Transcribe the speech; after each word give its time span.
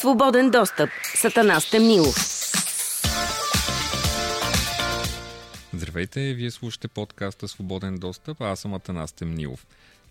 Свободен 0.00 0.50
достъп. 0.50 0.90
Сатана 1.14 1.60
Стемнилов. 1.60 2.16
Здравейте, 5.74 6.34
вие 6.34 6.50
слушате 6.50 6.88
подкаста 6.88 7.48
Свободен 7.48 7.98
достъп, 7.98 8.40
а 8.40 8.50
аз 8.50 8.60
съм 8.60 8.74
Атанас 8.74 9.12
Темнилов. 9.12 9.66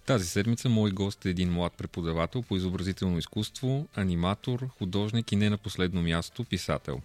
Тази 0.05 0.27
седмица 0.27 0.69
мой 0.69 0.91
гост 0.91 1.25
е 1.25 1.29
един 1.29 1.51
млад 1.51 1.73
преподавател 1.77 2.41
по 2.41 2.55
изобразително 2.55 3.17
изкуство, 3.17 3.87
аниматор, 3.95 4.67
художник 4.77 5.31
и 5.31 5.35
не 5.35 5.49
на 5.49 5.57
последно 5.57 6.01
място 6.01 6.43
писател. 6.43 7.01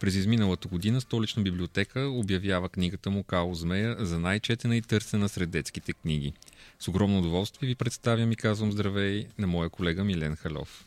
През 0.00 0.14
изминалата 0.14 0.68
година 0.68 1.00
столична 1.00 1.42
библиотека 1.42 2.00
обявява 2.00 2.68
книгата 2.68 3.10
му 3.10 3.22
Као 3.22 3.54
Змея 3.54 3.96
за 3.98 4.18
най-четена 4.18 4.76
и 4.76 4.82
търсена 4.82 5.28
сред 5.28 5.50
детските 5.50 5.92
книги. 5.92 6.32
С 6.80 6.88
огромно 6.88 7.18
удоволствие 7.18 7.66
ви 7.66 7.74
представям 7.74 8.32
и 8.32 8.36
казвам 8.36 8.72
здравей 8.72 9.26
на 9.38 9.46
моя 9.46 9.70
колега 9.70 10.04
Милен 10.04 10.36
Халов. 10.36 10.84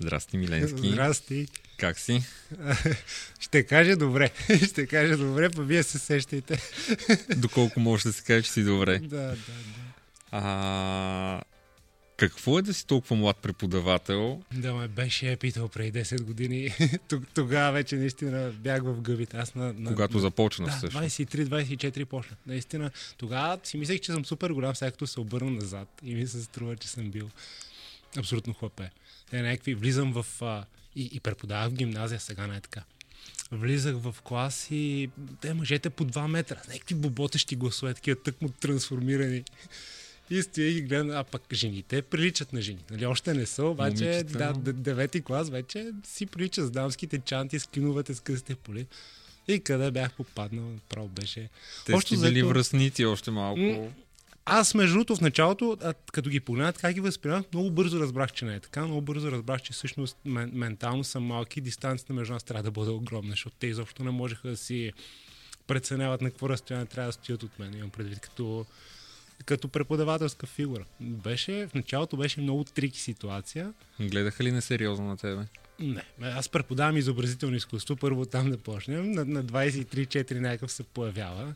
Здрасти, 0.00 0.36
Миленски. 0.36 0.88
Здрасти. 0.88 1.46
Как 1.78 1.98
си? 1.98 2.22
Ще 3.40 3.62
кажа 3.62 3.96
добре. 3.96 4.30
Ще 4.66 4.86
кажа 4.86 5.16
добре, 5.16 5.50
па 5.50 5.62
вие 5.62 5.82
се 5.82 5.98
сещайте. 5.98 6.58
Доколко 7.36 7.80
може 7.80 8.02
да 8.02 8.12
се 8.12 8.22
каже, 8.22 8.42
че 8.42 8.50
си 8.50 8.64
добре. 8.64 8.98
Да, 8.98 9.16
да, 9.16 9.36
да. 9.36 9.36
А, 10.30 11.42
какво 12.16 12.58
е 12.58 12.62
да 12.62 12.74
си 12.74 12.86
толкова 12.86 13.16
млад 13.16 13.36
преподавател? 13.36 14.42
Да 14.54 14.74
ме 14.74 14.88
беше 14.88 15.36
питал 15.36 15.68
преди 15.68 16.04
10 16.04 16.22
години. 16.22 16.74
Тогава 17.34 17.72
вече 17.72 17.96
наистина 17.96 18.50
бях 18.50 18.82
в 18.82 19.00
гъбите. 19.00 19.36
Аз 19.36 19.54
на, 19.54 19.72
на, 19.72 19.90
Когато 19.90 20.18
започна 20.18 20.66
да, 20.66 20.72
също. 20.72 20.98
23-24 20.98 22.04
почна. 22.04 22.36
Наистина, 22.46 22.90
тогава 23.16 23.58
си 23.64 23.76
мислех, 23.76 24.00
че 24.00 24.12
съм 24.12 24.24
супер 24.24 24.50
голям, 24.50 24.76
сега 24.76 24.90
като 24.90 25.06
се 25.06 25.20
обърна 25.20 25.50
назад 25.50 25.88
и 26.04 26.14
ми 26.14 26.26
се 26.26 26.42
струва, 26.42 26.76
че 26.76 26.88
съм 26.88 27.10
бил 27.10 27.30
абсолютно 28.18 28.54
хлапе. 28.54 28.90
Те 29.32 29.42
някакви, 29.42 29.74
влизам 29.74 30.12
в... 30.12 30.26
А, 30.40 30.64
и, 30.96 31.10
и 31.12 31.20
преподавах 31.20 31.70
в 31.70 31.74
гимназия, 31.74 32.20
сега 32.20 32.46
не 32.46 32.56
е 32.56 32.60
така. 32.60 32.82
Влизах 33.52 33.96
в 33.96 34.16
клас 34.22 34.68
и 34.70 35.10
те 35.40 35.54
мъжете 35.54 35.90
по 35.90 36.04
2 36.04 36.26
метра, 36.26 36.56
някакви 36.68 36.94
боботещи 36.94 37.56
гласове, 37.56 37.94
такива 37.94 38.16
тъкмо 38.16 38.48
трансформирани. 38.50 39.44
И 40.30 40.42
стоя 40.42 40.68
и 40.68 40.80
гледам, 40.80 41.10
а 41.10 41.24
пък 41.24 41.42
жените 41.52 42.02
приличат 42.02 42.52
на 42.52 42.62
жени. 42.62 42.78
Нали, 42.90 43.06
още 43.06 43.34
не 43.34 43.46
са, 43.46 43.64
обаче 43.64 44.04
Момичета. 44.04 44.38
да, 44.38 44.52
д- 44.52 44.72
девети 44.72 45.20
клас 45.20 45.50
вече 45.50 45.90
си 46.04 46.26
прилича 46.26 46.64
с 46.64 46.70
дамските 46.70 47.18
чанти, 47.18 47.58
с 47.58 47.66
киновете, 47.66 48.14
с 48.14 48.20
късите 48.20 48.54
поли. 48.54 48.86
И 49.48 49.60
къде 49.60 49.90
бях 49.90 50.12
попаднал, 50.12 50.68
право 50.88 51.08
беше. 51.08 51.48
Те 51.86 51.94
Общо 51.94 52.08
сте 52.08 52.22
били 52.22 52.34
взето- 52.34 52.48
връзници 52.48 53.04
още 53.04 53.30
малко. 53.30 53.92
Аз, 54.44 54.74
между 54.74 54.94
другото, 54.94 55.16
в 55.16 55.20
началото, 55.20 55.76
а, 55.82 55.94
като 56.12 56.30
ги 56.30 56.40
погледнах 56.40 56.74
как 56.80 56.94
ги 56.94 57.00
възприемах, 57.00 57.44
много 57.52 57.70
бързо 57.70 58.00
разбрах, 58.00 58.32
че 58.32 58.44
не 58.44 58.54
е 58.54 58.60
така. 58.60 58.84
Много 58.84 59.00
бързо 59.00 59.32
разбрах, 59.32 59.62
че 59.62 59.72
всъщност 59.72 60.16
мен, 60.24 60.50
ментално 60.54 61.04
са 61.04 61.20
малки, 61.20 61.60
дистанцията 61.60 62.12
между 62.12 62.32
нас 62.32 62.42
трябва 62.42 62.62
да 62.62 62.70
бъде 62.70 62.90
огромна, 62.90 63.30
защото 63.30 63.56
те 63.58 63.66
изобщо 63.66 64.04
не 64.04 64.10
можеха 64.10 64.48
да 64.48 64.56
си 64.56 64.92
преценяват 65.66 66.20
на 66.20 66.30
какво 66.30 66.48
разстояние 66.48 66.86
трябва 66.86 67.08
да 67.08 67.12
стоят 67.12 67.42
от 67.42 67.58
мен. 67.58 67.74
Имам 67.74 67.90
предвид 67.90 68.20
като, 68.20 68.66
като 69.44 69.68
преподавателска 69.68 70.46
фигура. 70.46 70.84
Беше, 71.00 71.66
в 71.66 71.74
началото 71.74 72.16
беше 72.16 72.40
много 72.40 72.64
трики 72.64 73.00
ситуация. 73.00 73.72
Гледаха 74.00 74.44
ли 74.44 74.52
несериозно 74.52 75.06
на 75.06 75.16
тебе? 75.16 75.46
Не, 75.80 76.02
аз 76.20 76.48
преподавам 76.48 76.96
изобразително 76.96 77.56
изкуство, 77.56 77.96
първо 77.96 78.26
там 78.26 78.50
да 78.50 78.58
почнем. 78.58 79.10
На, 79.10 79.24
на 79.24 79.44
23-4 79.44 80.38
някакъв 80.38 80.72
се 80.72 80.82
появява. 80.82 81.54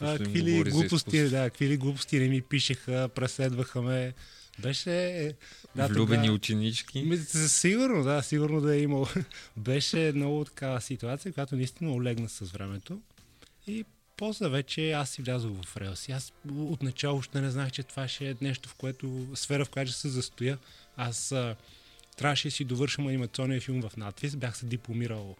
А, 0.00 0.18
какви 0.18 0.42
ли 0.42 0.70
глупости, 0.70 1.28
да, 1.28 1.44
какви 1.44 1.68
ли 1.68 1.76
глупости 1.76 2.18
не 2.18 2.28
ми 2.28 2.42
пишеха, 2.42 3.08
преследваха 3.14 3.82
ме. 3.82 4.14
Беше... 4.58 5.34
Да, 5.76 5.86
Влюбени 5.86 6.22
тогава- 6.22 6.34
ученички. 6.34 7.18
Сигурно, 7.48 8.02
да, 8.04 8.22
сигурно 8.22 8.60
да 8.60 8.76
е 8.76 8.80
имало. 8.80 9.06
Беше 9.56 10.12
много 10.14 10.44
такава 10.44 10.80
ситуация, 10.80 11.32
която 11.32 11.56
наистина 11.56 11.92
олегна 11.92 12.28
с 12.28 12.40
времето. 12.40 13.00
И 13.66 13.84
после 14.16 14.48
вече 14.48 14.92
аз 14.92 15.10
си 15.10 15.22
влязох 15.22 15.64
в 15.64 15.76
релси. 15.76 16.12
Аз 16.12 16.32
отначало 16.56 17.18
още 17.18 17.40
не 17.40 17.50
знаех, 17.50 17.70
че 17.70 17.82
това 17.82 18.08
ще 18.08 18.30
е 18.30 18.34
нещо, 18.40 18.68
в 18.68 18.74
което, 18.74 19.26
сфера, 19.34 19.64
в 19.64 19.68
която 19.68 19.90
ще 19.90 20.00
се 20.00 20.08
застоя. 20.08 20.58
Аз 20.96 21.32
а, 21.32 21.56
трябваше 22.16 22.48
да 22.48 22.52
си 22.52 22.64
довършим 22.64 23.06
анимационния 23.06 23.60
филм 23.60 23.82
в 23.82 23.96
надвис. 23.96 24.36
Бях 24.36 24.56
се 24.56 24.66
дипломирал 24.66 25.36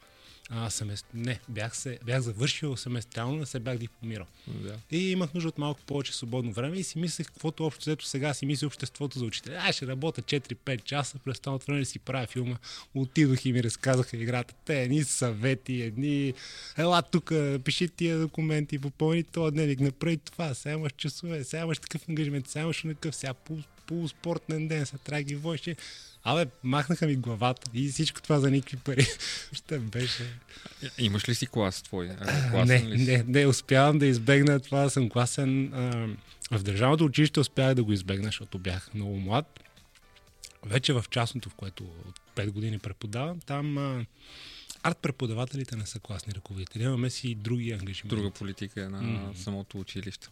а, 0.51 0.71
семест... 0.71 1.07
Не, 1.15 1.41
бях, 1.49 1.77
се, 1.77 1.99
бях 2.05 2.21
завършил 2.21 2.77
семестриално, 2.77 3.37
не 3.37 3.47
се 3.47 3.61
бях 3.61 3.79
дипломирал. 3.79 4.27
Да. 4.47 4.75
И 4.91 5.11
имах 5.11 5.35
нужда 5.35 5.49
от 5.49 5.59
малко 5.59 5.81
повече 5.87 6.15
свободно 6.15 6.53
време 6.53 6.77
и 6.77 6.85
си 6.85 6.99
мислех 6.99 7.27
каквото 7.27 7.67
общо 7.67 7.81
взето 7.81 8.05
сега 8.05 8.35
си 8.35 8.47
мисли 8.47 8.67
обществото 8.67 9.19
за 9.19 9.25
учителя. 9.25 9.57
Аз 9.59 9.75
ще 9.75 9.87
работя 9.87 10.23
4-5 10.23 10.83
часа, 10.83 11.19
през 11.25 11.41
това 11.41 11.57
време 11.57 11.85
си 11.85 11.99
правя 11.99 12.27
филма. 12.27 12.57
Отидох 12.95 13.45
и 13.45 13.53
ми 13.53 13.63
разказаха 13.63 14.17
играта. 14.17 14.55
Те 14.65 14.83
едни 14.83 15.05
съвети, 15.05 15.83
едни... 15.83 16.35
Ела 16.77 17.03
тук, 17.03 17.33
пиши 17.65 17.89
тия 17.89 18.19
документи, 18.19 18.79
попълни 18.79 19.23
този 19.23 19.53
дневник, 19.53 19.81
направи 19.81 20.17
това, 20.17 20.55
сега 20.55 20.75
имаш 20.75 20.93
часове, 20.97 21.45
сега 21.45 21.63
имаш 21.63 21.79
такъв 21.79 22.09
ангажимент, 22.09 22.49
сега 22.49 22.63
имаш 22.63 22.83
такъв, 22.83 23.17
сега 23.17 23.35
полуспортен 23.89 24.69
ден, 24.69 24.87
сега 24.87 24.99
трябва 24.99 25.21
да 25.21 25.25
ги 25.25 25.35
водиш. 25.35 25.77
Абе, 26.25 26.47
махнаха 26.63 27.07
ми 27.07 27.17
главата 27.17 27.71
и 27.75 27.89
всичко 27.89 28.23
това 28.23 28.41
за 28.41 28.51
никакви 28.51 28.77
пари. 28.77 29.07
Ще 29.53 29.79
беше... 29.79 30.23
Имаш 30.99 31.29
ли 31.29 31.35
си 31.35 31.47
клас 31.47 31.83
твой? 31.83 32.09
А, 32.11 32.25
Не, 32.43 32.51
класен 32.51 32.89
ли 32.89 32.99
си? 32.99 33.07
не, 33.07 33.25
не, 33.29 33.47
успявам 33.47 33.99
да 33.99 34.07
избегна 34.07 34.61
това. 34.61 34.81
да 34.81 34.91
Съм 34.91 35.09
класен. 35.09 35.75
А, 35.75 36.09
в 36.51 36.63
държавното 36.63 37.05
училище 37.05 37.41
успях 37.41 37.75
да 37.75 37.85
го 37.85 37.93
избегна, 37.93 38.25
защото 38.25 38.59
бях 38.59 38.95
много 38.95 39.19
млад. 39.19 39.61
Вече 40.67 40.93
в 40.93 41.05
частното, 41.11 41.51
в 41.51 41.55
което 41.55 41.85
от 41.85 42.21
5 42.37 42.51
години 42.51 42.79
преподавам, 42.79 43.41
там 43.41 43.79
а, 43.79 44.07
арт 44.83 44.99
преподавателите 44.99 45.77
не 45.77 45.87
са 45.87 45.99
класни 45.99 46.35
ръководители. 46.35 46.83
Имаме 46.83 47.11
си 47.11 47.29
и 47.29 47.35
други 47.35 47.71
ангажименти. 47.73 48.17
Друга 48.17 48.31
политика 48.31 48.91
на 48.91 49.03
М. 49.03 49.33
самото 49.37 49.81
училище. 49.81 50.29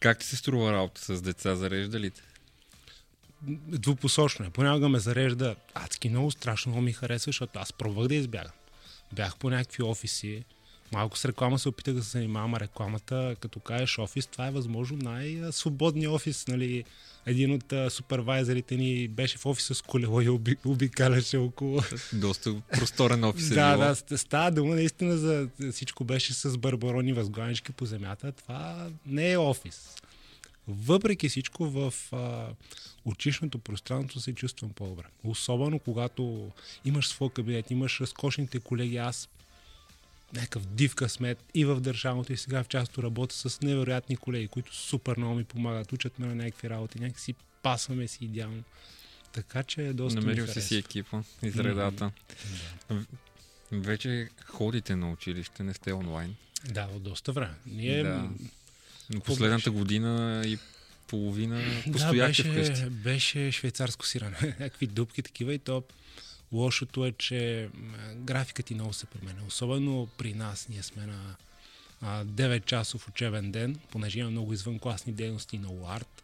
Как 0.00 0.18
ти 0.18 0.26
се 0.26 0.36
струва 0.36 0.72
работа 0.72 1.00
с 1.16 1.22
деца? 1.22 1.54
Зарежда 1.54 2.00
ли 2.00 2.10
те? 2.10 2.22
Двупосочно 3.68 4.46
е. 4.46 4.50
Понякога 4.50 4.88
ме 4.88 4.98
зарежда 4.98 5.56
адски 5.74 6.08
много, 6.08 6.30
страшно 6.30 6.70
много 6.70 6.84
ми 6.84 6.92
харесва, 6.92 7.28
защото 7.28 7.58
аз 7.58 7.72
пробвах 7.72 8.08
да 8.08 8.14
избягам. 8.14 8.52
Бях 9.12 9.36
по 9.36 9.50
някакви 9.50 9.82
офиси, 9.82 10.44
малко 10.92 11.18
с 11.18 11.24
реклама 11.24 11.58
се 11.58 11.68
опитах 11.68 11.94
да 11.94 12.04
се 12.04 12.10
занимавам, 12.10 12.54
а 12.54 12.60
рекламата, 12.60 13.36
като 13.40 13.60
кажеш 13.60 13.98
офис, 13.98 14.26
това 14.26 14.46
е 14.46 14.50
възможно 14.50 14.98
най-свободният 14.98 16.12
офис. 16.12 16.46
Нали? 16.48 16.84
Един 17.26 17.52
от 17.52 17.72
а, 17.72 17.90
супервайзерите 17.90 18.76
ни 18.76 19.08
беше 19.08 19.38
в 19.38 19.46
офиса 19.46 19.74
с 19.74 19.82
колело 19.82 20.20
и 20.20 20.28
оби, 20.28 20.56
обикаляше 20.64 21.36
около. 21.36 21.80
Доста 22.12 22.54
просторен 22.72 23.24
офис 23.24 23.50
е 23.50 23.54
да, 23.54 23.76
да, 23.76 23.94
ст- 23.94 24.16
става 24.16 24.50
дума 24.50 24.74
наистина 24.74 25.16
за 25.16 25.48
всичко 25.72 26.04
беше 26.04 26.34
с 26.34 26.58
барбарони 26.58 27.12
възглавнички 27.12 27.72
по 27.72 27.86
земята. 27.86 28.32
Това 28.32 28.88
не 29.06 29.32
е 29.32 29.38
офис. 29.38 29.94
Въпреки 30.68 31.28
всичко 31.28 31.66
в 31.66 31.94
а, 32.12 32.46
училищното 33.04 33.58
пространство 33.58 34.20
се 34.20 34.34
чувствам 34.34 34.70
по-добре. 34.70 35.04
Особено 35.24 35.78
когато 35.78 36.50
имаш 36.84 37.08
свой 37.08 37.30
кабинет, 37.30 37.70
имаш 37.70 38.00
разкошните 38.00 38.60
колеги, 38.60 38.96
аз 38.96 39.28
някакъв 40.32 40.66
див 40.66 40.94
късмет 40.94 41.38
и 41.54 41.64
в 41.64 41.80
държавното 41.80 42.32
и 42.32 42.36
сега 42.36 42.62
в 42.62 42.68
частото 42.68 43.02
работя 43.02 43.34
с 43.34 43.60
невероятни 43.60 44.16
колеги, 44.16 44.48
които 44.48 44.76
супер 44.76 45.16
много 45.16 45.34
ми 45.34 45.44
помагат, 45.44 45.92
учат 45.92 46.18
ме 46.18 46.26
на 46.26 46.34
някакви 46.34 46.70
работи, 46.70 47.00
някакси 47.00 47.34
пасваме 47.62 48.08
си 48.08 48.24
идеално. 48.24 48.62
Така 49.32 49.62
че 49.62 49.82
е 49.82 49.92
доста 49.92 50.20
Намерил 50.20 50.46
си 50.46 50.60
си 50.60 50.76
екипа 50.76 51.22
из 51.42 51.56
редата. 51.56 52.12
Да. 52.88 52.94
В- 52.94 53.06
Вече 53.72 54.28
ходите 54.44 54.96
на 54.96 55.10
училище, 55.10 55.62
не 55.62 55.74
сте 55.74 55.92
онлайн. 55.92 56.34
Да, 56.64 56.86
от 56.86 57.02
доста 57.02 57.32
време. 57.32 57.54
Ние 57.66 58.02
Да. 58.02 58.28
Но 59.10 59.20
последната 59.20 59.70
беше? 59.70 59.78
година 59.78 60.42
и 60.46 60.58
половина 61.06 61.60
да, 61.86 61.92
постояхте 61.92 62.42
беше, 62.42 62.64
вкъщи. 62.64 62.90
беше 62.90 63.52
швейцарско 63.52 64.06
сирене. 64.06 64.36
Някакви 64.42 64.86
дупки 64.86 65.22
такива 65.22 65.54
и 65.54 65.58
то 65.58 65.82
лошото 66.52 67.06
е, 67.06 67.12
че 67.12 67.68
графикът 68.14 68.66
ти 68.66 68.74
много 68.74 68.92
се 68.92 69.06
променя. 69.06 69.40
Особено 69.46 70.08
при 70.18 70.34
нас, 70.34 70.68
ние 70.68 70.82
сме 70.82 71.06
на 71.06 71.36
а, 72.00 72.24
9 72.24 72.64
часов 72.64 73.08
учебен 73.08 73.52
ден, 73.52 73.78
понеже 73.90 74.18
има 74.18 74.30
много 74.30 74.52
извънкласни 74.52 75.12
дейности, 75.12 75.58
много 75.58 75.86
арт. 75.90 76.23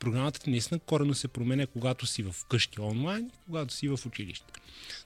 Програмата 0.00 0.40
ти 0.40 0.50
наистина 0.50 0.80
корено 0.80 1.14
се 1.14 1.28
променя, 1.28 1.66
когато 1.66 2.06
си 2.06 2.22
в 2.22 2.34
къщи 2.48 2.80
онлайн 2.80 3.26
и 3.26 3.38
когато 3.46 3.74
си 3.74 3.88
в 3.88 4.00
училище. 4.06 4.52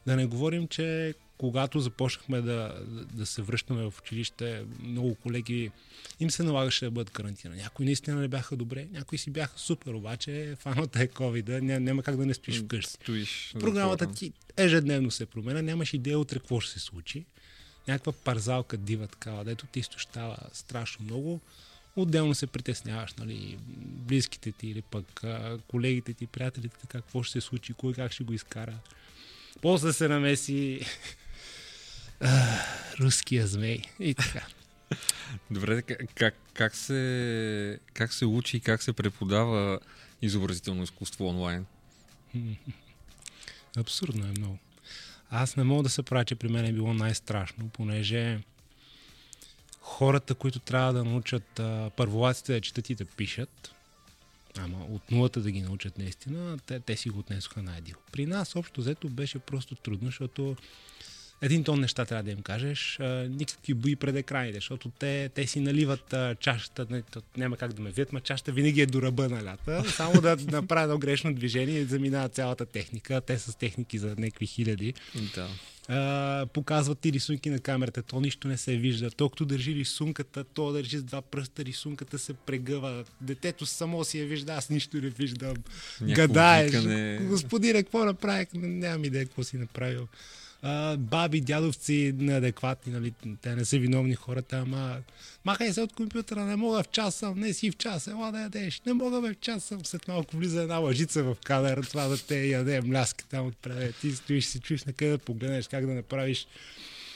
Да 0.07 0.17
не 0.17 0.27
говорим, 0.27 0.69
че 0.69 1.15
когато 1.39 1.81
започнахме 1.81 2.41
да, 2.41 2.85
да, 3.13 3.27
се 3.27 3.43
връщаме 3.43 3.91
в 3.91 3.95
училище, 3.99 4.65
много 4.83 5.15
колеги 5.15 5.71
им 6.21 6.31
се 6.31 6.43
налагаше 6.43 6.85
да 6.85 6.91
бъдат 6.91 7.11
карантина. 7.11 7.57
Някои 7.57 7.87
наистина 7.87 8.21
не 8.21 8.29
бяха 8.29 8.57
добре, 8.57 8.87
някои 8.93 9.19
си 9.19 9.31
бяха 9.31 9.59
супер, 9.59 9.95
обаче 9.95 10.57
фаната 10.59 11.03
е 11.03 11.09
COVID, 11.09 11.61
ня, 11.61 11.81
няма 11.81 12.03
как 12.03 12.17
да 12.17 12.27
не 12.27 12.35
стоиш 12.35 12.63
вкъщи. 12.63 12.93
Стоиш 12.93 13.55
Програмата 13.61 14.13
ти 14.13 14.33
ежедневно 14.57 15.11
се 15.11 15.27
променя, 15.27 15.63
нямаш 15.63 15.95
идея 15.95 16.19
утре 16.19 16.39
какво 16.39 16.61
ще 16.61 16.73
се 16.73 16.81
случи. 16.81 17.25
Някаква 17.89 18.13
парзалка 18.13 18.77
дива 18.77 19.07
такава, 19.07 19.45
дето 19.45 19.67
ти 19.67 19.81
изтощава 19.81 20.37
страшно 20.53 21.05
много. 21.05 21.41
Отделно 21.97 22.35
се 22.35 22.47
притесняваш, 22.47 23.15
нали, 23.15 23.59
близките 24.05 24.53
ти 24.53 24.69
или 24.69 24.83
пък 24.83 25.25
а, 25.25 25.59
колегите 25.69 26.15
ти, 26.15 26.27
приятелите 26.27 26.77
ти, 26.79 26.87
какво 26.87 27.23
ще 27.23 27.33
се 27.33 27.47
случи, 27.47 27.75
кой 27.75 27.95
как 27.95 28.13
ще 28.13 28.25
го 28.25 28.33
изкара. 28.33 28.79
После 29.63 29.93
се 29.93 30.09
намеси 30.09 30.81
а, 32.21 32.59
руския 33.01 33.47
змей 33.47 33.83
и 34.01 34.15
така. 34.15 34.47
Добре, 35.51 35.83
как, 36.15 36.35
как, 36.55 36.77
се, 36.77 37.81
как 37.93 38.13
се 38.13 38.27
учи 38.27 38.57
и 38.57 38.61
как 38.61 38.83
се 38.83 38.93
преподава 38.93 39.81
изобразително 40.23 40.83
изкуство 40.83 41.29
онлайн? 41.29 41.67
Абсурдно 43.77 44.27
е 44.27 44.31
много. 44.39 44.59
Аз 45.31 45.57
не 45.57 45.65
мога 45.65 45.83
да 45.83 45.89
се 45.89 46.03
правя, 46.03 46.25
че 46.25 46.35
при 46.35 46.49
мен 46.49 46.65
е 46.65 46.73
било 46.73 46.95
най-страшно, 46.95 47.69
понеже 47.69 48.41
хората, 49.81 50.35
които 50.35 50.59
трябва 50.59 50.93
да 50.93 51.05
научат 51.05 51.61
първолаците 51.97 52.53
да 52.53 52.61
четат 52.61 52.91
и 52.91 52.95
да 52.95 53.05
пишат, 53.05 53.74
ама 54.59 54.85
от 54.85 55.11
нулата 55.11 55.41
да 55.41 55.51
ги 55.51 55.63
научат 55.63 55.99
наистина, 55.99 56.59
те, 56.67 56.81
те 56.81 56.97
си 56.97 57.11
го 57.11 57.19
отнесоха 57.19 57.63
най-дил. 57.63 57.97
При 58.13 58.27
нас 58.27 58.57
общо 58.57 58.81
взето 58.81 59.09
беше 59.09 59.39
просто 59.39 59.75
трудно, 59.75 60.09
защото 60.09 60.57
един 61.45 61.65
тон 61.65 61.81
неща 61.81 62.05
трябва 62.05 62.23
да 62.23 62.31
им 62.31 62.43
кажеш, 62.43 63.01
а, 63.01 63.05
никакви 63.29 63.75
бои 63.75 63.97
пред 63.97 64.17
екраните, 64.17 64.55
защото 64.55 64.91
те, 64.99 65.31
те 65.35 65.47
си 65.47 65.61
наливат 65.61 66.13
а, 66.13 66.35
чашата, 66.35 66.87
не, 66.91 67.03
няма 67.37 67.57
как 67.57 67.73
да 67.73 67.83
ме 67.83 67.91
видят, 67.91 68.13
ма 68.13 68.21
чашата 68.21 68.53
винаги 68.53 68.81
е 68.81 68.87
до 68.87 69.03
ръба 69.03 69.29
на 69.29 69.45
лята, 69.45 69.85
само 69.91 70.21
да 70.21 70.37
направят 70.53 70.85
едно 70.85 70.99
грешно 70.99 71.35
движение 71.35 71.79
и 71.81 71.85
заминава 71.85 72.29
цялата 72.29 72.67
техника, 72.67 73.21
те 73.21 73.39
с 73.39 73.59
техники 73.59 73.99
за 73.99 74.09
някакви 74.19 74.47
хиляди. 74.47 74.95
Да. 75.35 75.49
А, 75.89 76.47
показват 76.53 76.99
ти 76.99 77.13
рисунки 77.13 77.51
на 77.51 77.59
камерата, 77.59 78.03
то 78.03 78.21
нищо 78.21 78.49
не 78.49 78.57
се 78.57 78.77
вижда. 78.77 79.11
То 79.11 79.29
като 79.29 79.45
държи 79.45 79.75
рисунката, 79.75 80.45
то 80.45 80.73
държи 80.73 80.99
с 80.99 81.03
два 81.03 81.23
пръста, 81.23 81.65
рисунката 81.65 82.19
се 82.19 82.33
прегъва. 82.33 83.05
Детето 83.21 83.67
само 83.67 84.05
си 84.05 84.19
я 84.19 84.27
вижда, 84.27 84.53
аз 84.53 84.71
нищо 84.71 84.97
не 84.97 85.09
виждам. 85.09 85.57
Гадаеш. 86.03 86.71
Викане... 86.71 87.19
Господине, 87.23 87.83
какво 87.83 88.05
направих? 88.05 88.49
Нямам 88.55 89.05
идея 89.05 89.25
какво 89.25 89.45
си 89.45 89.57
направил 89.57 90.09
а, 90.67 90.97
баби, 90.97 91.41
дядовци 91.41 92.15
неадекватни, 92.19 92.93
нали, 92.93 93.13
те 93.43 93.57
не 93.57 93.65
са 93.65 93.79
виновни 93.79 94.15
хората, 94.15 94.57
ама 94.57 94.97
махай 95.45 95.73
се 95.73 95.81
от 95.81 95.93
компютъра, 95.93 96.45
не 96.45 96.57
мога 96.57 96.83
в 96.83 96.89
час 96.89 97.15
съм, 97.15 97.41
не 97.41 97.53
си 97.53 97.71
в 97.71 97.77
час, 97.77 98.07
ела 98.07 98.33
да 98.33 98.41
ядеш, 98.41 98.83
не 98.87 98.93
мога 98.93 99.21
в 99.21 99.35
час 99.41 99.65
съм, 99.65 99.85
след 99.85 100.09
малко 100.09 100.37
влиза 100.37 100.63
една 100.63 100.77
лъжица 100.77 101.23
в 101.23 101.37
кадър, 101.45 101.85
това 101.85 102.09
да 102.09 102.19
те 102.19 102.47
яде 102.47 102.81
мляска 102.81 103.25
там 103.25 103.47
отпред, 103.47 103.95
ти 104.01 104.13
стоиш 104.13 104.45
си, 104.45 104.61
чуеш 104.61 104.85
на 104.85 104.93
къде 104.93 105.11
да 105.11 105.19
погледнеш, 105.19 105.69
как 105.69 105.87
да 105.87 105.93
направиш 105.93 106.47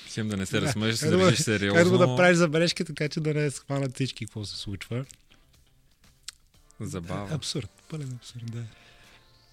Хем 0.09 0.29
да 0.29 0.37
не 0.37 0.47
се 0.47 0.61
разсмееш, 0.61 0.97
се 0.97 1.11
държиш 1.11 1.39
сериозно. 1.39 1.99
Как 1.99 2.09
да 2.09 2.17
правиш 2.17 2.37
забележки, 2.37 2.85
така 2.85 3.09
че 3.09 3.21
да 3.21 3.35
не 3.35 3.50
схванат 3.50 3.95
всички 3.95 4.27
какво 4.27 4.45
се 4.45 4.56
случва. 4.56 5.05
Забавно. 6.81 7.35
Абсурд, 7.35 7.71
пълен 7.89 8.19
абсурд, 8.21 8.53
да. 8.53 8.62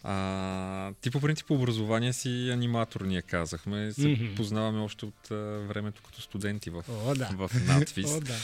А, 0.07 0.93
ти 1.01 1.11
по 1.11 1.21
принцип 1.21 1.51
образование 1.51 2.13
си 2.13 2.49
аниматор, 2.53 3.01
ние 3.01 3.21
казахме. 3.21 3.91
Се 3.93 4.01
mm-hmm. 4.01 4.35
познаваме 4.35 4.79
още 4.79 5.05
от 5.05 5.31
а, 5.31 5.35
времето 5.67 6.01
като 6.05 6.21
студенти 6.21 6.69
в, 6.69 6.83
О, 6.89 7.15
да. 7.15 7.29
в 7.33 7.51
надвис. 7.67 8.11
О, 8.15 8.19
да. 8.19 8.35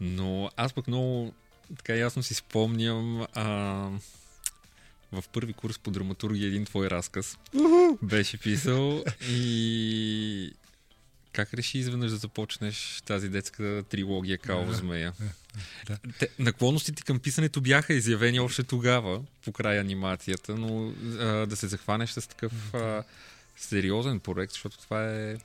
Но 0.00 0.50
аз 0.56 0.72
пък 0.72 0.88
много 0.88 1.32
така 1.76 1.94
ясно 1.94 2.22
си 2.22 2.34
спомням 2.34 3.26
а, 3.34 3.44
в 5.12 5.24
първи 5.32 5.52
курс 5.52 5.78
по 5.78 5.90
драматургия 5.90 6.48
един 6.48 6.64
твой 6.64 6.90
разказ 6.90 7.38
uh-huh. 7.54 7.98
беше 8.02 8.38
писал 8.38 9.04
и 9.30 10.52
как 11.34 11.54
реши 11.54 11.78
изведнъж 11.78 12.10
да 12.10 12.16
започнеш 12.16 13.02
тази 13.04 13.28
детска 13.28 13.84
трилогия 13.88 14.38
Као 14.38 14.72
змея? 14.72 15.12
Да. 15.86 15.98
Те, 16.18 16.28
наклонностите 16.38 17.02
към 17.02 17.18
писането 17.18 17.60
бяха 17.60 17.94
изявени 17.94 18.40
още 18.40 18.62
тогава, 18.62 19.22
по 19.44 19.52
край 19.52 19.78
анимацията, 19.78 20.54
но 20.54 20.92
а, 21.18 21.24
да 21.46 21.56
се 21.56 21.66
захванеш 21.66 22.10
с 22.10 22.28
такъв 22.28 22.74
а, 22.74 23.04
сериозен 23.56 24.20
проект, 24.20 24.52
защото 24.52 24.78
това 24.78 25.14
е 25.14 25.36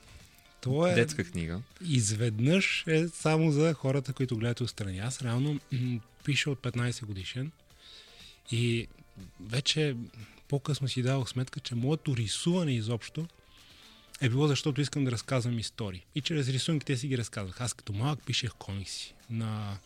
то 0.60 0.86
е 0.86 0.94
детска 0.94 1.24
книга. 1.24 1.60
Изведнъж 1.84 2.84
е 2.86 3.08
само 3.08 3.52
за 3.52 3.74
хората, 3.74 4.12
които 4.12 4.36
гледат 4.36 4.60
отстрани. 4.60 4.98
Аз 4.98 5.22
реално 5.22 5.60
пиша 6.24 6.50
от 6.50 6.58
15 6.58 7.04
годишен 7.04 7.50
и 8.50 8.86
вече 9.40 9.96
по-късно 10.48 10.88
си 10.88 11.02
давах 11.02 11.28
сметка, 11.28 11.60
че 11.60 11.74
моето 11.74 12.16
рисуване 12.16 12.72
изобщо 12.72 13.26
е 14.20 14.28
било 14.28 14.46
защото 14.46 14.80
искам 14.80 15.04
да 15.04 15.10
разказвам 15.10 15.58
истории. 15.58 16.04
И 16.14 16.20
чрез 16.20 16.48
рисунките 16.48 16.96
си 16.96 17.08
ги 17.08 17.18
разказвах. 17.18 17.60
Аз 17.60 17.74
като 17.74 17.92
малък 17.92 18.26
пишех 18.26 18.50
комикси 18.58 19.14
на 19.30 19.78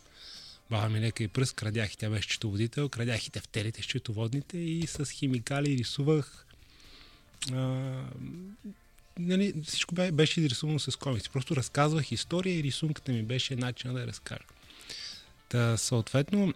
баба 0.71 0.89
ми 0.89 1.01
лека 1.01 1.25
и 1.25 1.29
пръст, 1.29 1.55
крадях 1.55 1.93
и 1.93 1.97
тя 1.97 2.11
беше 2.11 2.29
счетоводител, 2.29 2.89
крадях 2.89 3.27
и 3.27 3.31
тефтерите 3.31 3.83
счетоводните 3.83 4.59
и 4.59 4.87
с 4.87 5.11
химикали 5.11 5.79
рисувах 5.79 6.47
а, 7.53 8.03
нали, 9.19 9.55
всичко 9.67 9.95
беше 10.13 10.41
изрисувано 10.41 10.79
с 10.79 10.97
комикси. 10.97 11.31
Просто 11.31 11.57
разказвах 11.57 12.13
история 12.13 12.59
и 12.59 12.63
рисунката 12.63 13.13
ми 13.13 13.23
беше 13.23 13.57
начин 13.57 13.95
да 13.95 14.01
я 14.01 14.07
разкажа. 14.07 14.45
Та, 15.49 15.77
съответно, 15.77 16.55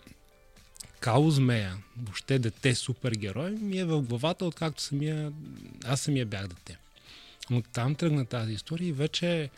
Као 1.01 1.31
Змея, 1.31 1.77
въобще 1.97 2.39
дете 2.39 2.75
супергерой, 2.75 3.51
ми 3.51 3.79
е 3.79 3.85
в 3.85 4.03
главата, 4.03 4.45
откакто 4.45 4.83
самия, 4.83 5.33
аз 5.85 6.01
самия 6.01 6.27
бях 6.27 6.47
дете. 6.47 6.79
Но 7.51 7.63
там 7.63 7.95
тръгна 7.95 8.27
тази 8.27 8.53
история 8.53 8.89
и 8.89 8.93
вече 8.93 9.51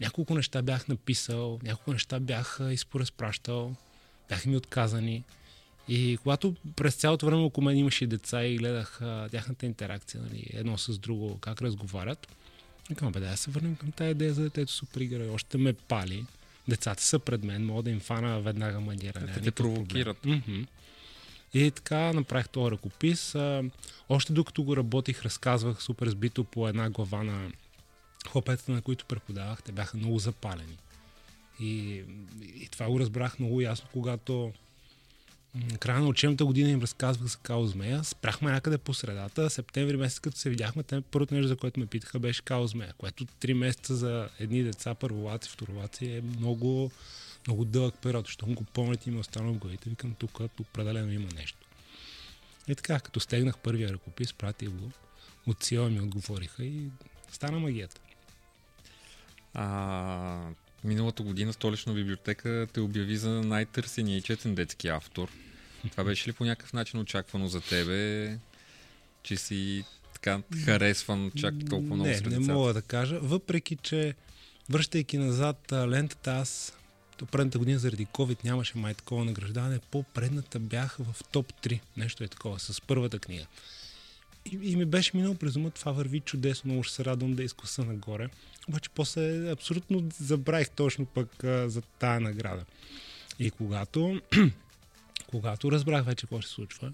няколко 0.00 0.34
неща 0.34 0.62
бях 0.62 0.88
написал, 0.88 1.58
няколко 1.62 1.92
неща 1.92 2.20
бях 2.20 2.60
изпоразпращал, 2.70 3.74
бяха 4.28 4.48
ми 4.48 4.56
отказани. 4.56 5.24
И 5.88 6.18
когато 6.22 6.54
през 6.76 6.94
цялото 6.94 7.26
време 7.26 7.42
около 7.42 7.64
мен 7.64 7.76
имаше 7.76 8.06
деца 8.06 8.44
и 8.44 8.58
гледах 8.58 9.02
а, 9.02 9.28
тяхната 9.28 9.66
интеракция, 9.66 10.22
нали, 10.22 10.46
едно 10.52 10.78
с 10.78 10.98
друго, 10.98 11.38
как 11.38 11.62
разговарят, 11.62 12.28
викам, 12.90 13.12
бе, 13.12 13.20
да 13.20 13.36
се 13.36 13.50
върнем 13.50 13.76
към 13.76 13.92
тази 13.92 14.10
идея 14.10 14.34
за 14.34 14.42
детето 14.42 14.72
супергерой. 14.72 15.28
Още 15.28 15.58
ме 15.58 15.72
пали. 15.72 16.24
Децата 16.68 17.02
са 17.02 17.18
пред 17.18 17.44
мен, 17.44 17.66
мога 17.66 17.82
да 17.82 17.90
им 17.90 18.00
фана 18.00 18.40
веднага 18.40 18.80
манера. 18.80 19.26
Те 19.34 19.40
те 19.40 19.50
провокират. 19.50 20.16
Mm-hmm. 20.24 20.66
И 21.54 21.70
така 21.70 22.12
направих 22.12 22.48
този 22.48 22.70
ръкопис. 22.70 23.34
Още 24.08 24.32
докато 24.32 24.62
го 24.62 24.76
работих, 24.76 25.22
разказвах 25.22 25.82
супер 25.82 26.08
сбито 26.08 26.44
по 26.44 26.68
една 26.68 26.90
глава 26.90 27.22
на 27.22 27.52
хлопетата, 28.28 28.72
на 28.72 28.82
които 28.82 29.04
преподавах. 29.04 29.62
Те 29.62 29.72
бяха 29.72 29.96
много 29.96 30.18
запалени. 30.18 30.78
И, 31.60 32.02
и 32.54 32.68
това 32.70 32.86
го 32.86 33.00
разбрах 33.00 33.38
много 33.38 33.60
ясно, 33.60 33.88
когато 33.92 34.52
края 35.78 36.00
на 36.00 36.08
учебната 36.08 36.44
година 36.44 36.70
им 36.70 36.80
разказвах 36.80 37.28
за 37.28 37.38
Као 37.38 37.66
Змея. 37.66 38.04
Спряхме 38.04 38.52
някъде 38.52 38.78
по 38.78 38.94
средата. 38.94 39.50
Септември 39.50 39.96
месец, 39.96 40.18
като 40.18 40.38
се 40.38 40.50
видяхме, 40.50 40.82
те 40.82 41.00
първото 41.00 41.34
нещо, 41.34 41.48
за 41.48 41.56
което 41.56 41.80
ме 41.80 41.86
питаха, 41.86 42.18
беше 42.18 42.42
Као 42.42 42.66
Змея, 42.66 42.92
което 42.98 43.24
три 43.24 43.54
месеца 43.54 43.96
за 43.96 44.28
едни 44.38 44.62
деца, 44.62 44.94
първолаци, 44.94 45.50
второлаци 45.50 46.06
е 46.06 46.22
много 46.22 46.90
много 47.46 47.64
дълъг 47.64 47.94
период, 48.02 48.26
защото 48.26 48.46
го 48.46 48.64
помните 48.64 49.10
и 49.10 49.12
ми 49.12 49.20
останал 49.20 49.54
в 49.54 49.58
главите, 49.58 49.90
викам 49.90 50.14
тук 50.14 50.40
определено 50.60 51.12
има 51.12 51.28
нещо. 51.36 51.58
И 52.68 52.74
така, 52.74 53.00
като 53.00 53.20
стегнах 53.20 53.58
първия 53.58 53.92
ръкопис, 53.92 54.32
пратих 54.32 54.70
го, 54.70 54.90
от 55.46 55.64
сила 55.64 55.90
ми 55.90 56.00
отговориха 56.00 56.64
и 56.64 56.88
стана 57.32 57.58
магията. 57.58 58.00
А, 59.54 60.50
миналата 60.84 61.22
година 61.22 61.52
столична 61.52 61.94
библиотека 61.94 62.66
те 62.72 62.80
обяви 62.80 63.16
за 63.16 63.30
най-търсения 63.30 64.16
и 64.16 64.22
четен 64.22 64.54
детски 64.54 64.88
автор. 64.88 65.28
Това 65.90 66.04
беше 66.04 66.28
ли 66.28 66.32
по 66.32 66.44
някакъв 66.44 66.72
начин 66.72 67.00
очаквано 67.00 67.46
за 67.48 67.60
тебе, 67.60 68.38
че 69.22 69.36
си 69.36 69.84
така 70.14 70.42
харесван 70.64 71.32
чак 71.36 71.54
толкова 71.70 71.94
много 71.94 72.10
Не, 72.10 72.20
не 72.20 72.52
мога 72.52 72.74
да 72.74 72.82
кажа, 72.82 73.18
въпреки 73.22 73.76
че 73.76 74.14
връщайки 74.70 75.18
назад 75.18 75.72
лентата, 75.72 76.32
аз 76.32 76.72
то 77.16 77.26
предната 77.26 77.58
година 77.58 77.78
заради 77.78 78.06
COVID 78.06 78.44
нямаше 78.44 78.78
май 78.78 78.94
такова 78.94 79.24
награждаване. 79.24 79.80
По-предната 79.90 80.58
бях 80.58 80.96
в 80.96 81.24
топ 81.32 81.52
3. 81.62 81.80
Нещо 81.96 82.24
е 82.24 82.28
такова, 82.28 82.58
с 82.58 82.80
първата 82.80 83.18
книга. 83.18 83.46
И, 84.44 84.58
и 84.62 84.76
ми 84.76 84.84
беше 84.84 85.16
минало 85.16 85.34
през 85.34 85.56
ума, 85.56 85.70
това 85.70 85.92
върви 85.92 86.20
чудесно, 86.20 86.68
много 86.68 86.82
ще 86.82 86.94
се 86.94 87.04
радвам 87.04 87.34
да 87.34 87.42
изкуса 87.42 87.84
нагоре. 87.84 88.28
Обаче 88.68 88.90
после 88.94 89.50
абсолютно 89.50 90.08
забравих 90.20 90.70
точно 90.70 91.06
пък 91.06 91.44
а, 91.44 91.68
за 91.68 91.82
тая 91.82 92.20
награда. 92.20 92.64
И 93.38 93.50
когато, 93.50 94.20
когато 95.30 95.72
разбрах 95.72 96.04
вече 96.04 96.26
какво 96.26 96.42
се 96.42 96.48
случва, 96.48 96.92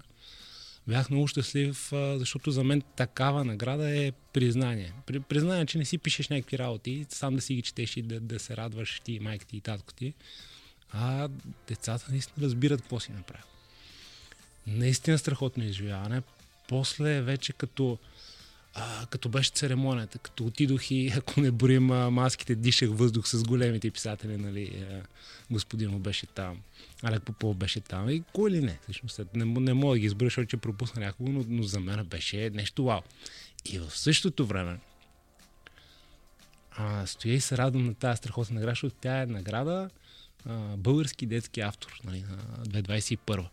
бях 0.87 1.09
много 1.09 1.27
щастлив, 1.27 1.89
защото 1.91 2.51
за 2.51 2.63
мен 2.63 2.81
такава 2.95 3.45
награда 3.45 3.97
е 3.97 4.11
признание. 4.11 4.93
При, 5.05 5.19
признание, 5.19 5.65
че 5.65 5.77
не 5.77 5.85
си 5.85 5.97
пишеш 5.97 6.29
някакви 6.29 6.57
работи, 6.57 7.05
сам 7.09 7.35
да 7.35 7.41
си 7.41 7.55
ги 7.55 7.61
четеш 7.61 7.97
и 7.97 8.01
да, 8.01 8.19
да 8.19 8.39
се 8.39 8.57
радваш 8.57 8.99
ти, 8.99 9.19
майка 9.19 9.45
ти 9.45 9.57
и 9.57 9.61
татко 9.61 9.93
ти, 9.93 10.13
а 10.91 11.29
децата 11.67 12.05
наистина 12.09 12.45
разбират 12.45 12.81
какво 12.81 12.99
си 12.99 13.11
направил. 13.11 13.45
Наистина 14.67 15.17
страхотно 15.17 15.63
изживяване. 15.63 16.21
После 16.67 17.21
вече 17.21 17.53
като 17.53 17.97
а, 18.79 19.05
като 19.05 19.29
беше 19.29 19.51
церемонията, 19.51 20.19
като 20.19 20.45
отидох 20.45 20.91
и, 20.91 21.13
ако 21.17 21.41
не 21.41 21.51
борим 21.51 21.85
маските, 21.85 22.55
дишах 22.55 22.89
въздух 22.91 23.27
с 23.27 23.43
големите 23.43 23.91
писатели, 23.91 24.37
нали, 24.37 24.85
а, 24.91 25.01
господин 25.51 25.99
беше 25.99 26.25
там, 26.25 26.57
Алек 27.03 27.23
Попов 27.23 27.55
беше 27.55 27.79
там 27.79 28.09
и 28.09 28.23
кой 28.33 28.51
ли 28.51 28.61
не, 28.61 28.79
всъщност 28.83 29.19
не, 29.33 29.45
не 29.45 29.73
мога 29.73 29.95
да 29.95 29.99
ги 29.99 30.05
избера, 30.05 30.25
защото 30.25 30.47
че 30.47 30.57
пропусна 30.57 31.01
някого, 31.01 31.31
но, 31.31 31.45
но 31.47 31.63
за 31.63 31.79
мен 31.79 32.05
беше 32.05 32.49
нещо 32.49 32.83
вау. 32.83 33.01
И 33.65 33.79
в 33.79 33.97
същото 33.97 34.45
време 34.45 34.79
а, 36.71 37.05
стоя 37.05 37.33
и 37.33 37.41
се 37.41 37.57
радвам 37.57 37.85
на 37.85 37.93
тази 37.93 38.17
страхотна 38.17 38.55
награда, 38.55 38.71
защото 38.71 38.95
тя 39.01 39.21
е 39.21 39.25
награда 39.25 39.89
а, 40.45 40.77
български 40.77 41.25
детски 41.25 41.61
автор 41.61 42.01
нали, 42.03 42.25
на 42.73 42.83
2021. 42.83 43.45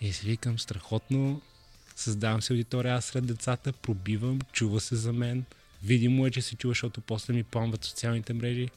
И 0.00 0.12
си 0.12 0.26
викам 0.26 0.58
страхотно, 0.58 1.40
създавам 2.02 2.42
се 2.42 2.52
аудитория 2.52 2.94
аз 2.94 3.04
сред 3.04 3.26
децата, 3.26 3.72
пробивам, 3.72 4.38
чува 4.52 4.80
се 4.80 4.96
за 4.96 5.12
мен, 5.12 5.44
видимо 5.84 6.26
е, 6.26 6.30
че 6.30 6.42
се 6.42 6.56
чува, 6.56 6.70
защото 6.70 7.00
после 7.00 7.34
ми 7.34 7.42
пламват 7.42 7.84
социалните 7.84 8.32
мрежи 8.32 8.68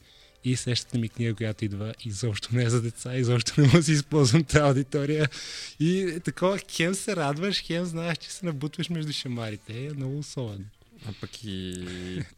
и 0.44 0.56
следващата 0.56 0.98
ми 0.98 1.08
книга, 1.08 1.34
която 1.34 1.64
идва, 1.64 1.94
изобщо 2.04 2.48
не 2.52 2.62
е 2.62 2.70
за 2.70 2.82
деца, 2.82 3.16
изобщо 3.16 3.60
не 3.60 3.66
може 3.66 3.76
да 3.76 3.82
си 3.82 3.92
използвам 3.92 4.44
тази 4.44 4.62
аудитория. 4.62 5.28
И 5.80 6.00
е 6.00 6.20
такова, 6.20 6.58
хем 6.70 6.94
се 6.94 7.16
радваш, 7.16 7.62
хем 7.62 7.84
знаеш, 7.84 8.18
че 8.18 8.30
се 8.30 8.46
набутваш 8.46 8.88
между 8.88 9.12
шамарите. 9.12 9.86
Е 9.86 9.90
много 9.90 10.18
особено. 10.18 10.64
А 11.08 11.12
пък 11.20 11.44
и 11.44 11.84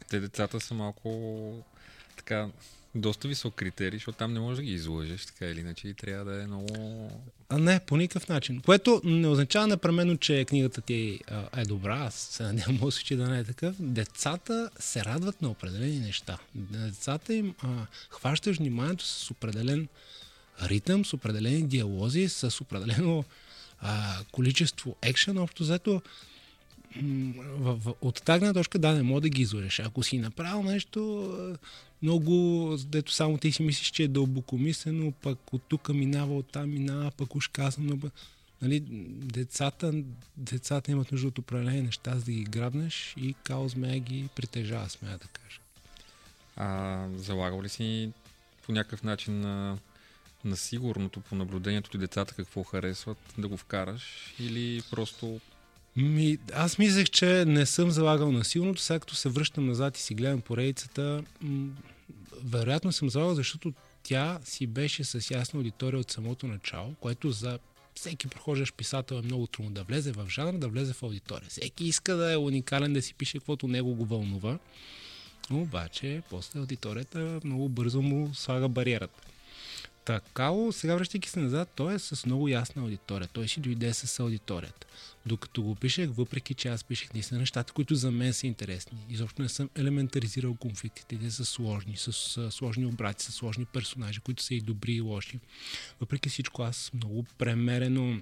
те 0.09 0.21
децата 0.21 0.61
са 0.61 0.75
малко 0.75 1.65
така 2.17 2.49
доста 2.95 3.29
висок 3.29 3.55
критерий, 3.55 3.99
защото 3.99 4.19
там 4.19 4.33
не 4.33 4.41
можеш 4.41 4.57
да 4.57 4.63
ги 4.63 4.73
излъжеш, 4.73 5.27
така 5.27 5.47
или 5.47 5.61
иначе 5.61 5.89
и 5.89 5.95
трябва 5.95 6.25
да 6.25 6.43
е 6.43 6.47
много... 6.47 7.11
А 7.51 7.59
не, 7.59 7.81
по 7.81 7.97
никакъв 7.97 8.29
начин. 8.29 8.61
Което 8.61 9.01
не 9.05 9.29
означава 9.29 9.67
непременно, 9.67 10.17
че 10.17 10.45
книгата 10.45 10.81
ти 10.81 11.21
е 11.57 11.65
добра. 11.65 11.97
Аз 11.97 12.15
се 12.15 12.43
надявам 12.43 12.91
че 13.05 13.17
да 13.17 13.29
не 13.29 13.39
е 13.39 13.45
такъв. 13.45 13.75
Децата 13.79 14.71
се 14.79 15.05
радват 15.05 15.43
на 15.43 15.49
определени 15.49 15.99
неща. 15.99 16.39
Децата 16.55 17.35
им 17.35 17.55
а, 17.63 17.69
хващаш 18.11 18.57
вниманието 18.57 19.05
с 19.05 19.31
определен 19.31 19.89
ритъм, 20.63 21.05
с 21.05 21.13
определени 21.13 21.63
диалози, 21.63 22.29
с 22.29 22.61
определено 22.61 23.25
а, 23.81 24.17
количество 24.33 24.97
екшен. 25.03 25.39
Общо 25.39 25.63
взето 25.63 26.03
в, 26.97 27.75
в, 27.75 27.95
от 28.01 28.23
тази 28.23 28.53
точка 28.53 28.79
да, 28.79 28.93
не 28.93 29.03
мога 29.03 29.21
да 29.21 29.29
ги 29.29 29.43
излъжеш. 29.43 29.81
Ако 29.81 30.03
си 30.03 30.19
направил 30.19 30.63
нещо 30.63 31.33
много, 32.03 32.77
дето 32.87 33.13
само 33.13 33.39
ти 33.39 33.53
си 33.53 33.63
мислиш, 33.63 33.91
че 33.91 34.03
е 34.03 34.09
дълбокомислено, 34.09 35.13
пък 35.13 35.53
от 35.53 35.63
тук 35.69 35.89
минава, 35.89 36.37
от 36.37 36.53
там 36.53 36.71
минава, 36.71 37.11
пък 37.11 37.35
уж 37.35 37.49
казвам, 37.49 37.87
но, 37.87 38.11
нали, 38.63 38.81
децата, 38.81 39.93
децата 40.37 40.91
имат 40.91 41.13
нужда 41.13 41.29
от 41.29 41.39
определени 41.39 41.83
неща, 41.83 42.19
за 42.19 42.25
да 42.25 42.33
ги 42.33 42.45
грабнеш 42.45 43.15
и 43.17 43.35
Као 43.45 43.69
змея 43.69 43.99
ги 43.99 44.29
притежава, 44.37 44.89
смея 44.89 45.19
да 45.19 45.27
кажа. 45.27 45.61
А 46.57 47.07
залагал 47.17 47.63
ли 47.63 47.69
си 47.69 48.11
по 48.67 48.73
някакъв 48.73 49.03
начин 49.03 49.41
на, 49.41 49.79
на 50.45 50.57
сигурното 50.57 51.21
по 51.21 51.35
наблюдението 51.35 51.91
ти 51.91 51.99
децата 51.99 52.35
какво 52.35 52.63
харесват, 52.63 53.19
да 53.39 53.49
го 53.49 53.57
вкараш 53.57 54.35
или 54.41 54.83
просто 54.91 55.41
ми, 56.03 56.39
аз 56.55 56.79
мислех, 56.79 57.11
че 57.11 57.45
не 57.45 57.67
съм 57.67 57.91
залагал 57.91 58.33
на 58.33 58.45
силното, 58.45 58.83
сега 58.83 59.01
като 59.01 59.15
се 59.15 59.29
връщам 59.29 59.67
назад 59.67 59.99
и 59.99 60.03
си 60.03 60.15
гледам 60.15 60.41
поредицата, 60.41 61.25
м- 61.41 61.69
вероятно 62.45 62.93
съм 62.93 63.11
залагал, 63.11 63.35
защото 63.35 63.73
тя 64.03 64.39
си 64.45 64.67
беше 64.67 65.05
с 65.05 65.31
ясна 65.31 65.59
аудитория 65.59 66.01
от 66.01 66.11
самото 66.11 66.47
начало, 66.47 66.95
което 67.01 67.31
за 67.31 67.59
всеки 67.95 68.29
прохождащ 68.29 68.75
писател 68.75 69.15
е 69.15 69.23
много 69.23 69.47
трудно 69.47 69.71
да 69.71 69.83
влезе 69.83 70.13
в 70.13 70.27
жанр, 70.29 70.59
да 70.59 70.69
влезе 70.69 70.93
в 70.93 71.03
аудитория. 71.03 71.49
Всеки 71.49 71.85
иска 71.85 72.17
да 72.17 72.33
е 72.33 72.37
уникален, 72.37 72.93
да 72.93 73.03
си 73.03 73.15
пише 73.15 73.39
каквото 73.39 73.69
него 73.69 73.95
го 73.95 74.05
вълнува, 74.05 74.59
обаче 75.51 76.23
после 76.31 76.61
аудиторията 76.61 77.41
много 77.45 77.69
бързо 77.69 78.03
му 78.03 78.31
слага 78.35 78.69
бариерата. 78.69 79.23
Такао, 80.09 80.73
сега 80.73 80.95
връщайки 80.95 81.29
се 81.29 81.41
назад, 81.41 81.69
той 81.75 81.95
е 81.95 81.99
с 81.99 82.27
много 82.27 82.49
ясна 82.49 82.83
аудитория. 82.83 83.29
Той 83.33 83.49
си 83.49 83.61
дойде 83.61 83.95
с 83.95 84.21
аудиторията. 84.21 84.87
Докато 85.27 85.63
го 85.63 85.75
пишех, 85.75 86.11
въпреки 86.17 86.55
че 86.55 86.69
аз 86.69 86.85
пишех 86.85 87.15
наистина 87.15 87.41
нещата, 87.41 87.73
които 87.73 87.95
за 87.95 88.11
мен 88.11 88.33
са 88.33 88.47
интересни. 88.47 88.99
Изобщо 89.11 89.43
не 89.43 89.49
съм 89.49 89.71
елементаризирал 89.77 90.55
конфликтите. 90.55 91.19
Те 91.19 91.31
са 91.31 91.45
сложни, 91.45 91.97
с 91.97 92.13
сложни 92.51 92.87
обрати, 92.87 93.25
с 93.25 93.33
сложни 93.33 93.65
персонажи, 93.65 94.21
които 94.21 94.43
са 94.43 94.55
и 94.55 94.61
добри 94.61 94.93
и 94.93 95.01
лоши. 95.01 95.41
Въпреки 96.01 96.29
всичко, 96.29 96.63
аз 96.63 96.91
много 96.95 97.25
премерено 97.39 98.21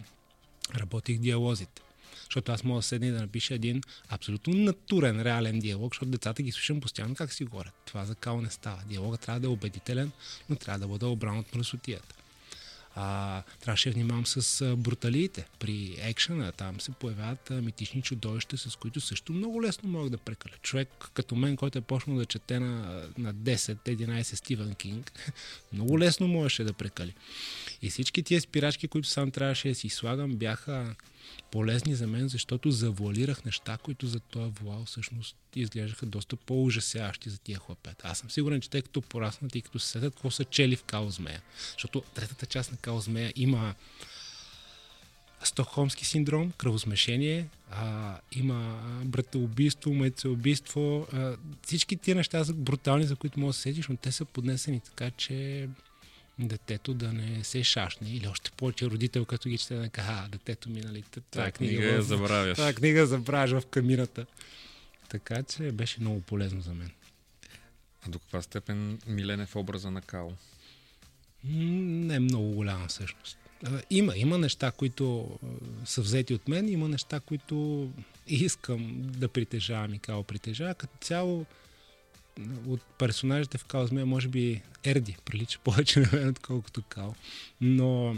работих 0.75 1.19
диалозите. 1.19 1.83
Защото 2.27 2.53
аз 2.53 2.65
мога 2.65 2.79
да 2.79 2.83
седна 2.83 3.07
и 3.07 3.11
да 3.11 3.21
напиша 3.21 3.55
един 3.55 3.83
абсолютно 4.09 4.55
натурен, 4.55 5.23
реален 5.23 5.59
диалог, 5.59 5.95
защото 5.95 6.11
децата 6.11 6.43
ги 6.43 6.53
слушам 6.53 6.81
постоянно 6.81 7.15
как 7.15 7.33
си 7.33 7.45
говорят. 7.45 7.75
Това 7.85 8.05
за 8.05 8.15
као 8.15 8.41
не 8.41 8.51
става. 8.51 8.83
Диалогът 8.87 9.21
трябва 9.21 9.41
да 9.41 9.47
е 9.47 9.51
убедителен, 9.51 10.13
но 10.51 10.57
трябва 10.57 10.79
да 10.79 10.89
бъде 10.89 11.05
обран 11.05 11.39
от 11.39 11.55
мръсотията. 11.55 12.15
А, 12.99 13.43
трябваше 13.61 13.89
да 13.89 13.95
внимавам 13.95 14.27
с 14.27 14.77
бруталиите. 14.77 15.47
При 15.59 15.97
екшена 15.99 16.53
там 16.53 16.81
се 16.81 16.91
появяват 16.91 17.51
а, 17.51 17.63
митични 17.63 18.03
чудовища, 18.03 18.59
с 18.59 18.77
които 18.77 19.01
също 19.01 19.33
много 19.33 19.63
лесно 19.63 19.89
могат 19.89 20.13
да 20.13 20.19
прекаля. 20.19 20.55
Човек 20.63 20.89
като 21.15 21.35
мен, 21.35 21.57
който 21.57 21.79
е 21.79 21.81
почнал 21.81 22.17
да 22.17 22.27
чете 22.27 22.61
на, 22.61 23.03
на 23.19 23.35
10-11 23.35 24.23
Стивен 24.23 24.75
Кинг, 24.75 25.13
много 25.73 25.99
лесно 25.99 26.29
можеше 26.29 26.65
да 26.65 26.73
прекали. 26.73 27.15
И 27.83 27.91
всички 27.91 28.23
тия 28.23 28.41
спирачки, 28.41 28.89
които 28.89 29.09
сам 29.09 29.31
трябваше 29.31 29.69
да 29.69 29.75
си 29.75 29.89
слагам, 29.89 30.37
бяха 30.37 30.95
полезни 31.43 31.95
за 31.95 32.07
мен, 32.07 32.29
защото 32.29 32.71
завуалирах 32.71 33.45
неща, 33.45 33.79
които 33.83 34.07
за 34.07 34.21
този 34.21 34.51
вуал 34.51 34.85
всъщност 34.85 35.37
изглеждаха 35.55 36.07
доста 36.07 36.37
по-ужасяващи 36.37 37.31
за 37.31 37.39
тия 37.39 37.59
хлапета. 37.59 38.09
Аз 38.09 38.19
съм 38.19 38.31
сигурен, 38.31 38.61
че 38.61 38.71
те 38.71 38.83
като 38.83 39.03
пораснат 39.03 39.55
и 39.55 39.63
като 39.63 39.79
се 39.79 39.89
сетят 39.89 40.15
какво 40.15 40.31
са 40.31 40.45
чели 40.45 40.77
в 40.77 40.85
Као 40.85 41.11
Змея. 41.11 41.43
Защото 41.73 42.01
третата 42.15 42.47
част 42.47 42.73
на 42.73 42.79
Као 42.79 43.01
Змея 43.01 43.33
има 43.37 43.75
Стокхолмски 45.45 46.05
синдром, 46.05 46.53
кръвосмешение, 46.59 47.49
а, 47.71 48.19
има 48.33 48.81
братоубийство, 49.05 49.95
майцеубийство. 49.95 51.07
А, 51.13 51.37
всички 51.63 51.97
тия 51.97 52.15
неща 52.15 52.45
са 52.45 52.55
брутални, 52.55 53.05
за 53.05 53.17
които 53.17 53.41
можеш 53.41 53.57
да 53.57 53.63
се 53.63 53.63
сетиш, 53.63 53.89
но 53.89 53.97
те 53.97 54.13
са 54.13 54.25
поднесени 54.25 54.81
така, 54.81 55.11
че 55.11 55.69
детето 56.39 56.95
да 56.95 57.13
не 57.13 57.45
се 57.45 57.65
шашне 57.65 58.11
или 58.11 58.29
още 58.29 58.51
повече 58.51 58.87
родител, 58.87 59.25
като 59.25 59.49
ги 59.49 59.59
чете 59.59 59.75
да 59.75 59.89
кажа, 59.89 60.09
а, 60.11 60.29
детето 60.29 60.71
ми, 60.71 60.81
нали, 60.81 61.05
тази 61.31 61.53
книга, 61.53 61.53
книга 61.53 62.03
в, 62.03 62.05
забравяш. 62.05 62.57
Тази 62.57 62.75
книга 62.75 63.07
забравяш 63.07 63.51
в 63.51 63.67
камината. 63.67 64.27
Така 65.09 65.43
че 65.43 65.73
беше 65.73 66.01
много 66.01 66.21
полезно 66.21 66.61
за 66.61 66.75
мен. 66.75 66.91
А 68.07 68.11
до 68.11 68.19
каква 68.19 68.43
степен 68.43 68.99
Милен 69.07 69.41
е 69.41 69.47
в 69.47 69.57
образа 69.57 69.91
на 69.91 70.03
Као? 70.03 70.29
Не 71.45 72.15
е 72.15 72.21
много 72.21 72.51
голяма 72.53 72.89
всъщност. 72.89 73.39
Има, 73.91 74.17
има 74.17 74.39
неща, 74.39 74.71
които 74.71 75.39
са 75.85 76.01
взети 76.01 76.35
от 76.35 76.49
мен, 76.49 76.69
има 76.69 76.89
неща, 76.89 77.21
които 77.21 77.89
искам 78.27 78.93
да 78.99 79.29
притежавам 79.29 79.95
и 79.95 79.99
Као 79.99 80.25
притежава. 80.25 80.75
Като 80.75 80.95
цяло 81.01 81.47
от 82.67 82.83
персонажите 82.99 83.59
в 83.59 83.65
Као 83.65 83.87
Змея, 83.87 84.07
може 84.07 84.29
би 84.29 84.63
Ерди 84.85 85.17
прилича 85.25 85.59
повече 85.65 86.01
на 86.01 86.09
мен, 86.13 86.29
отколкото 86.29 86.83
Као. 86.89 87.13
Но 87.61 88.17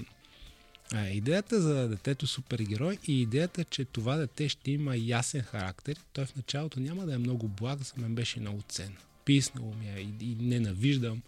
а, 0.92 1.08
идеята 1.08 1.60
за 1.60 1.88
детето 1.88 2.26
супергерой 2.26 2.98
и 3.06 3.22
идеята, 3.22 3.64
че 3.64 3.84
това 3.84 4.16
дете 4.16 4.48
ще 4.48 4.70
има 4.70 4.96
ясен 4.96 5.42
характер, 5.42 5.96
той 6.12 6.26
в 6.26 6.36
началото 6.36 6.80
няма 6.80 7.06
да 7.06 7.14
е 7.14 7.18
много 7.18 7.48
благ, 7.48 7.78
за 7.82 7.92
мен 7.96 8.14
беше 8.14 8.40
много 8.40 8.62
ценно. 8.68 8.96
Писнало 9.24 9.74
ми 9.74 9.88
е 9.88 10.00
и, 10.00 10.30
и 10.30 10.36
ненавиждам 10.40 11.22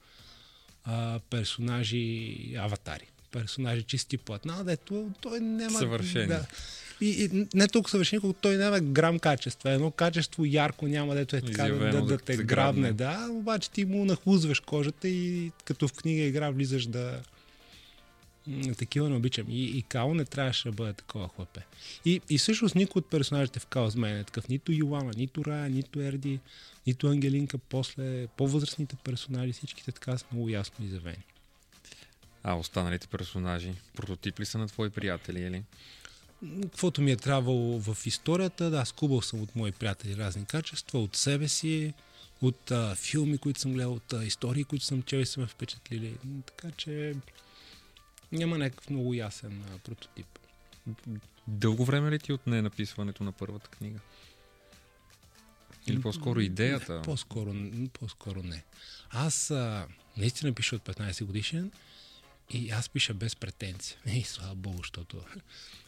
а, 0.84 1.20
персонажи 1.30 2.36
аватари. 2.58 3.06
Персонажи 3.30 3.82
чисти 3.82 4.18
платна, 4.18 4.64
дето 4.64 5.10
той 5.20 5.40
няма... 5.40 5.78
Съвършени. 5.78 6.26
Да, 6.26 6.46
и, 7.00 7.24
и 7.24 7.46
не 7.54 7.68
толкова 7.68 7.90
съвършени, 7.90 8.20
колкото 8.20 8.40
той 8.40 8.56
няма 8.56 8.80
грам 8.80 9.18
качество. 9.18 9.68
Едно 9.68 9.90
качество 9.90 10.44
ярко 10.44 10.88
няма, 10.88 11.14
дето 11.14 11.36
е 11.36 11.40
така 11.40 11.68
да, 11.68 11.90
да, 11.90 12.02
да 12.02 12.18
те 12.18 12.36
грабне. 12.36 12.92
Да, 12.92 13.28
обаче 13.30 13.70
ти 13.70 13.84
му 13.84 14.04
нахлузваш 14.04 14.60
кожата 14.60 15.08
и 15.08 15.52
като 15.64 15.88
в 15.88 15.92
книга 15.92 16.22
игра 16.22 16.50
влизаш 16.50 16.86
да... 16.86 17.20
Такива 18.78 19.08
не 19.08 19.16
обичам. 19.16 19.46
И, 19.48 19.64
и 19.64 19.82
Као 19.82 20.14
не 20.14 20.24
трябваше 20.24 20.68
да 20.68 20.72
бъде 20.72 20.92
такова 20.92 21.28
хлапе. 21.28 21.60
И, 22.04 22.20
и 22.30 22.38
всъщност 22.38 22.74
никой 22.74 23.00
от 23.00 23.10
персонажите 23.10 23.60
в 23.60 23.66
Као 23.66 23.90
с 23.90 23.96
мен 23.96 24.16
е 24.16 24.24
такъв. 24.24 24.48
Нито 24.48 24.72
Йоана, 24.72 25.12
нито 25.16 25.44
Рая, 25.44 25.70
нито 25.70 26.00
Ерди, 26.00 26.40
нито 26.86 27.06
Ангелинка. 27.06 27.58
После 27.58 28.26
по-възрастните 28.26 28.96
персонажи, 29.04 29.52
всичките 29.52 29.92
така 29.92 30.18
са 30.18 30.24
много 30.32 30.48
ясно 30.48 30.84
изявени. 30.84 31.24
А 32.42 32.54
останалите 32.54 33.06
персонажи, 33.06 33.74
прототип 33.94 34.40
ли 34.40 34.46
са 34.46 34.58
на 34.58 34.66
твои 34.66 34.90
приятели 34.90 35.40
или? 35.40 35.62
каквото 36.62 37.02
ми 37.02 37.10
е 37.10 37.16
трябвало 37.16 37.80
в 37.80 38.06
историята, 38.06 38.70
да, 38.70 38.84
скубал 38.84 39.22
съм 39.22 39.42
от 39.42 39.56
мои 39.56 39.72
приятели 39.72 40.16
разни 40.16 40.44
качества, 40.44 40.98
от 40.98 41.16
себе 41.16 41.48
си, 41.48 41.94
от 42.42 42.70
а, 42.70 42.94
филми, 42.94 43.38
които 43.38 43.60
съм 43.60 43.72
гледал, 43.72 43.92
от 43.92 44.12
а, 44.12 44.24
истории, 44.24 44.64
които 44.64 44.84
съм 44.84 45.02
чел 45.02 45.18
и 45.18 45.26
са 45.26 45.40
ме 45.40 45.46
впечатлили. 45.46 46.16
Така 46.46 46.70
че 46.76 47.14
няма 48.32 48.58
някакъв 48.58 48.90
много 48.90 49.14
ясен 49.14 49.64
а, 49.74 49.78
прототип. 49.78 50.26
Дълго 51.48 51.84
време 51.84 52.10
ли 52.10 52.18
ти 52.18 52.32
отне 52.32 52.62
написването 52.62 53.24
на 53.24 53.32
първата 53.32 53.68
книга? 53.68 53.98
Или 55.86 56.00
по-скоро 56.00 56.40
идеята? 56.40 56.96
Не, 56.96 57.02
по-скоро, 57.02 57.54
по-скоро 57.92 58.42
не. 58.42 58.64
Аз 59.10 59.50
а, 59.50 59.86
наистина 60.16 60.52
пиша 60.52 60.76
от 60.76 60.82
15 60.82 61.24
годишен 61.24 61.70
И 62.50 62.70
аз 62.70 62.88
пиша 62.88 63.14
без 63.14 63.36
претенция. 63.36 63.98
И 64.06 64.22
слава 64.22 64.54
богу, 64.54 64.78
защото... 64.78 65.24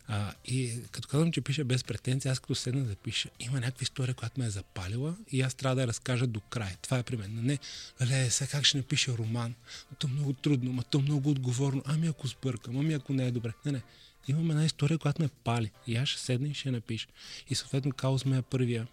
А, 0.08 0.34
и 0.44 0.80
като 0.90 1.08
казвам, 1.08 1.32
че 1.32 1.40
пиша 1.40 1.64
без 1.64 1.84
претенция, 1.84 2.32
аз 2.32 2.40
като 2.40 2.54
седна 2.54 2.84
да 2.84 2.96
пиша, 2.96 3.28
има 3.40 3.60
някаква 3.60 3.82
история, 3.82 4.14
която 4.14 4.40
ме 4.40 4.46
е 4.46 4.50
запалила 4.50 5.16
и 5.32 5.42
аз 5.42 5.54
трябва 5.54 5.74
да 5.74 5.80
я 5.80 5.86
разкажа 5.86 6.26
до 6.26 6.40
край. 6.40 6.76
Това 6.82 6.98
е 6.98 7.02
при 7.02 7.16
мен. 7.16 7.44
Не, 7.44 7.58
ле, 8.02 8.30
сега 8.30 8.50
как 8.50 8.64
ще 8.64 8.76
напиша 8.76 9.12
роман? 9.12 9.54
То 9.98 10.06
е 10.06 10.10
много 10.10 10.32
трудно, 10.32 10.72
ма 10.72 10.82
то 10.82 10.98
е 10.98 11.02
много 11.02 11.30
отговорно. 11.30 11.82
Ами 11.86 12.06
ако 12.06 12.26
сбъркам, 12.26 12.76
ами 12.76 12.94
ако 12.94 13.12
не 13.12 13.26
е 13.26 13.30
добре. 13.30 13.52
Не, 13.66 13.72
не. 13.72 13.82
Имам 14.28 14.50
една 14.50 14.64
история, 14.64 14.98
която 14.98 15.22
ме 15.22 15.28
пали. 15.28 15.70
И 15.86 15.96
аз 15.96 16.08
ще 16.08 16.20
седна 16.20 16.48
и 16.48 16.54
ще 16.54 16.68
я 16.68 16.72
напиша. 16.72 17.08
И 17.48 17.54
съответно 17.54 17.92
Каос 17.92 18.24
ме 18.24 18.38
е 18.38 18.42
първия 18.42 18.86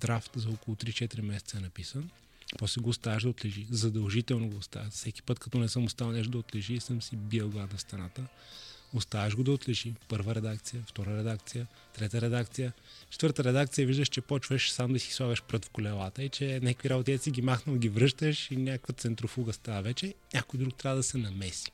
драфт 0.00 0.30
за 0.36 0.48
около 0.48 0.76
3-4 0.76 1.20
месеца 1.20 1.56
е 1.56 1.60
написан. 1.60 2.10
После 2.58 2.80
го 2.80 2.90
оставяш 2.90 3.22
да 3.22 3.28
отлежи. 3.28 3.66
Задължително 3.70 4.48
го 4.50 4.56
оставяш. 4.56 4.88
Всеки 4.90 5.22
път, 5.22 5.38
като 5.38 5.58
не 5.58 5.68
съм 5.68 5.84
оставил 5.84 6.12
нещо 6.12 6.30
да 6.30 6.38
отлежи, 6.38 6.80
съм 6.80 7.02
си 7.02 7.16
бил 7.16 7.48
глада 7.48 7.76
в 7.76 7.80
стената. 7.80 8.22
Оставяш 8.92 9.36
го 9.36 9.42
да 9.42 9.52
отлежи. 9.52 9.94
Първа 10.08 10.34
редакция, 10.34 10.82
втора 10.86 11.18
редакция, 11.18 11.66
трета 11.94 12.20
редакция. 12.20 12.72
Четвърта 13.10 13.44
редакция 13.44 13.86
виждаш, 13.86 14.08
че 14.08 14.20
почваш 14.20 14.72
сам 14.72 14.92
да 14.92 15.00
си 15.00 15.12
слагаш 15.12 15.42
прът 15.42 15.64
в 15.64 15.70
колелата 15.70 16.22
и 16.22 16.28
че 16.28 16.60
някакви 16.62 16.90
работи 16.90 17.18
си 17.18 17.30
ги 17.30 17.42
махнал, 17.42 17.76
ги 17.76 17.88
връщаш 17.88 18.50
и 18.50 18.56
някаква 18.56 18.94
центрофуга 18.94 19.52
става 19.52 19.82
вече. 19.82 20.14
Някой 20.34 20.60
друг 20.60 20.74
трябва 20.74 20.96
да 20.96 21.02
се 21.02 21.18
намеси. 21.18 21.70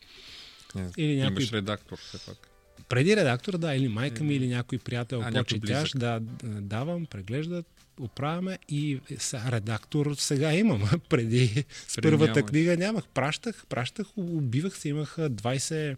Не, 0.74 0.90
Или 0.96 1.16
някой- 1.16 1.32
Имаш 1.32 1.52
редактор 1.52 1.98
все 1.98 2.18
пак. 2.26 2.48
Преди 2.88 3.16
редактор, 3.16 3.58
да, 3.58 3.74
или 3.74 3.88
майка 3.88 4.24
ми, 4.24 4.34
или 4.34 4.48
някой 4.48 4.78
приятел, 4.78 5.22
А, 5.24 5.44
близък. 5.60 5.96
да, 5.96 6.20
давам, 6.42 7.06
преглеждат, 7.06 7.66
оправяме 8.00 8.58
и 8.68 9.00
сега, 9.18 9.52
редактор 9.52 10.14
сега 10.18 10.52
имам. 10.52 10.90
Преди 11.08 11.64
с 11.88 11.96
първата 12.02 12.32
нямаш. 12.32 12.50
книга 12.50 12.76
нямах. 12.76 13.04
Пращах, 13.06 13.66
пращах, 13.66 14.06
убивах 14.16 14.78
се, 14.78 14.88
имах 14.88 15.18
а, 15.18 15.30
20 15.30 15.96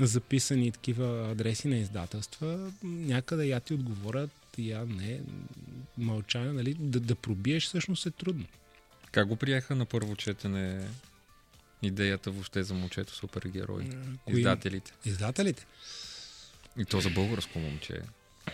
записани 0.00 0.72
такива 0.72 1.30
адреси 1.30 1.68
на 1.68 1.76
издателства. 1.76 2.72
Някъде 2.82 3.46
я 3.46 3.60
ти 3.60 3.74
отговорят, 3.74 4.30
я 4.58 4.84
не. 4.84 5.20
Мълчание, 5.98 6.52
нали? 6.52 6.74
Да, 6.74 7.00
да 7.00 7.14
пробиеш 7.14 7.66
всъщност 7.66 8.06
е 8.06 8.10
трудно. 8.10 8.44
Как 9.12 9.28
го 9.28 9.36
приеха 9.36 9.74
на 9.74 9.86
първо 9.86 10.16
четене 10.16 10.88
идеята 11.82 12.30
въобще 12.30 12.62
за 12.62 12.74
момчето 12.74 13.14
супергерой? 13.14 13.90
Кои? 14.24 14.38
Издателите. 14.38 14.92
Издателите. 15.04 15.66
И 16.78 16.84
то 16.84 17.00
за 17.00 17.10
българско 17.10 17.58
момче. 17.58 18.00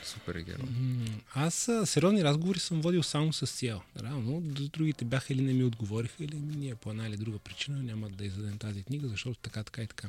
Супергерой. 0.04 0.66
М, 0.80 1.06
Аз 1.34 1.54
сериозни 1.84 2.24
разговори 2.24 2.58
съм 2.58 2.80
водил 2.80 3.02
само 3.02 3.32
с 3.32 3.46
Сиел. 3.46 3.80
Реално, 4.02 4.40
другите 4.40 5.04
бяха 5.04 5.32
или 5.32 5.42
не 5.42 5.52
ми 5.52 5.64
отговориха, 5.64 6.24
или 6.24 6.36
ние 6.36 6.74
по 6.74 6.90
една 6.90 7.06
или 7.06 7.16
друга 7.16 7.38
причина 7.38 7.82
няма 7.82 8.08
да 8.08 8.24
издадем 8.24 8.58
тази 8.58 8.82
книга, 8.82 9.08
защото 9.08 9.38
така, 9.40 9.62
така 9.62 9.82
и 9.82 9.86
така. 9.86 10.08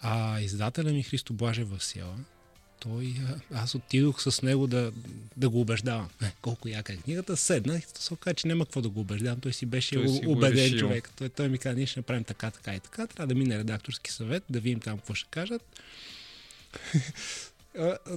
А 0.00 0.40
издателя 0.40 0.92
ми 0.92 1.02
Христо 1.02 1.32
Блажев 1.32 1.68
в 1.68 1.84
Сиела, 1.84 2.16
той, 2.80 3.14
аз 3.54 3.74
отидох 3.74 4.22
с 4.22 4.42
него 4.42 4.66
да, 4.66 4.92
да 5.36 5.48
го 5.48 5.60
убеждавам. 5.60 6.08
Е, 6.22 6.32
колко 6.42 6.68
яка 6.68 6.92
е 6.92 6.96
книгата, 6.96 7.36
седнах 7.36 7.82
и 7.82 7.86
се 7.98 8.14
оказа, 8.14 8.34
че 8.34 8.48
няма 8.48 8.64
какво 8.64 8.80
да 8.82 8.88
го 8.88 9.00
убеждавам. 9.00 9.40
Той 9.40 9.52
си 9.52 9.66
беше 9.66 9.94
Той 9.94 10.08
си 10.08 10.22
убеден 10.26 10.64
решил. 10.64 10.78
човек. 10.78 11.10
Той, 11.16 11.28
той 11.28 11.48
ми 11.48 11.58
каза, 11.58 11.76
ние 11.76 11.86
ще 11.86 12.00
направим 12.00 12.24
така, 12.24 12.50
така 12.50 12.74
и 12.74 12.80
така. 12.80 13.06
Трябва 13.06 13.26
да 13.26 13.34
мине 13.34 13.58
редакторски 13.58 14.12
съвет, 14.12 14.44
да 14.50 14.60
видим 14.60 14.80
там 14.80 14.98
какво 14.98 15.14
ще 15.14 15.28
кажат. 15.30 15.62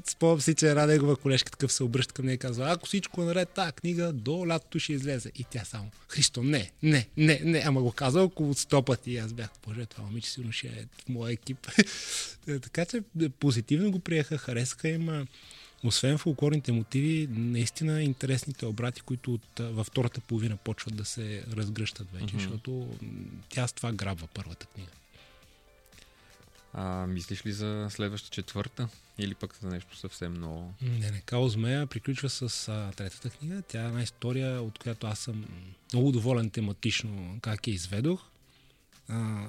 Спомням 0.09 0.41
си, 0.41 0.55
че 0.55 0.69
една 0.69 0.85
негова 0.85 1.15
колежка 1.15 1.51
такъв 1.51 1.73
се 1.73 1.83
обръща 1.83 2.13
към 2.13 2.25
нея 2.25 2.35
и 2.35 2.37
казва, 2.37 2.71
ако 2.71 2.85
всичко 2.85 3.21
е 3.21 3.25
наред, 3.25 3.49
тази 3.49 3.71
книга 3.71 4.13
до 4.13 4.47
лятото 4.47 4.79
ще 4.79 4.93
излезе. 4.93 5.31
И 5.35 5.43
тя 5.43 5.65
само, 5.65 5.91
Христо, 6.07 6.43
не, 6.43 6.71
не, 6.83 7.07
не, 7.17 7.41
не, 7.43 7.63
ама 7.65 7.81
го 7.81 7.91
каза 7.91 8.21
около 8.21 8.53
сто 8.53 8.81
пъти. 8.83 9.11
И 9.11 9.17
аз 9.17 9.33
бях, 9.33 9.49
боже, 9.67 9.85
това 9.85 10.03
момиче 10.03 10.29
сигурно 10.31 10.51
ще 10.51 10.67
е 10.67 10.85
в 11.05 11.09
моя 11.09 11.33
екип. 11.33 11.67
Така 12.61 12.85
че 12.85 13.03
е, 13.21 13.29
позитивно 13.29 13.91
го 13.91 13.99
приеха, 13.99 14.37
харесаха 14.37 14.89
им. 14.89 15.27
Освен 15.83 16.17
фолклорните 16.17 16.71
мотиви, 16.71 17.27
наистина 17.31 18.03
интересните 18.03 18.65
обрати, 18.65 19.01
които 19.01 19.33
от, 19.33 19.59
във 19.59 19.87
втората 19.87 20.21
половина 20.21 20.57
почват 20.57 20.95
да 20.95 21.05
се 21.05 21.43
разгръщат 21.57 22.07
вече, 22.13 22.25
Мгм. 22.25 22.37
защото 22.39 22.87
тя 23.49 23.67
с 23.67 23.73
това 23.73 23.91
грабва 23.91 24.27
първата 24.33 24.65
книга. 24.65 24.91
А 26.79 27.07
мислиш 27.07 27.45
ли 27.45 27.51
за 27.51 27.87
следваща 27.89 28.29
четвърта? 28.29 28.89
Или 29.17 29.35
пък 29.35 29.55
за 29.61 29.67
нещо 29.67 29.97
съвсем 29.97 30.33
ново? 30.33 30.73
Не, 30.81 31.11
не, 31.11 31.21
Као 31.25 31.49
Змея 31.49 31.87
приключва 31.87 32.29
с 32.29 32.67
а, 32.67 32.91
третата 32.95 33.29
книга. 33.29 33.61
Тя 33.67 33.83
е 33.83 33.85
една 33.85 34.03
история, 34.03 34.61
от 34.61 34.79
която 34.79 35.07
аз 35.07 35.19
съм 35.19 35.45
много 35.93 36.11
доволен 36.11 36.49
тематично 36.49 37.37
как 37.41 37.67
я 37.67 37.73
изведох. 37.73 38.21
А, 39.09 39.47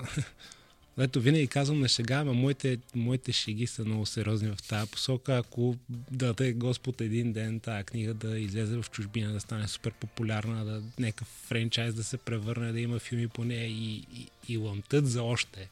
ето 0.99 1.21
винаги 1.21 1.47
казвам 1.47 1.81
на 1.81 1.89
шега, 1.89 2.17
ама 2.17 2.33
моите, 2.33 2.79
моите 2.95 3.33
шеги 3.33 3.67
са 3.67 3.85
много 3.85 4.07
сериозни 4.07 4.49
в 4.49 4.63
тази 4.69 4.91
посока. 4.91 5.37
Ако 5.37 5.77
даде 6.11 6.53
Господ 6.53 7.01
един 7.01 7.33
ден 7.33 7.61
тази 7.61 7.85
книга 7.85 8.15
да 8.15 8.39
излезе 8.39 8.77
в 8.83 8.91
чужбина, 8.91 9.33
да 9.33 9.41
стане 9.41 9.69
супер 9.69 9.93
популярна, 9.93 10.65
да 10.65 10.83
някакъв 10.99 11.29
франчайз 11.29 11.95
да 11.95 12.05
се 12.05 12.17
превърне, 12.17 12.73
да 12.73 12.81
има 12.81 12.99
филми 12.99 13.29
по 13.29 13.45
нея 13.45 13.67
и, 13.67 13.95
и, 13.97 14.29
и 14.49 14.57
ламтът 14.57 15.07
за 15.07 15.23
още. 15.23 15.69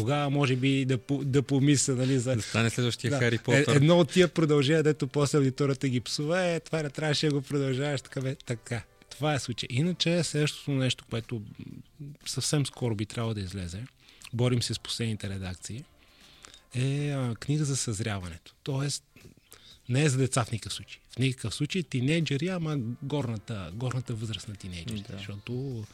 Тогава 0.00 0.30
може 0.30 0.56
би 0.56 0.84
да, 0.84 0.98
да 1.10 1.42
помисля 1.42 1.94
нали, 1.94 2.18
за 2.18 2.36
Да 2.36 2.42
стане 2.42 2.70
следващия 2.70 3.10
да. 3.10 3.18
Хари 3.18 3.34
Е, 3.34 3.38
Потър. 3.38 3.76
едно 3.76 3.98
от 3.98 4.10
тия 4.10 4.28
продължения, 4.28 4.82
дето 4.82 5.06
после 5.06 5.38
аудиторията 5.38 5.88
ги 5.88 6.00
псува, 6.00 6.44
е, 6.44 6.60
това 6.60 6.82
не 6.82 6.90
трябваше 6.90 7.26
да 7.26 7.32
го 7.34 7.42
продължаваш 7.42 8.02
така, 8.02 8.20
бе, 8.20 8.34
така. 8.34 8.82
Това 9.10 9.34
е 9.34 9.38
случай. 9.38 9.66
Иначе 9.72 10.24
следващото 10.24 10.70
нещо, 10.70 11.04
което 11.10 11.42
съвсем 12.26 12.66
скоро 12.66 12.94
би 12.94 13.06
трябвало 13.06 13.34
да 13.34 13.40
излезе, 13.40 13.82
борим 14.32 14.62
се 14.62 14.74
с 14.74 14.78
последните 14.78 15.28
редакции, 15.28 15.84
е 16.74 17.10
а, 17.10 17.34
книга 17.40 17.64
за 17.64 17.76
съзряването. 17.76 18.54
Тоест, 18.62 19.04
не 19.88 20.04
е 20.04 20.08
за 20.08 20.18
деца 20.18 20.44
в 20.44 20.52
никакъв 20.52 20.72
случай. 20.72 20.98
В 21.10 21.18
никакъв 21.18 21.54
случай 21.54 21.82
тинейджери, 21.82 22.48
ама 22.48 22.78
горната, 23.02 23.70
горната 23.74 24.14
възраст 24.14 24.48
на 24.48 24.54
тинейджерите. 24.56 25.12
Да. 25.12 25.18
Защото 25.18 25.84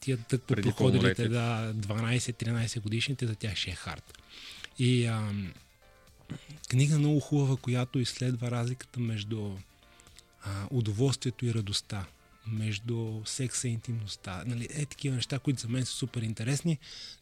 тия 0.00 0.18
тък 0.18 0.42
по 0.42 0.54
Преди 0.54 0.68
проходилите, 0.68 1.28
да, 1.28 1.72
12-13 1.74 2.80
годишните, 2.80 3.26
за 3.26 3.34
тях 3.34 3.56
ще 3.56 3.70
е 3.70 3.74
хард. 3.74 4.18
И 4.78 5.06
а, 5.06 5.32
книга 6.68 6.98
много 6.98 7.20
хубава, 7.20 7.56
която 7.56 7.98
изследва 7.98 8.50
разликата 8.50 9.00
между 9.00 9.50
а, 10.42 10.66
удоволствието 10.70 11.46
и 11.46 11.54
радостта, 11.54 12.06
между 12.46 13.22
секса 13.24 13.68
и 13.68 13.72
интимността. 13.72 14.42
Нали, 14.46 14.68
е 14.70 14.86
такива 14.86 15.16
неща, 15.16 15.38
които 15.38 15.60
за 15.60 15.68
мен 15.68 15.86
са 15.86 15.92
супер 15.92 16.22
интересни. 16.22 16.78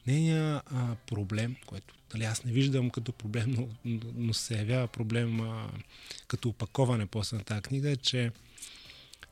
Нейният 0.07 0.63
а, 0.67 0.95
проблем, 1.07 1.57
който 1.67 1.95
нали, 2.15 2.25
аз 2.25 2.45
не 2.45 2.53
виждам 2.53 2.91
като 2.91 3.13
проблем, 3.13 3.51
но, 3.51 3.69
но, 3.85 4.01
но 4.15 4.35
се 4.35 4.59
явява 4.59 4.89
проблем 4.89 5.41
а, 5.41 5.71
като 6.29 6.49
опаковане 6.49 7.07
после 7.07 7.37
на 7.37 7.45
тази 7.45 7.63
книга, 7.63 7.91
е, 7.91 7.97
че 7.97 8.33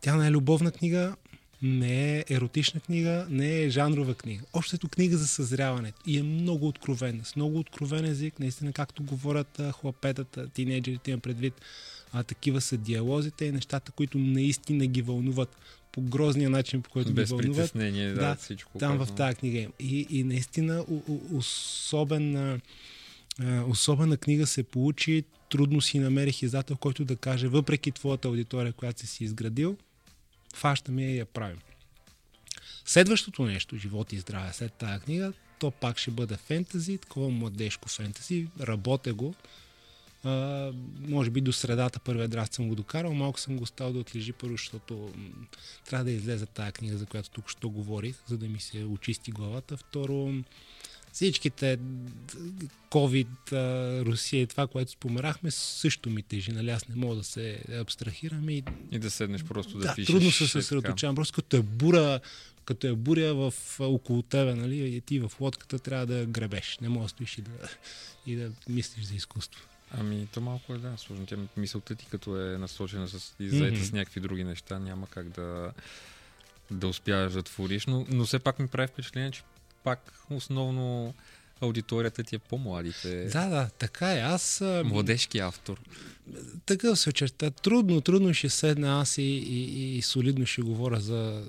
тя 0.00 0.16
не 0.16 0.26
е 0.26 0.30
любовна 0.30 0.72
книга, 0.72 1.16
не 1.62 2.18
е 2.18 2.24
еротична 2.30 2.80
книга, 2.80 3.26
не 3.30 3.62
е 3.62 3.70
жанрова 3.70 4.14
книга. 4.14 4.42
Общото 4.52 4.88
книга 4.88 5.16
за 5.16 5.26
съзряването. 5.28 5.98
И 6.06 6.18
е 6.18 6.22
много 6.22 6.68
откровена. 6.68 7.24
С 7.24 7.36
много 7.36 7.58
откровен 7.58 8.04
език, 8.04 8.40
наистина, 8.40 8.72
както 8.72 9.02
говорят 9.02 9.60
а, 9.60 9.72
хлапетата, 9.72 10.48
тинейджерите 10.48 11.10
имам 11.10 11.20
предвид, 11.20 11.54
а, 12.12 12.22
такива 12.22 12.60
са 12.60 12.76
диалозите 12.76 13.44
и 13.44 13.52
нещата, 13.52 13.92
които 13.92 14.18
наистина 14.18 14.86
ги 14.86 15.02
вълнуват 15.02 15.56
по 15.92 16.00
грозния 16.02 16.50
начин, 16.50 16.82
по 16.82 16.90
който 16.90 17.12
Без 17.12 17.28
ги 17.28 17.34
вълнуват. 17.34 17.56
притеснение, 17.56 18.08
да, 18.08 18.14
Да, 18.20 18.34
всичко. 18.36 18.78
Там 18.78 18.96
в 18.96 18.98
казано. 18.98 19.16
тази 19.16 19.36
книга 19.36 19.58
има. 19.58 19.72
И, 19.80 20.06
и 20.10 20.24
наистина 20.24 20.84
особена, 21.32 22.60
особена 23.66 24.16
книга 24.16 24.46
се 24.46 24.62
получи. 24.62 25.24
Трудно 25.50 25.80
си 25.80 25.98
намерих 25.98 26.42
издател, 26.42 26.76
който 26.76 27.04
да 27.04 27.16
каже, 27.16 27.48
въпреки 27.48 27.92
твоята 27.92 28.28
аудитория, 28.28 28.72
която 28.72 29.00
си 29.00 29.06
си 29.06 29.24
изградил, 29.24 29.76
фащаме 30.56 31.02
я 31.02 31.10
и 31.10 31.18
я 31.18 31.26
правим. 31.26 31.58
Следващото 32.84 33.44
нещо, 33.44 33.76
живот 33.76 34.12
и 34.12 34.18
здраве, 34.18 34.52
след 34.52 34.72
тази 34.72 35.00
книга, 35.00 35.32
то 35.58 35.70
пак 35.70 35.98
ще 35.98 36.10
бъде 36.10 36.36
фентази, 36.36 36.98
такова 36.98 37.30
младежко 37.30 37.88
фентази. 37.88 38.46
Работя 38.60 39.14
го. 39.14 39.34
А, 40.24 40.72
може 40.98 41.30
би 41.30 41.40
до 41.40 41.52
средата 41.52 42.00
първия 42.00 42.28
драст 42.28 42.54
съм 42.54 42.68
го 42.68 42.74
докарал, 42.74 43.14
малко 43.14 43.40
съм 43.40 43.56
го 43.56 43.62
оставил 43.62 43.92
да 43.92 43.98
отлежи 43.98 44.32
първо, 44.32 44.54
защото 44.54 45.12
трябва 45.84 46.04
да 46.04 46.10
излезе 46.10 46.46
тази 46.46 46.72
книга, 46.72 46.98
за 46.98 47.06
която 47.06 47.30
тук 47.30 47.50
що 47.50 47.70
говорих, 47.70 48.16
за 48.26 48.38
да 48.38 48.48
ми 48.48 48.60
се 48.60 48.84
очисти 48.84 49.30
главата. 49.30 49.76
Второ, 49.76 50.34
всичките 51.16 51.78
COVID, 52.90 53.52
Русия 54.06 54.42
и 54.42 54.46
това, 54.46 54.66
което 54.66 54.90
споменахме, 54.90 55.50
също 55.50 56.10
ми 56.10 56.22
тежи. 56.22 56.52
Нали? 56.52 56.70
Аз 56.70 56.88
не 56.88 56.96
мога 56.96 57.16
да 57.16 57.24
се 57.24 57.58
абстрахирам 57.80 58.50
и 58.50 58.62
И 58.90 58.98
да 58.98 59.10
седнеш 59.10 59.44
просто 59.44 59.78
да, 59.78 59.86
да, 59.86 59.94
пишеш. 59.94 60.06
трудно 60.06 60.30
се 60.30 60.46
съсредоточавам. 60.48 61.16
Просто 61.16 61.34
като 61.34 61.56
е 61.56 61.62
бура, 61.62 62.20
като 62.64 62.86
е 62.86 62.92
буря 62.92 63.34
в, 63.34 63.54
около 63.80 64.22
тебе, 64.22 64.54
нали, 64.54 64.76
и 64.76 65.00
ти 65.00 65.18
в 65.20 65.32
лодката 65.40 65.78
трябва 65.78 66.06
да 66.06 66.26
гребеш. 66.26 66.78
Не 66.80 66.88
можеш 66.88 67.04
да 67.04 67.08
стоиш 67.08 67.38
и 67.38 67.42
да, 67.42 67.50
и 68.26 68.36
да 68.36 68.50
мислиш 68.68 69.04
за 69.04 69.14
изкуство. 69.14 69.64
Ами, 69.90 70.28
то 70.34 70.40
малко 70.40 70.74
е, 70.74 70.78
да, 70.78 70.92
сложно. 70.96 71.26
Тя 71.26 71.36
мисълта 71.56 71.94
ти, 71.94 72.06
като 72.06 72.40
е 72.40 72.58
насочена 72.58 73.08
с, 73.08 73.34
и 73.40 73.48
заета 73.48 73.76
Мгм. 73.76 73.84
с 73.84 73.92
някакви 73.92 74.20
други 74.20 74.44
неща, 74.44 74.78
няма 74.78 75.06
как 75.06 75.28
да, 75.28 75.72
да 76.70 76.88
успяваш 76.88 77.32
да 77.32 77.42
твориш, 77.42 77.86
но, 77.86 78.06
но 78.08 78.24
все 78.24 78.38
пак 78.38 78.58
ми 78.58 78.68
прави 78.68 78.88
впечатление, 78.88 79.30
че 79.30 79.42
пак 79.86 80.12
основно 80.30 81.14
аудиторията 81.60 82.22
ти 82.22 82.34
е 82.34 82.38
по-младите. 82.38 83.24
Да, 83.24 83.48
да, 83.48 83.70
така 83.78 84.12
е. 84.12 84.20
Аз... 84.20 84.62
Младежки 84.84 85.38
автор. 85.38 85.80
Такъв 86.66 86.98
се 86.98 87.08
очерта. 87.08 87.50
Трудно, 87.50 88.00
трудно 88.00 88.34
ще 88.34 88.48
седна 88.48 89.00
аз 89.00 89.18
и, 89.18 89.22
и, 89.22 89.96
и 89.98 90.02
солидно 90.02 90.46
ще 90.46 90.62
говоря 90.62 91.00
за 91.00 91.44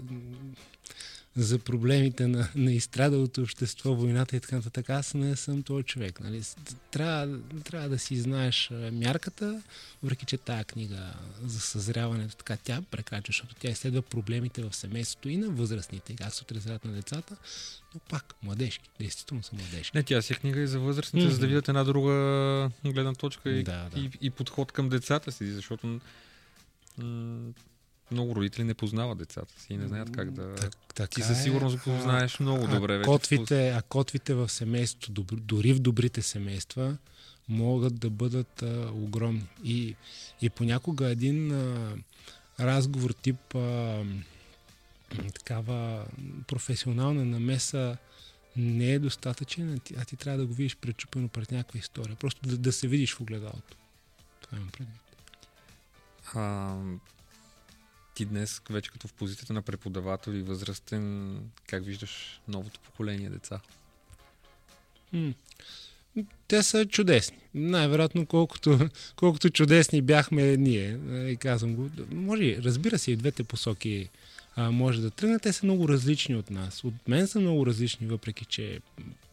за 1.37 1.59
проблемите 1.59 2.27
на, 2.27 2.49
на 2.55 2.73
изстрадалото 2.73 3.41
общество, 3.41 3.95
войната 3.95 4.35
и 4.35 4.39
така 4.39 4.55
нататък. 4.55 4.89
Аз 4.89 5.13
не 5.13 5.35
съм 5.35 5.63
този 5.63 5.83
човек. 5.83 6.19
Нали? 6.19 6.41
Трябва, 6.91 7.39
трябва 7.63 7.89
да 7.89 7.99
си 7.99 8.17
знаеш 8.17 8.69
мярката, 8.91 9.61
въпреки 10.03 10.25
че 10.25 10.37
тая 10.37 10.63
книга 10.63 11.13
за 11.43 11.59
съзряването, 11.59 12.35
така 12.35 12.57
тя 12.63 12.81
прекрачва, 12.91 13.27
защото 13.27 13.55
тя 13.55 13.69
изследва 13.69 14.01
проблемите 14.01 14.63
в 14.63 14.75
семейството 14.75 15.29
и 15.29 15.37
на 15.37 15.49
възрастните, 15.49 16.15
как 16.15 16.33
се 16.33 16.43
отразяват 16.43 16.85
на 16.85 16.91
децата, 16.91 17.35
но 17.93 17.99
пак 18.09 18.35
младежки, 18.43 18.89
действително 18.99 19.43
са 19.43 19.55
младежки. 19.55 19.97
Не, 19.97 20.03
тя 20.03 20.21
си 20.21 20.33
е 20.33 20.35
книга 20.35 20.59
и 20.59 20.67
за 20.67 20.79
възрастните, 20.79 21.27
mm-hmm. 21.27 21.31
за 21.31 21.39
да 21.39 21.47
видят 21.47 21.67
една 21.67 21.83
друга 21.83 22.71
гледна 22.85 23.13
точка 23.13 23.49
и, 23.49 23.63
да, 23.63 23.89
да. 23.93 23.99
и, 23.99 24.09
и 24.21 24.29
подход 24.29 24.71
към 24.71 24.89
децата 24.89 25.31
си, 25.31 25.51
защото 25.51 25.99
м- 26.97 27.53
много 28.11 28.35
родители 28.35 28.63
не 28.63 28.73
познават 28.73 29.17
децата 29.17 29.61
си 29.61 29.73
и 29.73 29.77
не 29.77 29.87
знаят 29.87 30.11
как 30.11 30.31
да... 30.31 30.55
Так, 30.55 30.77
така 30.95 31.07
Ти 31.07 31.21
със 31.21 31.43
сигурност 31.43 31.77
го 31.77 32.01
знаеш 32.01 32.39
много 32.39 32.65
а, 32.65 32.67
добре. 32.67 32.95
А 32.95 33.03
котвите, 33.03 33.69
а 33.69 33.81
котвите 33.81 34.33
в 34.33 34.49
семейството, 34.49 35.25
дори 35.31 35.73
в 35.73 35.79
добрите 35.79 36.21
семейства, 36.21 36.97
могат 37.49 37.99
да 37.99 38.09
бъдат 38.09 38.61
а, 38.61 38.91
огромни. 38.93 39.47
И, 39.63 39.95
и 40.41 40.49
понякога 40.49 41.09
един 41.09 41.51
а, 41.51 41.93
разговор 42.59 43.11
тип 43.11 43.55
а, 43.55 44.03
такава 45.33 46.05
професионална 46.47 47.25
намеса 47.25 47.97
не 48.57 48.91
е 48.91 48.99
достатъчен, 48.99 49.73
а 49.73 49.79
ти, 49.79 49.95
а 49.97 50.05
ти 50.05 50.15
трябва 50.15 50.39
да 50.39 50.45
го 50.45 50.53
видиш 50.53 50.75
пречупено 50.75 51.27
пред 51.27 51.51
някаква 51.51 51.79
история. 51.79 52.15
Просто 52.15 52.41
да, 52.49 52.57
да 52.57 52.71
се 52.71 52.87
видиш 52.87 53.13
в 53.13 53.21
огледалото. 53.21 53.77
Това 54.41 54.57
имам 54.57 54.69
предвид. 54.69 55.01
А, 56.33 56.75
ти 58.17 58.25
днес, 58.25 58.61
вече 58.69 58.91
като 58.91 59.07
в 59.07 59.13
позицията 59.13 59.53
на 59.53 59.61
преподавател 59.61 60.31
и 60.31 60.41
възрастен, 60.41 61.37
как 61.67 61.85
виждаш 61.85 62.41
новото 62.47 62.79
поколение 62.79 63.29
деца? 63.29 63.59
М- 65.13 65.33
те 66.47 66.63
са 66.63 66.85
чудесни. 66.85 67.37
Най-вероятно, 67.53 68.25
колкото, 68.25 68.89
колкото 69.15 69.49
чудесни 69.49 70.01
бяхме 70.01 70.57
ние. 70.57 70.97
И 71.31 71.37
казвам 71.37 71.75
го. 71.75 71.89
Може, 72.11 72.57
разбира 72.57 72.99
се, 72.99 73.11
и 73.11 73.15
двете 73.15 73.43
посоки 73.43 74.09
а, 74.55 74.71
може 74.71 75.01
да 75.01 75.11
тръгнат. 75.11 75.41
Те 75.41 75.53
са 75.53 75.65
много 75.65 75.89
различни 75.89 76.35
от 76.35 76.49
нас. 76.49 76.83
От 76.83 77.07
мен 77.07 77.27
са 77.27 77.39
много 77.39 77.65
различни, 77.65 78.07
въпреки 78.07 78.45
че 78.45 78.79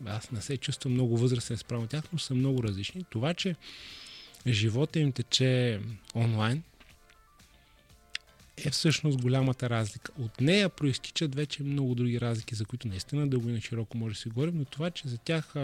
аз 0.06 0.30
не 0.30 0.42
се 0.42 0.56
чувствам 0.56 0.92
много 0.92 1.16
възрастен 1.18 1.56
спрямо 1.56 1.86
тях, 1.86 2.04
но 2.12 2.18
са 2.18 2.34
много 2.34 2.62
различни. 2.62 3.04
Това, 3.10 3.34
че 3.34 3.56
живота 4.46 4.98
им 4.98 5.12
тече 5.12 5.80
онлайн, 6.14 6.62
е 8.56 8.70
всъщност 8.70 9.22
голямата 9.22 9.70
разлика. 9.70 10.12
От 10.18 10.40
нея 10.40 10.68
проистичат 10.68 11.34
вече 11.34 11.62
много 11.62 11.94
други 11.94 12.20
разлики, 12.20 12.54
за 12.54 12.64
които 12.64 12.88
наистина 12.88 13.28
дълго 13.28 13.48
и 13.48 13.52
на 13.52 13.60
широко 13.60 13.98
може 13.98 14.14
да 14.14 14.20
си 14.20 14.28
говорим, 14.28 14.58
но 14.58 14.64
това, 14.64 14.90
че 14.90 15.08
за 15.08 15.18
тях 15.18 15.54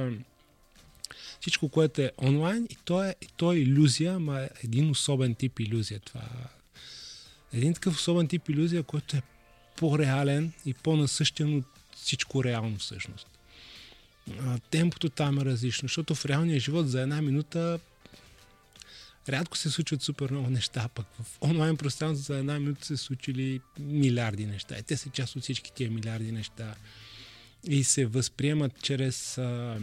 всичко, 1.40 1.68
което 1.68 2.03
е 2.03 2.12
онлайн, 2.22 2.66
и 2.70 2.76
то 2.85 3.05
е, 3.05 3.14
и 3.22 3.26
то 3.37 3.53
е 3.53 3.59
иллюзия, 3.59 4.14
ама 4.14 4.40
е 4.40 4.48
един 4.64 4.90
особен 4.90 5.35
тип 5.35 5.61
иллюзия. 5.61 6.00
Това 6.00 6.22
един 7.53 7.74
такъв 7.74 7.96
особен 7.96 8.29
тип 8.29 8.48
иллюзия, 8.48 8.83
който 8.83 9.16
е 9.16 9.22
по-реален 9.76 10.53
и 10.66 10.74
по-насъщен 10.74 11.57
от 11.57 11.64
всичко 11.96 12.44
реално 12.44 12.79
всъщност. 12.79 13.26
Темпото 14.70 15.09
там 15.09 15.38
е 15.38 15.44
различно, 15.44 15.88
защото 15.88 16.14
в 16.14 16.26
реалния 16.26 16.61
живот 16.61 16.88
за 16.88 17.00
една 17.00 17.22
минута 17.22 17.79
рядко 19.33 19.57
се 19.57 19.71
случват 19.71 20.03
супер 20.03 20.31
много 20.31 20.51
неща, 20.51 20.88
пък 20.95 21.07
в 21.23 21.43
онлайн 21.43 21.77
пространството 21.77 22.33
за 22.33 22.38
една 22.38 22.59
минута 22.59 22.87
се 22.87 22.97
случили 22.97 23.61
милиарди 23.79 24.47
неща. 24.47 24.79
И 24.79 24.83
те 24.83 24.97
са 24.97 25.11
част 25.11 25.37
от 25.37 25.43
всички 25.43 25.73
тия 25.73 25.90
милиарди 25.90 26.33
неща. 26.33 26.75
И 27.64 27.85
се 27.85 28.07
възприемат 28.07 28.83
чрез 28.83 29.38
а, 29.38 29.81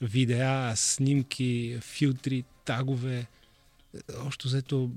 видеа, 0.00 0.72
снимки, 0.76 1.78
филтри, 1.80 2.44
тагове. 2.64 3.26
Още 4.18 4.48
взето, 4.48 4.90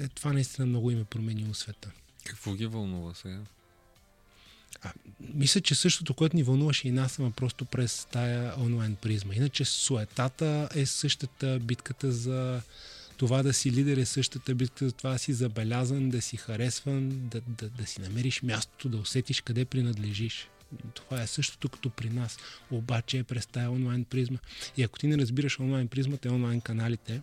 е, 0.00 0.08
това 0.08 0.32
наистина 0.32 0.66
много 0.66 0.90
им 0.90 1.00
е 1.00 1.04
променило 1.04 1.54
света. 1.54 1.90
Какво 2.24 2.54
ги 2.54 2.66
вълнува 2.66 3.14
сега? 3.14 3.40
А, 4.82 4.92
мисля, 5.34 5.60
че 5.60 5.74
същото, 5.74 6.14
което 6.14 6.36
ни 6.36 6.42
вълнуваше 6.42 6.88
и 6.88 6.90
нас, 6.90 7.18
ама 7.18 7.30
просто 7.30 7.64
през 7.64 8.06
тая 8.10 8.60
онлайн 8.60 8.96
призма. 8.96 9.34
Иначе 9.34 9.64
суетата 9.64 10.68
е 10.74 10.86
същата, 10.86 11.58
битката 11.58 12.12
за 12.12 12.62
това 13.16 13.42
да 13.42 13.52
си 13.52 13.72
лидер 13.72 13.96
е 13.96 14.04
същата, 14.04 14.54
битката 14.54 14.86
за 14.86 14.92
това 14.92 15.10
да 15.10 15.18
си 15.18 15.32
забелязан, 15.32 16.10
да 16.10 16.22
си 16.22 16.36
харесван, 16.36 17.28
да, 17.28 17.40
да, 17.40 17.68
да 17.68 17.86
си 17.86 18.00
намериш 18.00 18.42
мястото, 18.42 18.88
да 18.88 18.96
усетиш 18.96 19.40
къде 19.40 19.64
принадлежиш. 19.64 20.48
Това 20.94 21.22
е 21.22 21.26
същото 21.26 21.68
като 21.68 21.90
при 21.90 22.10
нас, 22.10 22.38
обаче 22.70 23.18
е 23.18 23.24
през 23.24 23.46
тая 23.46 23.70
онлайн 23.70 24.04
призма. 24.04 24.38
И 24.76 24.82
ако 24.82 24.98
ти 24.98 25.06
не 25.06 25.18
разбираш 25.18 25.60
онлайн 25.60 25.88
призмата 25.88 26.28
и 26.28 26.30
онлайн 26.30 26.60
каналите, 26.60 27.22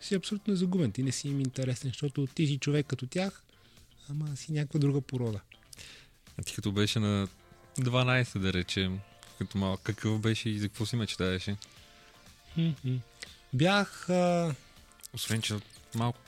си 0.00 0.14
абсолютно 0.14 0.56
загубен. 0.56 0.92
Ти 0.92 1.02
не 1.02 1.12
си 1.12 1.28
им 1.28 1.40
интересен, 1.40 1.90
защото 1.90 2.26
ти 2.26 2.46
си 2.46 2.58
човек 2.58 2.86
като 2.86 3.06
тях, 3.06 3.42
ама 4.08 4.36
си 4.36 4.52
някаква 4.52 4.80
друга 4.80 5.00
порода. 5.00 5.40
А 6.38 6.42
ти 6.42 6.54
като 6.54 6.72
беше 6.72 6.98
на 6.98 7.28
12, 7.78 8.38
да 8.38 8.52
речем, 8.52 8.98
като 9.38 9.58
малък, 9.58 9.80
какъв 9.82 10.20
беше 10.20 10.48
и 10.48 10.58
за 10.58 10.68
какво 10.68 10.86
си 10.86 10.96
мечтаеше? 10.96 11.56
Бях... 13.52 14.10
А... 14.10 14.54
Освен, 15.14 15.42
че 15.42 15.54
малко 15.94 16.18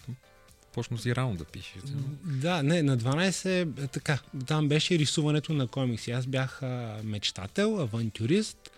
почна 0.73 0.99
си 0.99 1.17
рано 1.17 1.37
да 1.37 1.45
пишеш. 1.45 1.83
Да, 2.25 2.63
не, 2.63 2.83
на 2.83 2.99
12 2.99 3.85
е, 3.85 3.87
така. 3.87 4.19
Там 4.47 4.69
беше 4.69 4.99
рисуването 4.99 5.53
на 5.53 5.67
комикси. 5.67 6.11
Аз 6.11 6.27
бях 6.27 6.63
а, 6.63 7.01
мечтател, 7.05 7.81
авантюрист, 7.81 8.71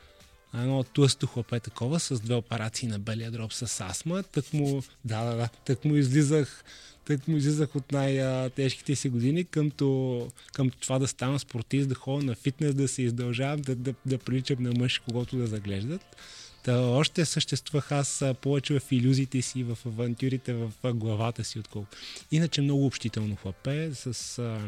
едно 0.55 0.85
тлъсто 0.85 1.27
хлопе 1.27 1.61
такова 1.61 2.01
с 2.01 2.21
две 2.21 2.35
операции 2.35 2.89
на 2.89 2.99
белия 2.99 3.31
дроб 3.31 3.53
с 3.53 3.81
астма. 3.81 4.23
Так 4.23 4.53
му, 4.53 4.83
да, 5.05 5.25
да, 5.25 5.37
да, 5.37 5.49
так 5.65 5.85
му 5.85 5.97
излизах 5.97 6.65
тъй 7.05 7.19
му 7.29 7.37
излизах 7.37 7.77
от 7.77 7.93
най-тежките 7.93 8.97
си 8.97 9.09
години 9.09 9.45
към, 9.45 9.71
то, 9.71 10.29
към 10.53 10.71
това 10.71 10.99
да 10.99 11.07
стана 11.07 11.39
спортист, 11.39 11.89
да 11.89 11.95
ходя 11.95 12.27
на 12.27 12.35
фитнес, 12.35 12.75
да 12.75 12.89
се 12.89 13.03
издължавам, 13.03 13.61
да, 13.61 13.75
да, 13.75 13.95
да 14.07 14.19
приличам 14.19 14.63
на 14.63 14.73
мъж, 14.73 14.99
когато 14.99 15.37
да 15.37 15.47
заглеждат. 15.47 16.17
Та 16.65 16.81
още 16.81 17.25
съществувах 17.25 17.93
аз 17.93 18.25
повече 18.41 18.81
в 18.81 18.93
иллюзиите 18.93 19.43
си, 19.43 19.65
в 19.65 19.79
авантюрите 19.87 20.53
в 20.53 20.73
главата 20.85 21.45
си, 21.45 21.59
отколко. 21.59 21.89
Иначе 22.31 22.61
много 22.61 22.87
общително 22.87 23.37
хлапе, 23.37 23.95
с 23.95 24.39
а, 24.39 24.61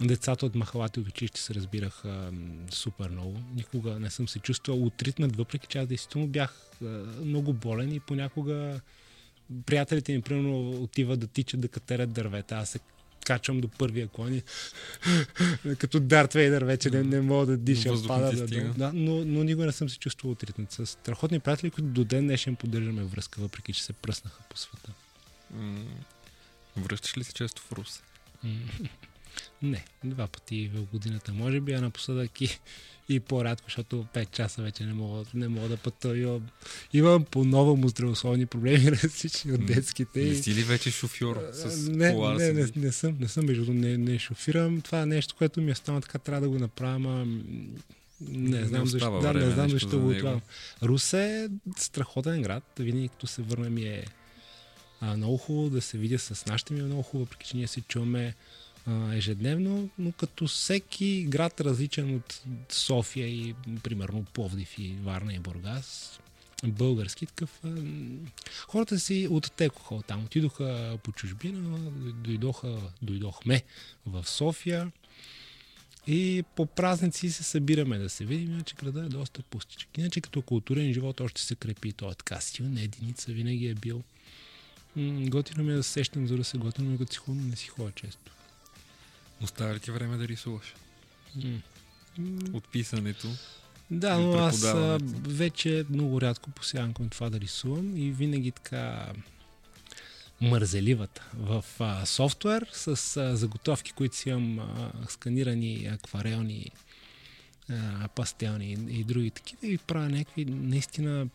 децата 0.00 0.46
от 0.46 0.54
махалата 0.54 1.00
от 1.00 1.08
училище 1.08 1.40
се 1.40 1.54
разбирах 1.54 2.04
а, 2.04 2.32
супер 2.70 3.10
много. 3.10 3.38
Никога 3.54 4.00
не 4.00 4.10
съм 4.10 4.28
се 4.28 4.38
чувствал 4.38 4.86
отритнат, 4.86 5.36
въпреки 5.36 5.66
че 5.66 5.78
аз 5.78 5.86
действително 5.86 6.26
бях 6.26 6.70
а, 6.82 6.84
много 7.24 7.52
болен 7.52 7.92
и 7.92 8.00
понякога 8.00 8.80
приятелите 9.66 10.12
ми, 10.12 10.22
примерно, 10.22 10.70
отиват 10.70 11.20
да 11.20 11.26
тичат, 11.26 11.60
да 11.60 11.68
катерят 11.68 12.12
дървета. 12.12 12.54
Аз 12.54 12.70
се 12.70 12.78
качвам 13.26 13.60
до 13.60 13.68
първия 13.68 14.08
клон 14.08 14.34
и 14.34 14.42
като 15.78 16.00
Дарт 16.00 16.32
Вейдър 16.32 16.64
вече 16.64 16.90
не, 16.90 17.02
не 17.02 17.20
мога 17.20 17.46
да 17.46 17.56
диша. 17.56 17.92
Пада, 18.06 18.46
да, 18.46 18.64
да, 18.64 18.92
но, 18.94 19.24
но 19.24 19.44
никога 19.44 19.66
не 19.66 19.72
съм 19.72 19.88
се 19.88 19.98
чувствал 19.98 20.32
отритнат. 20.32 20.72
С 20.72 20.86
страхотни 20.86 21.40
приятели, 21.40 21.70
които 21.70 21.88
до 21.88 22.04
ден 22.04 22.26
днешен 22.26 22.56
поддържаме 22.56 23.02
връзка, 23.02 23.40
въпреки 23.40 23.72
че 23.72 23.84
се 23.84 23.92
пръснаха 23.92 24.42
по 24.50 24.56
света. 24.56 24.92
връщаш 26.76 27.18
ли 27.18 27.24
се 27.24 27.32
често 27.32 27.62
в 27.62 27.72
Рус? 27.72 28.02
Не, 29.62 29.84
два 30.04 30.26
пъти 30.26 30.70
в 30.74 30.82
годината, 30.92 31.32
може 31.32 31.60
би, 31.60 31.72
а 31.72 31.80
напоследък 31.80 32.40
и, 32.40 32.60
и 33.08 33.20
по-рядко, 33.20 33.64
защото 33.68 34.06
5 34.14 34.30
часа 34.30 34.62
вече 34.62 34.84
не 34.84 34.92
мога, 34.92 35.24
не 35.34 35.48
мога 35.48 35.68
да 35.68 35.76
пътувам. 35.76 36.16
Имам, 36.16 36.42
имам 36.92 37.24
по-ново 37.24 37.88
здравословни 37.88 38.46
проблеми, 38.46 38.92
различни 39.02 39.52
от 39.52 39.66
детските. 39.66 40.24
Не 40.24 40.34
си 40.34 40.54
ли 40.54 40.62
вече 40.62 40.90
шофьор 40.90 41.42
с 41.52 41.88
не, 41.88 42.12
кола? 42.12 42.34
Не, 42.34 42.52
не, 42.52 42.66
не, 42.76 42.92
съм, 42.92 43.16
не 43.20 43.28
съм, 43.28 43.46
между 43.46 43.72
не, 43.72 43.98
не 43.98 44.18
шофирам. 44.18 44.80
Това 44.80 45.02
е 45.02 45.06
нещо, 45.06 45.34
което 45.38 45.60
ми 45.60 45.70
е 45.70 45.74
стана 45.74 46.00
така, 46.00 46.18
трябва 46.18 46.40
да 46.40 46.48
го 46.48 46.58
направя, 46.58 46.94
ама 46.94 47.26
не, 48.28 48.60
не 48.60 48.66
знам 48.66 48.86
защо, 48.86 49.20
да, 49.20 49.34
не 49.34 49.50
знам 49.50 49.70
защо 49.70 50.00
го 50.00 50.08
отлагам. 50.08 50.40
Русе 50.82 51.44
е 51.44 51.48
страхотен 51.76 52.42
град. 52.42 52.64
Винаги 52.78 53.08
като 53.08 53.26
се 53.26 53.42
върна 53.42 53.70
ми 53.70 53.82
е 53.82 54.04
а, 55.00 55.16
много 55.16 55.36
хубаво 55.36 55.70
да 55.70 55.80
се 55.80 55.98
видя 55.98 56.18
с 56.18 56.46
нашите 56.46 56.74
ми 56.74 56.80
е 56.80 56.82
много 56.82 57.02
хубаво, 57.02 57.24
въпреки 57.24 57.46
че 57.46 57.56
ние 57.56 57.66
се 57.66 57.80
чуваме 57.80 58.34
ежедневно, 59.12 59.88
но 59.98 60.12
като 60.12 60.46
всеки 60.46 61.24
град 61.28 61.60
различен 61.60 62.16
от 62.16 62.42
София 62.68 63.28
и 63.28 63.54
примерно 63.82 64.24
Повдив 64.24 64.78
и 64.78 64.94
Варна 65.02 65.34
и 65.34 65.38
Бургас, 65.38 66.20
български 66.64 67.26
такъв. 67.26 67.60
Хората 68.68 69.00
си 69.00 69.28
оттекоха 69.30 69.94
от 69.94 70.06
там. 70.06 70.24
Отидоха 70.24 70.98
по 71.02 71.12
чужбина, 71.12 71.78
дойдоха, 72.12 72.78
дойдохме 73.02 73.62
в 74.06 74.28
София. 74.28 74.92
И 76.06 76.44
по 76.56 76.66
празници 76.66 77.30
се 77.30 77.42
събираме 77.42 77.98
да 77.98 78.08
се 78.08 78.24
видим, 78.24 78.52
иначе 78.52 78.74
града 78.74 79.00
е 79.00 79.08
доста 79.08 79.42
пустичък. 79.42 79.98
Иначе 79.98 80.20
като 80.20 80.42
културен 80.42 80.92
живот 80.92 81.20
още 81.20 81.42
се 81.42 81.54
крепи. 81.54 81.92
Той 81.92 82.10
е 82.10 82.14
така 82.14 82.40
силна 82.40 82.82
единица, 82.82 83.32
винаги 83.32 83.68
е 83.68 83.74
бил. 83.74 84.02
М- 84.96 85.28
готино 85.28 85.64
ми 85.64 85.72
е 85.72 85.76
да 85.76 85.82
се 85.82 85.90
сещам, 85.90 86.26
за 86.26 86.36
да 86.36 86.44
се 86.44 86.58
готино 86.58 86.98
като 86.98 87.12
си 87.12 87.18
хубаво, 87.18 87.46
не 87.46 87.56
си 87.56 87.68
ходя 87.68 87.92
често. 87.92 88.32
Оставя 89.42 89.74
ли 89.74 89.80
ти 89.80 89.90
време 89.90 90.16
да 90.16 90.28
рисуваш? 90.28 90.74
М. 91.44 91.58
От 92.52 92.68
писането. 92.68 93.28
Да, 93.90 94.20
И 94.20 94.24
но 94.24 94.32
аз 94.32 94.64
а, 94.64 94.98
вече 95.28 95.84
много 95.90 96.20
рядко 96.20 96.50
посягам 96.50 96.94
към 96.94 97.08
това 97.08 97.30
да 97.30 97.40
рисувам 97.40 97.96
и 97.96 98.10
винаги 98.10 98.50
така 98.50 99.12
мързеливата 100.40 101.30
в 101.34 101.64
а, 101.78 102.06
софтуер 102.06 102.66
с 102.72 103.16
а, 103.16 103.36
заготовки, 103.36 103.92
които 103.92 104.16
си 104.16 104.28
имам 104.28 104.58
а, 104.58 104.92
сканирани 105.08 105.86
акварелни, 105.92 106.70
а, 107.70 108.08
пастелни 108.08 108.72
и, 108.72 109.00
и 109.00 109.04
други 109.04 109.30
такива 109.30 109.66
и 109.66 109.78
правя 109.78 110.08
някакви 110.08 110.44
наистина 110.44 111.26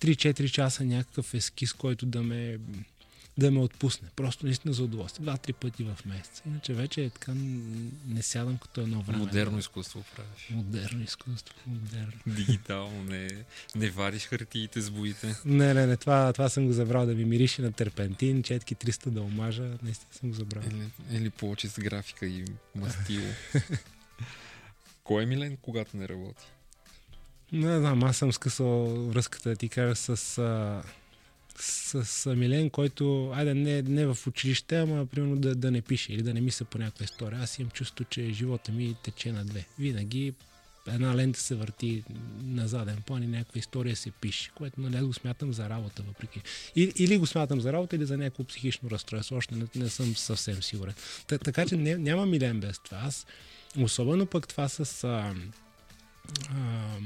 3-4 0.00 0.50
часа 0.50 0.84
някакъв 0.84 1.34
ескиз, 1.34 1.72
който 1.72 2.06
да 2.06 2.22
ме 2.22 2.58
да 3.38 3.50
ме 3.50 3.60
отпусне. 3.60 4.08
Просто 4.16 4.46
наистина 4.46 4.74
за 4.74 4.82
удоволствие. 4.82 5.22
Два-три 5.22 5.52
пъти 5.52 5.84
в 5.84 5.98
месец. 6.06 6.42
Иначе 6.46 6.74
вече 6.74 7.04
е 7.04 7.10
така 7.10 7.32
не 8.06 8.22
сядам 8.22 8.58
като 8.58 8.80
едно 8.80 9.02
време. 9.02 9.18
Модерно 9.18 9.58
изкуство 9.58 10.04
правиш. 10.16 10.48
Модерно 10.50 11.02
изкуство. 11.02 11.54
Модерно. 11.66 12.12
Дигитално, 12.26 13.02
не, 13.02 13.28
не 13.76 13.90
вадиш 13.90 14.26
хартиите 14.26 14.80
с 14.80 14.90
боите. 14.90 15.34
Не, 15.44 15.74
не, 15.74 15.86
не, 15.86 15.96
това, 15.96 16.32
това 16.32 16.48
съм 16.48 16.66
го 16.66 16.72
забрал 16.72 17.06
да 17.06 17.14
ми 17.14 17.24
мирише 17.24 17.62
на 17.62 17.72
терпентин, 17.72 18.42
четки 18.42 18.76
300 18.76 19.08
да 19.08 19.22
омажа, 19.22 19.78
наистина 19.82 20.12
съм 20.12 20.28
го 20.28 20.34
забрал. 20.34 20.62
Или, 20.70 21.16
или 21.18 21.30
повече 21.30 21.68
с 21.68 21.80
графика 21.80 22.26
и 22.26 22.44
мастило. 22.74 23.26
Кой 25.04 25.22
е 25.22 25.26
милен, 25.26 25.56
когато 25.62 25.96
не 25.96 26.08
работи? 26.08 26.44
Не 27.52 27.78
знам, 27.78 28.04
аз 28.04 28.16
съм 28.16 28.32
скъсал 28.32 29.06
връзката, 29.08 29.56
ти 29.56 29.68
кажа, 29.68 29.96
с, 29.96 30.38
а, 30.38 30.82
с, 31.62 32.34
Милен, 32.36 32.70
който, 32.70 33.30
айде, 33.34 33.54
не, 33.54 33.82
не 33.82 34.06
в 34.06 34.18
училище, 34.26 34.78
ама 34.78 35.06
примерно 35.06 35.36
да, 35.36 35.54
да 35.54 35.70
не 35.70 35.82
пише 35.82 36.12
или 36.12 36.22
да 36.22 36.34
не 36.34 36.40
мисля 36.40 36.64
по 36.64 36.78
някаква 36.78 37.04
история. 37.04 37.40
Аз 37.42 37.58
имам 37.58 37.70
чувство, 37.70 38.04
че 38.04 38.32
живота 38.32 38.72
ми 38.72 38.96
тече 39.02 39.32
на 39.32 39.44
две. 39.44 39.66
Винаги 39.78 40.34
една 40.88 41.16
лента 41.16 41.40
се 41.40 41.54
върти 41.54 42.04
на 42.42 42.68
заден 42.68 43.02
план 43.06 43.22
и 43.22 43.26
някаква 43.26 43.58
история 43.58 43.96
се 43.96 44.10
пише, 44.10 44.50
което 44.54 44.80
нали, 44.80 45.04
го 45.04 45.12
смятам 45.12 45.52
за 45.52 45.68
работа, 45.68 46.02
въпреки. 46.02 46.42
И, 46.76 46.92
или 46.96 47.18
го 47.18 47.26
смятам 47.26 47.60
за 47.60 47.72
работа, 47.72 47.96
или 47.96 48.06
за 48.06 48.16
някакво 48.16 48.44
психично 48.44 48.90
разстройство. 48.90 49.36
Още 49.36 49.54
не, 49.54 49.66
не 49.74 49.88
съм 49.88 50.16
съвсем 50.16 50.62
сигурен. 50.62 50.94
Та, 51.26 51.38
така 51.38 51.66
че 51.66 51.76
не, 51.76 51.98
няма 51.98 52.26
Милен 52.26 52.60
без 52.60 52.78
това. 52.78 52.98
Аз, 52.98 53.26
особено 53.78 54.26
пък 54.26 54.48
това 54.48 54.68
с... 54.68 55.04
А, 55.04 55.34
а, 56.48 56.96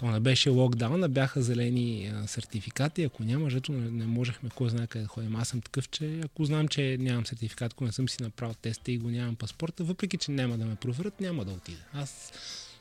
то 0.00 0.06
не 0.06 0.20
беше 0.20 0.50
локдаун, 0.50 1.04
а 1.04 1.08
бяха 1.08 1.42
зелени 1.42 2.12
а, 2.14 2.26
сертификати. 2.26 3.02
Ако 3.02 3.24
няма, 3.24 3.50
жето 3.50 3.72
не, 3.72 3.90
не 3.90 4.06
можехме 4.06 4.50
кой 4.54 4.70
знае 4.70 4.86
къде 4.86 5.02
да 5.02 5.08
ходим. 5.08 5.36
Аз 5.36 5.48
съм 5.48 5.60
такъв, 5.60 5.88
че 5.88 6.20
ако 6.24 6.44
знам, 6.44 6.68
че 6.68 6.96
нямам 7.00 7.26
сертификат, 7.26 7.72
ако 7.72 7.84
не 7.84 7.92
съм 7.92 8.08
си 8.08 8.22
направил 8.22 8.54
теста 8.62 8.92
и 8.92 8.98
го 8.98 9.10
нямам 9.10 9.36
паспорта, 9.36 9.84
въпреки, 9.84 10.16
че 10.16 10.30
няма 10.30 10.58
да 10.58 10.64
ме 10.66 10.74
проверят, 10.74 11.20
няма 11.20 11.44
да 11.44 11.52
отида. 11.52 11.78
Аз 11.92 12.32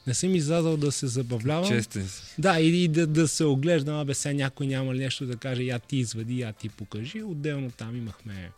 не 0.08 0.13
съм 0.13 0.36
излязал 0.36 0.77
да 0.77 0.91
се 0.91 1.08
забавлявам. 1.08 1.67
Честен 1.67 2.08
си. 2.08 2.21
Да, 2.38 2.60
и, 2.60 2.84
и 2.84 2.88
да, 2.88 3.08
да 3.08 3.27
се 3.27 3.45
оглеждам, 3.45 3.95
абе 3.95 4.13
сега 4.13 4.34
някой 4.34 4.67
няма 4.67 4.95
ли 4.95 4.99
нещо 4.99 5.25
да 5.25 5.36
каже, 5.36 5.63
я 5.63 5.79
ти 5.79 5.97
извади, 5.97 6.39
я 6.39 6.53
ти 6.53 6.69
покажи. 6.69 7.23
Отделно 7.23 7.71
там 7.71 7.95
имахме 7.95 8.51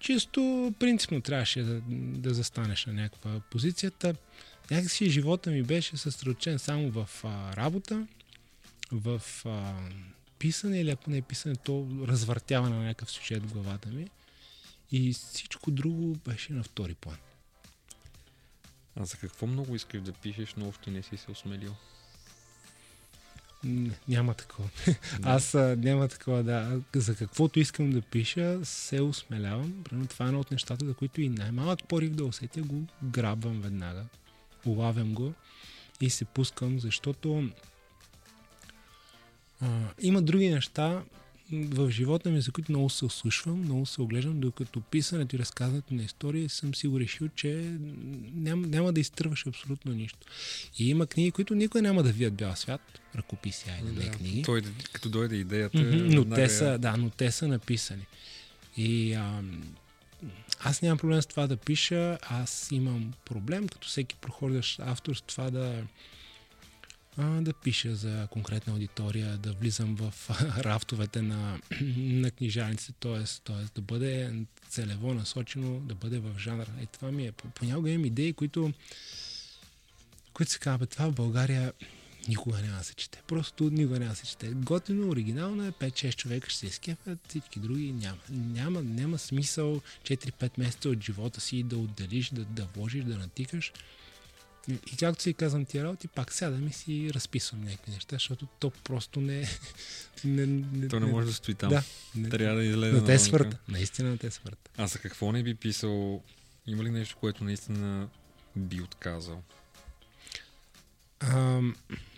чисто 0.00 0.72
принципно 0.78 1.20
трябваше 1.20 1.62
да, 1.62 1.80
да 1.90 2.34
застанеш 2.34 2.86
на 2.86 2.92
някаква 2.92 3.40
позицията. 3.50 4.14
Някакси 4.70 5.10
живота 5.10 5.50
ми 5.50 5.62
беше 5.62 5.96
съсредоточен 5.96 6.58
само 6.58 6.90
в 6.90 7.08
а, 7.24 7.56
работа, 7.56 8.06
в 8.92 9.22
а, 9.44 9.74
писане 10.38 10.80
или 10.80 10.90
ако 10.90 11.10
не 11.10 11.16
е 11.16 11.22
писане, 11.22 11.56
то 11.56 11.88
развъртяване 12.06 12.76
на 12.76 12.84
някакъв 12.84 13.10
сюжет 13.10 13.42
в 13.42 13.52
главата 13.52 13.88
ми. 13.88 14.08
И 14.92 15.12
всичко 15.12 15.70
друго 15.70 16.16
беше 16.24 16.52
на 16.52 16.62
втори 16.62 16.94
план. 16.94 17.16
А 18.96 19.04
за 19.04 19.16
какво 19.16 19.46
много 19.46 19.74
искаш 19.74 20.00
да 20.00 20.12
пишеш, 20.12 20.54
но 20.56 20.68
още 20.68 20.90
не 20.90 21.02
си 21.02 21.16
се 21.16 21.30
осмелил? 21.30 21.74
Няма 24.08 24.34
такова. 24.34 24.68
Аз 25.22 25.54
а, 25.54 25.76
няма 25.78 26.08
такова, 26.08 26.42
да. 26.42 26.80
За 26.96 27.16
каквото 27.16 27.60
искам 27.60 27.90
да 27.90 28.02
пиша, 28.02 28.60
се 28.64 29.00
осмелявам. 29.00 29.84
Примерно 29.84 30.08
това 30.08 30.24
е 30.24 30.28
едно 30.28 30.40
от 30.40 30.50
нещата, 30.50 30.86
за 30.86 30.94
които 30.94 31.20
и 31.20 31.28
най-малък 31.28 31.88
порив 31.88 32.10
да 32.10 32.24
усетя, 32.24 32.62
го 32.62 32.82
грабвам 33.02 33.60
веднага. 33.60 34.04
Улавям 34.66 35.14
го 35.14 35.32
и 36.00 36.10
се 36.10 36.24
пускам, 36.24 36.80
защото 36.80 37.48
а, 39.60 39.66
има 40.00 40.22
други 40.22 40.48
неща 40.48 41.02
в 41.52 41.90
живота 41.90 42.30
ми, 42.30 42.40
за 42.40 42.52
които 42.52 42.72
много 42.72 42.90
се 42.90 43.04
ослушвам, 43.04 43.60
много 43.60 43.86
се 43.86 44.02
оглеждам, 44.02 44.40
докато 44.40 44.80
писането 44.80 45.36
и 45.36 45.38
разказването 45.38 45.94
на 45.94 46.02
истории 46.02 46.48
съм 46.48 46.74
си 46.74 46.86
го 46.86 47.00
решил, 47.00 47.28
че 47.36 47.76
няма, 48.34 48.66
няма 48.66 48.92
да 48.92 49.00
изтърваш 49.00 49.46
абсолютно 49.46 49.92
нищо. 49.92 50.18
И 50.78 50.88
има 50.90 51.06
книги, 51.06 51.30
които 51.30 51.54
никой 51.54 51.82
няма 51.82 52.02
да 52.02 52.12
видят 52.12 52.34
бял 52.34 52.56
свят, 52.56 52.80
ръкописи, 53.16 53.70
айде, 53.70 53.92
не 53.92 54.10
книги. 54.10 54.42
Той, 54.42 54.62
като 54.92 55.08
дойде 55.08 55.36
идеята, 55.36 55.78
Мгм, 55.78 56.06
но 56.06 56.24
те 56.24 56.48
са, 56.48 56.78
да, 56.78 56.96
но 56.96 57.10
те 57.10 57.30
са 57.30 57.48
написани. 57.48 58.06
И 58.76 59.14
а, 59.14 59.42
аз 60.60 60.82
нямам 60.82 60.98
проблем 60.98 61.22
с 61.22 61.26
това 61.26 61.46
да 61.46 61.56
пиша, 61.56 62.18
аз 62.22 62.68
имам 62.72 63.12
проблем, 63.24 63.68
като 63.68 63.88
всеки 63.88 64.16
прохождащ 64.16 64.80
автор, 64.80 65.14
с 65.14 65.22
това 65.22 65.50
да, 65.50 65.82
а, 67.16 67.24
да 67.24 67.52
пиша 67.52 67.94
за 67.94 68.28
конкретна 68.30 68.72
аудитория, 68.72 69.36
да 69.36 69.52
влизам 69.52 69.96
в 69.96 70.30
рафтовете 70.58 71.22
на, 71.22 71.58
на 71.96 72.30
книжарниците, 72.30 72.92
т.е. 73.00 73.52
да 73.74 73.80
бъде 73.80 74.32
целево 74.68 75.14
насочено, 75.14 75.80
да 75.80 75.94
бъде 75.94 76.18
в 76.18 76.38
жанра. 76.38 76.70
И 76.82 76.86
това 76.86 77.12
ми 77.12 77.26
е. 77.26 77.32
Понякога 77.32 77.90
имам 77.90 78.04
идеи, 78.04 78.32
които, 78.32 78.72
които 80.32 80.52
се 80.52 80.58
казват, 80.58 80.90
това 80.90 81.06
в 81.06 81.14
България 81.14 81.72
никога 82.28 82.58
няма 82.58 82.78
да 82.78 82.84
се 82.84 82.94
чете. 82.94 83.22
Просто 83.26 83.64
никога 83.64 83.98
няма 83.98 84.10
да 84.10 84.16
се 84.16 84.26
чете. 84.26 84.48
Готино, 84.54 85.08
оригинално 85.08 85.66
е, 85.66 85.70
5-6 85.70 86.16
човека 86.16 86.50
ще 86.50 86.58
се 86.58 86.66
изкефят, 86.66 87.18
всички 87.28 87.58
други 87.60 87.92
няма. 87.92 88.18
Няма, 88.30 88.82
няма 88.82 89.18
смисъл 89.18 89.80
4-5 90.02 90.50
месеца 90.58 90.88
от 90.88 91.04
живота 91.04 91.40
си 91.40 91.62
да 91.62 91.76
отделиш, 91.76 92.30
да, 92.30 92.44
да 92.44 92.64
вложиш, 92.76 93.04
да 93.04 93.18
натикаш. 93.18 93.72
И, 94.68 94.96
както 94.96 95.22
си 95.22 95.34
казвам 95.34 95.64
тия 95.64 95.84
работи, 95.84 96.08
пак 96.08 96.32
сядам 96.32 96.68
и 96.68 96.72
си 96.72 97.10
разписвам 97.14 97.64
някакви 97.64 97.92
неща, 97.92 98.16
защото 98.16 98.46
то 98.60 98.70
просто 98.70 99.20
не... 99.20 99.48
не, 100.24 100.46
не 100.46 100.88
То 100.88 101.00
не 101.00 101.06
може 101.06 101.26
да 101.26 101.32
стои 101.32 101.54
там. 101.54 101.70
Да, 101.70 101.82
не, 102.14 102.28
Трябва 102.28 102.56
да 102.56 102.64
излезе. 102.64 102.92
да 102.92 102.98
те 102.98 103.12
навънка. 103.12 103.18
свърта. 103.24 103.58
Наистина 103.68 104.10
да 104.10 104.16
те 104.16 104.30
свърта. 104.30 104.70
А 104.76 104.86
за 104.86 104.98
какво 104.98 105.32
не 105.32 105.42
би 105.42 105.54
писал? 105.54 106.22
Има 106.66 106.84
ли 106.84 106.90
нещо, 106.90 107.16
което 107.20 107.44
наистина 107.44 108.08
би 108.56 108.80
отказал? 108.80 109.42
А, 111.32 111.60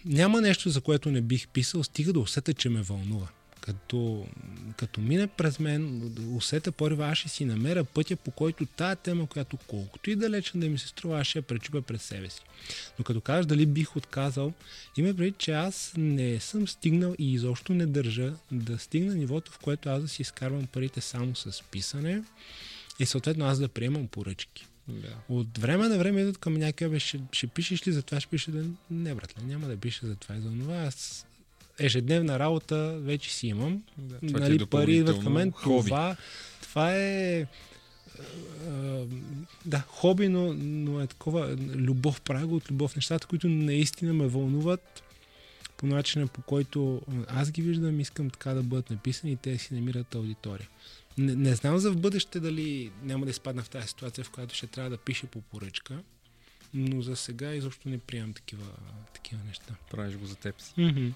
няма 0.05 0.41
нещо, 0.41 0.71
за 0.71 0.81
което 0.81 1.11
не 1.11 1.21
бих 1.21 1.49
писал, 1.49 1.85
стига 1.85 2.13
да 2.13 2.21
усета, 2.21 2.55
че 2.55 2.69
ме 2.69 2.83
вълнува. 2.83 3.29
Като, 3.61 4.27
като 4.77 5.01
мине 5.01 5.27
през 5.27 5.59
мен, 5.59 6.13
усета 6.37 6.73
порива, 6.73 7.09
аз 7.09 7.19
ще 7.19 7.29
си 7.29 7.45
намеря 7.45 7.85
пътя, 7.85 8.17
по 8.17 8.31
който 8.31 8.67
тая 8.67 8.97
тема, 8.97 9.27
която 9.27 9.57
колкото 9.57 10.11
и 10.11 10.17
далечна 10.17 10.61
да 10.61 10.69
ми 10.69 10.79
се 10.79 10.89
струва, 10.89 11.21
аз 11.21 11.27
ще 11.27 11.39
я 11.39 11.43
пречупя 11.43 11.83
през 11.83 12.03
себе 12.03 12.31
си. 12.31 12.41
Но 12.99 13.05
като 13.05 13.21
кажеш 13.21 13.47
дали 13.47 13.67
бих 13.67 13.97
отказал, 13.97 14.53
има 14.97 15.15
преди, 15.15 15.35
че 15.39 15.53
аз 15.53 15.93
не 15.97 16.41
съм 16.41 16.69
стигнал 16.69 17.15
и 17.19 17.33
изобщо 17.33 17.75
не 17.75 17.87
държа 17.87 18.33
да 18.53 18.79
стигна 18.79 19.15
нивото, 19.15 19.53
в 19.53 19.59
което 19.59 19.89
аз 19.89 20.03
да 20.03 20.09
си 20.09 20.23
изкарвам 20.23 20.67
парите 20.67 21.01
само 21.01 21.37
с 21.37 21.63
писане 21.71 22.23
и 22.99 23.07
съответно 23.07 23.45
аз 23.45 23.59
да 23.59 23.69
приемам 23.69 24.07
поръчки. 24.07 24.67
Да. 24.89 25.17
От 25.29 25.59
време 25.59 25.89
на 25.89 25.99
време 25.99 26.21
идват 26.21 26.39
към 26.39 26.55
някакъв, 26.55 26.91
бе, 26.91 26.99
ще, 26.99 27.21
ще 27.33 27.47
пишеш 27.47 27.87
ли 27.87 27.93
за 27.93 28.03
това, 28.03 28.21
ще 28.21 28.31
пишеш 28.31 28.55
ли? 28.55 28.71
Не, 28.91 29.15
братле, 29.15 29.43
няма 29.43 29.67
да 29.67 29.77
пиша 29.77 30.07
за 30.07 30.17
това 30.17 30.37
и 30.37 30.41
за 30.41 30.51
това. 30.51 30.77
Аз 30.77 31.27
ежедневна 31.79 32.39
работа 32.39 32.99
вече 33.01 33.35
си 33.35 33.47
имам. 33.47 33.83
да. 33.99 34.19
Това 34.19 34.41
ти 34.41 34.47
е 34.47 34.49
нали, 34.49 34.67
пари 34.67 34.97
идват 34.97 35.23
към 35.23 35.33
мен. 35.33 35.53
хоби. 35.53 35.89
Това, 35.89 36.17
това 36.63 36.97
е 36.97 37.47
да, 39.65 39.85
хоби, 39.89 40.29
но, 40.29 40.55
но 40.55 41.01
е 41.01 41.07
такова 41.07 41.57
любов, 41.59 42.21
правя 42.21 42.57
от 42.57 42.71
любов. 42.71 42.97
Нещата, 42.97 43.27
които 43.27 43.49
наистина 43.49 44.13
ме 44.13 44.27
вълнуват 44.27 45.03
по 45.77 45.87
начина 45.87 46.27
по 46.27 46.43
който 46.43 47.03
аз 47.29 47.51
ги 47.51 47.63
виждам, 47.63 48.01
искам 48.01 48.31
така 48.31 48.55
да 48.55 48.63
бъдат 48.63 48.91
написани 48.91 49.33
и 49.33 49.37
те 49.37 49.59
си 49.59 49.75
намират 49.75 50.15
аудитория. 50.15 50.69
Не, 51.19 51.35
не 51.35 51.55
знам 51.55 51.79
за 51.79 51.91
в 51.91 51.97
бъдеще 51.97 52.41
дали 52.41 52.93
няма 53.03 53.25
да 53.27 53.31
изпадна 53.31 53.63
в 53.63 53.69
тази 53.69 53.89
ситуация, 53.89 54.25
в 54.25 54.31
която 54.31 54.55
ще 54.55 54.67
трябва 54.67 54.91
да 54.91 54.97
пише 54.97 55.27
по 55.27 55.41
поръчка, 55.41 56.03
но 56.75 57.03
за 57.03 57.17
сега 57.17 57.55
изобщо 57.55 57.89
не 57.89 57.99
приемам 57.99 58.33
такива, 58.33 58.67
такива 59.15 59.41
неща. 59.47 59.75
Правиш 59.91 60.17
го 60.17 60.27
за 60.27 60.35
теб 60.35 60.61
си. 60.61 60.73
Mm-hmm. 60.79 61.13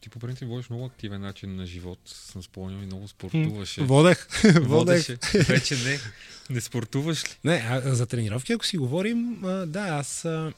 ти 0.00 0.08
по 0.08 0.18
принцип 0.18 0.48
водиш 0.48 0.70
много 0.70 0.84
активен 0.84 1.20
начин 1.20 1.56
на 1.56 1.66
живот. 1.66 1.98
Съм 2.04 2.42
спомнил 2.42 2.82
и 2.82 2.86
много 2.86 3.08
спортуваше. 3.08 3.82
Водех. 3.82 4.28
Водеше. 4.60 5.18
Вече 5.34 5.76
не. 5.76 5.98
Не 6.50 6.60
спортуваш 6.60 7.24
ли? 7.24 7.28
Не, 7.44 7.66
а, 7.70 7.94
за 7.94 8.06
тренировки, 8.06 8.52
ако 8.52 8.66
си 8.66 8.78
говорим, 8.78 9.44
а, 9.44 9.66
да, 9.66 9.80
аз 9.80 10.24
а, 10.24 10.52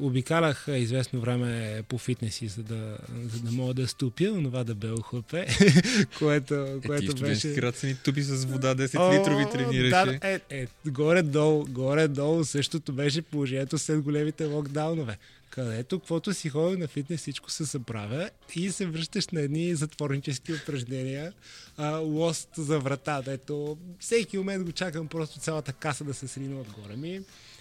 обикалях 0.00 0.64
известно 0.68 1.20
време 1.20 1.82
по 1.88 1.98
фитнеси, 1.98 2.48
за 2.48 2.62
да, 2.62 2.98
за 3.24 3.40
да 3.40 3.52
мога 3.52 3.74
да 3.74 3.88
ступя, 3.88 4.40
това 4.44 4.64
да 4.64 4.74
бе 4.74 4.90
охлапе, 4.90 5.46
което, 6.18 6.54
Е, 6.54 6.80
ти 6.80 6.86
което 6.86 7.16
в 7.16 7.20
беше... 7.20 7.54
крацани 7.54 7.96
туби 8.04 8.22
с 8.22 8.44
вода 8.44 8.74
10 8.74 9.20
литрови 9.20 9.44
О, 9.44 9.50
тренираше. 9.50 10.18
Да, 10.18 10.28
е, 10.28 10.40
е, 10.50 10.66
горе-долу, 10.86 11.66
горе-долу 11.68 12.44
същото 12.44 12.92
беше 12.92 13.22
положението 13.22 13.78
след 13.78 14.00
големите 14.00 14.44
локдаунове. 14.44 15.18
Където, 15.50 15.98
каквото 15.98 16.34
си 16.34 16.48
ходил 16.48 16.78
на 16.78 16.88
фитнес, 16.88 17.20
всичко 17.20 17.50
се 17.50 17.66
съправя 17.66 18.30
и 18.56 18.70
се 18.70 18.86
връщаш 18.86 19.28
на 19.28 19.40
едни 19.40 19.74
затворнически 19.74 20.52
упражнения. 20.54 21.32
А, 21.76 21.96
лост 21.96 22.48
за 22.56 22.78
врата, 22.78 23.22
дето 23.22 23.78
всеки 24.00 24.38
момент 24.38 24.64
го 24.64 24.72
чакам 24.72 25.08
просто 25.08 25.40
цялата 25.40 25.72
каса 25.72 26.04
да 26.04 26.14
се 26.14 26.28
срине 26.28 26.54
отгоре 26.54 26.96
ми. 26.96 27.20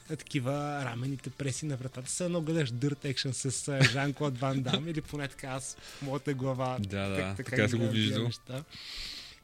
А, 0.10 0.16
такива 0.16 0.86
рамените 0.86 1.30
преси 1.30 1.66
на 1.66 1.78
вратата 1.78 2.10
са 2.10 2.26
едно 2.26 2.42
гледаш 2.42 2.72
Dirt 2.72 3.14
Action 3.14 3.32
с 3.32 3.68
а, 3.68 3.84
Жан-Клод 3.84 4.38
Ван 4.38 4.62
Дам 4.62 4.88
или 4.88 5.02
поне 5.02 5.28
така 5.28 5.48
аз 5.48 5.78
в 5.80 6.02
моята 6.02 6.34
глава. 6.34 6.78
Да, 6.80 7.10
да, 7.10 7.36
така 7.36 7.64
ги 7.64 7.70
съм 7.70 7.80
го 7.80 7.90
виждал. 7.90 8.30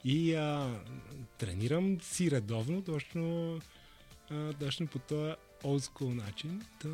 И 0.06 0.36
а, 0.36 0.80
тренирам 1.38 1.98
си 2.02 2.32
редовно, 2.32 2.82
точно, 2.82 3.60
а, 4.30 4.54
точно 4.54 4.88
по 4.88 5.00
този 5.00 5.36
school 5.64 6.14
начин. 6.14 6.62
Та, 6.80 6.90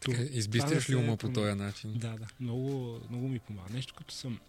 Така, 0.00 0.16
това 0.16 0.28
Избистриш 0.30 0.88
ли 0.88 0.92
се 0.92 0.96
ума 0.96 1.16
по 1.16 1.32
този 1.32 1.54
начин? 1.54 1.92
Да, 1.94 2.08
да. 2.08 2.26
Много, 2.40 3.00
много 3.10 3.28
ми 3.28 3.38
помага. 3.38 3.72
Нещо 3.72 3.94
като 3.94 4.14
съм 4.14 4.40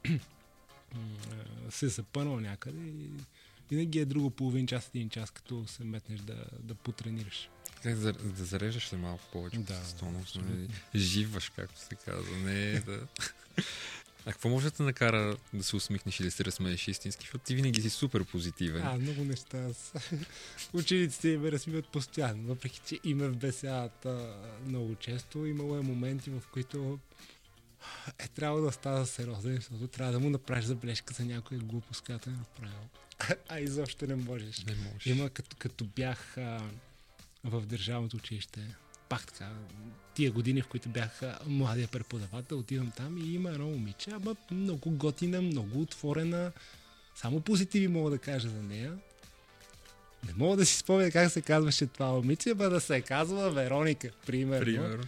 се 1.69 1.87
запънал 1.87 2.39
някъде 2.39 2.87
и 2.87 3.09
винаги 3.69 3.99
е 3.99 4.05
друго 4.05 4.29
половин 4.29 4.67
час, 4.67 4.89
един 4.95 5.09
час, 5.09 5.31
като 5.31 5.67
се 5.67 5.83
метнеш 5.83 6.19
да, 6.19 6.45
да 6.59 6.75
потренираш. 6.75 7.49
Как 7.83 7.95
да, 7.95 8.13
да 8.13 8.45
зареждаш 8.45 8.87
се 8.87 8.97
малко 8.97 9.23
повече 9.31 9.57
Да, 9.57 9.85
с 9.85 9.93
тонус, 9.93 10.35
нали? 10.35 10.67
Живваш, 10.95 11.51
както 11.55 11.79
се 11.79 11.95
казва. 11.95 12.37
Не 12.37 12.79
да... 12.79 13.07
А 14.25 14.31
какво 14.31 14.49
може 14.49 14.65
да 14.65 14.71
те 14.71 14.83
накара 14.83 15.37
да 15.53 15.63
се 15.63 15.75
усмихнеш 15.75 16.19
и 16.19 16.23
да 16.23 16.31
се 16.31 16.45
разсмееш 16.45 16.87
истински? 16.87 17.21
Защото 17.21 17.45
ти 17.45 17.55
винаги 17.55 17.81
си 17.81 17.89
супер 17.89 18.23
позитивен. 18.23 18.81
А, 18.85 18.93
много 18.93 19.23
неща. 19.23 19.57
Аз... 19.57 19.93
Учениците 20.73 21.37
ме 21.37 21.51
разсмиват 21.51 21.87
постоянно, 21.87 22.47
въпреки 22.47 22.81
че 22.87 22.99
и 23.03 23.13
ме 23.13 23.27
вбесяват 23.27 24.05
а, 24.05 24.35
много 24.67 24.95
често. 24.95 25.45
Имало 25.45 25.77
е 25.77 25.81
моменти, 25.81 26.29
в 26.29 26.41
които 26.51 26.99
е 28.19 28.27
трябвало 28.27 28.65
да 28.65 28.71
става 28.71 29.05
сериозен, 29.05 29.55
защото 29.55 29.87
трябва 29.87 30.13
да 30.13 30.19
му 30.19 30.29
направиш 30.29 30.65
забележка 30.65 31.13
за 31.13 31.25
някоя 31.25 31.59
глупост, 31.59 32.05
която 32.05 32.29
е 32.29 32.33
направил. 32.33 32.89
А 33.49 33.59
изобщо 33.59 34.07
не 34.07 34.15
можеш. 34.15 34.63
Не 34.63 34.75
можеш. 34.75 35.05
Има 35.05 35.29
като, 35.29 35.55
като 35.59 35.85
бях 35.85 36.37
а, 36.37 36.61
в 37.43 37.65
държавното 37.65 38.17
училище, 38.17 38.75
пак 39.09 39.25
така, 39.25 39.51
тия 40.13 40.31
години, 40.31 40.61
в 40.61 40.67
които 40.67 40.89
бях 40.89 41.21
младия 41.45 41.87
преподавател, 41.87 42.59
отивам 42.59 42.91
там 42.97 43.17
и 43.17 43.33
има 43.33 43.49
едно 43.49 43.65
момиче, 43.65 44.11
ама 44.11 44.35
много 44.51 44.91
готина, 44.91 45.41
много 45.41 45.81
отворена, 45.81 46.51
само 47.15 47.41
позитиви 47.41 47.87
мога 47.87 48.09
да 48.09 48.17
кажа 48.17 48.49
за 48.49 48.63
нея. 48.63 48.97
Не 50.27 50.33
мога 50.33 50.57
да 50.57 50.65
си 50.65 50.77
спомня 50.77 51.11
как 51.11 51.31
се 51.31 51.41
казваше 51.41 51.87
това 51.87 52.11
момиче, 52.11 52.49
ама 52.49 52.69
да 52.69 52.81
се 52.81 53.01
казва 53.01 53.51
Вероника, 53.51 54.11
примерно. 54.25 54.65
Примерно. 54.65 55.03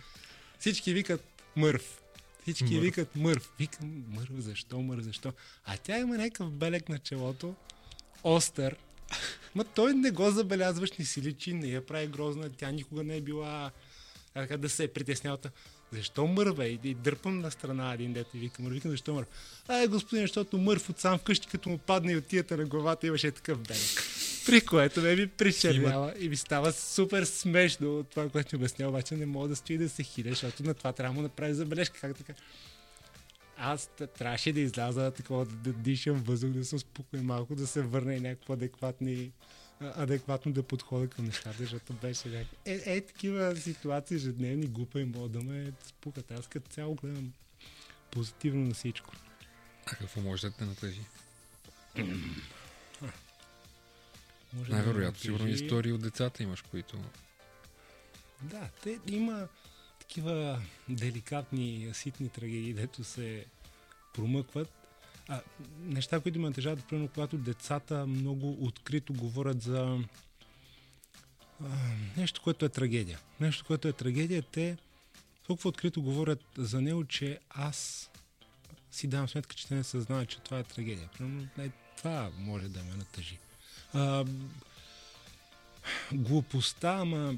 Всички 0.60 0.93
викат 0.93 1.24
Мърв. 1.56 2.02
Всички 2.41 2.74
Мърв. 2.74 2.82
викат 2.82 3.15
Мърв. 3.15 3.52
Викам 3.60 4.04
Мърв, 4.10 4.32
защо, 4.38 4.82
Мърв, 4.82 5.04
защо? 5.04 5.34
А 5.65 5.78
тя 5.78 5.98
има 5.98 6.17
някакъв 6.17 6.52
белек 6.52 6.89
на 6.89 7.00
челото, 7.00 7.56
остър. 8.24 8.76
Ма 9.56 9.63
той 9.63 9.94
не 9.94 10.12
го 10.12 10.32
забелязваш, 10.32 10.91
не 10.91 11.06
си 11.06 11.22
личи, 11.22 11.54
не 11.54 11.68
я 11.68 11.86
прави 11.86 12.08
грозна. 12.08 12.50
Тя 12.58 12.72
никога 12.72 13.04
не 13.04 13.18
е 13.18 13.22
била 13.22 13.72
как 14.34 14.58
да- 14.58 14.70
се 14.70 14.84
е 14.84 14.88
притеснявала. 14.88 15.39
Защо 15.91 16.28
мърва? 16.28 16.65
И, 16.65 16.80
и 16.84 16.94
дърпам 16.94 17.39
на 17.39 17.52
страна 17.52 17.94
един 17.94 18.13
дете 18.13 18.38
и 18.38 18.39
викам, 18.39 18.65
викам, 18.65 18.91
защо 18.91 19.13
мърв? 19.13 19.28
Ай, 19.68 19.88
господин, 19.88 20.24
защото 20.24 20.58
мърв 20.58 20.89
от 20.89 21.00
сам 21.00 21.20
вкъщи, 21.20 21.48
като 21.48 21.70
му 21.70 21.78
падне 21.78 22.12
и 22.12 22.18
от 22.18 22.26
тията 22.26 22.58
на 22.58 22.65
главата, 22.65 23.08
имаше 23.08 23.32
такъв 23.32 23.60
белек. 23.60 24.04
При 24.46 24.62
което 24.62 25.02
ме 25.02 25.15
ми 25.15 25.28
причернява 25.28 26.13
и 26.20 26.30
ми 26.30 26.36
става 26.36 26.74
супер 26.74 27.24
смешно 27.24 28.00
от 28.00 28.08
това, 28.10 28.30
което 28.30 28.56
ми 28.56 28.58
обяснява, 28.58 28.89
обаче 28.89 29.15
не 29.15 29.26
мога 29.26 29.48
да 29.48 29.56
стои 29.56 29.78
да 29.78 29.89
се 29.89 30.04
хиля, 30.04 30.30
защото 30.30 30.63
на 30.63 30.74
това 30.74 30.94
трябва 30.94 31.13
да 31.13 31.18
му 31.18 31.22
направи 31.22 31.54
забележка. 31.54 32.00
Как 32.00 32.18
така? 32.18 32.34
Аз 33.58 33.89
трябваше 34.18 34.54
да 34.54 34.60
изляза 34.60 35.12
такова, 35.12 35.46
да, 35.46 35.56
да 35.56 35.74
дишам 35.74 36.15
въздух, 36.15 36.50
да 36.50 36.65
се 36.65 36.76
успокоя 36.76 37.24
малко, 37.24 37.56
да 37.56 37.68
се 37.68 37.82
върне 37.82 38.15
и 38.15 38.20
някакво 38.20 38.54
адекватни, 38.54 39.32
адекватно 39.82 40.54
да 40.54 40.63
подходя 40.63 41.08
към 41.08 41.26
нещата, 41.26 41.58
защото 41.60 41.94
беше 41.94 42.30
някакво... 42.30 42.56
Е, 42.65 42.82
е, 42.86 43.02
такива 43.02 43.56
ситуации, 43.56 44.15
ежедневни, 44.15 44.68
глупа 44.68 45.02
и 45.02 45.06
мога 45.06 45.30
да 45.30 45.41
ме 45.41 45.72
спукат. 45.84 46.32
Аз 46.32 46.48
като 46.48 46.72
цяло 46.72 46.96
гледам 46.96 47.34
позитивно 48.12 48.68
на 48.68 48.74
всичко. 48.74 49.13
А 49.86 49.96
какво 49.96 50.22
може 50.22 50.48
да 50.48 50.54
те 50.54 50.65
натъжи? 50.65 51.02
Да 51.96 52.04
Най-вероятно, 54.70 55.18
ме 55.18 55.20
сигурно 55.20 55.48
истории 55.48 55.91
от 55.91 56.02
децата 56.02 56.44
имаш, 56.44 56.62
които... 56.62 56.98
Да, 58.41 58.70
те 58.84 59.00
има 59.08 59.48
такива 60.08 60.62
деликатни, 60.89 61.89
ситни 61.94 62.30
трагедии, 62.30 62.74
дето 62.74 63.04
се 63.04 63.46
промъкват. 64.13 64.70
А, 65.28 65.41
неща, 65.80 66.20
които 66.20 66.39
ме 66.39 66.48
натежават, 66.50 66.88
примерно, 66.88 67.08
когато 67.08 67.38
децата 67.38 68.08
много 68.08 68.65
открито 68.65 69.13
говорят 69.13 69.62
за 69.62 70.00
а, 71.63 71.68
нещо, 72.18 72.41
което 72.41 72.65
е 72.65 72.70
трагедия. 72.70 73.20
Нещо, 73.39 73.65
което 73.65 73.88
е 73.88 73.94
трагедия, 73.94 74.41
те 74.41 74.78
толкова 75.48 75.70
открито 75.70 76.02
говорят 76.02 76.44
за 76.58 76.82
него, 76.82 77.06
че 77.06 77.39
аз 77.50 78.10
си 78.91 79.08
давам 79.08 79.30
сметка, 79.30 79.56
че 79.56 79.68
те 79.68 79.76
не 79.76 79.84
съзнават, 79.84 80.30
че 80.30 80.39
това 80.39 80.60
е 80.60 80.63
трагедия. 80.63 81.10
Примерно, 81.18 81.48
не, 81.58 81.72
това 81.98 82.32
може 82.38 82.68
да 82.68 82.84
ме 82.84 82.96
натъжи. 82.96 83.39
А, 83.94 84.26
глупостта, 86.12 86.98
ама 87.02 87.36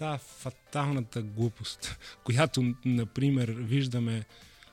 та 0.00 0.18
фаталната 0.18 1.22
глупост, 1.22 1.98
която, 2.24 2.74
например, 2.84 3.48
виждаме 3.48 4.24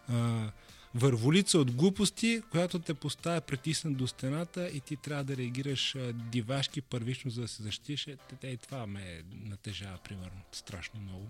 а, 0.10 0.50
върволица 0.96 1.60
от 1.60 1.72
глупости, 1.72 2.42
която 2.52 2.80
те 2.80 2.94
поставя 2.94 3.42
притиснат 3.42 3.98
до 3.98 4.08
стената 4.08 4.70
и 4.70 4.80
ти 4.80 4.96
трябва 4.96 5.24
да 5.24 5.38
реагираш 5.38 5.96
дивашки 6.14 6.82
първично, 6.82 7.32
за 7.32 7.42
да 7.42 7.48
се 7.48 7.64
защитиш. 7.64 8.08
Е, 8.08 8.18
и 8.44 8.58
това 8.58 8.88
ме 8.88 9.24
натежава, 9.46 9.98
примерно, 10.04 10.42
страшно 10.52 11.00
много. 11.00 11.28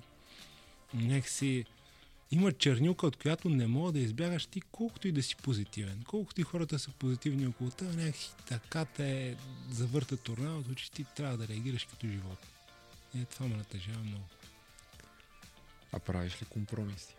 Някакси 0.93 1.65
има 2.31 2.51
чернюка, 2.51 3.07
от 3.07 3.15
която 3.15 3.49
не 3.49 3.67
мога 3.67 3.91
да 3.91 3.99
избягаш 3.99 4.45
ти, 4.45 4.61
колкото 4.61 5.07
и 5.07 5.11
да 5.11 5.23
си 5.23 5.35
позитивен. 5.35 6.03
Колкото 6.07 6.41
и 6.41 6.43
хората 6.43 6.79
са 6.79 6.91
позитивни 6.91 7.47
около 7.47 7.69
теб, 7.69 7.95
някакси 7.95 8.31
така 8.47 8.85
те 8.85 9.35
завърта 9.71 10.17
торнадото, 10.17 10.75
че 10.75 10.91
ти 10.91 11.05
трябва 11.15 11.37
да 11.37 11.47
реагираш 11.47 11.85
като 11.85 12.07
живот. 12.07 12.56
И 13.15 13.25
това 13.25 13.47
ме 13.47 13.55
натежава 13.55 13.99
много. 13.99 14.25
А 15.91 15.99
правиш 15.99 16.41
ли 16.41 16.45
компромиси? 16.45 17.15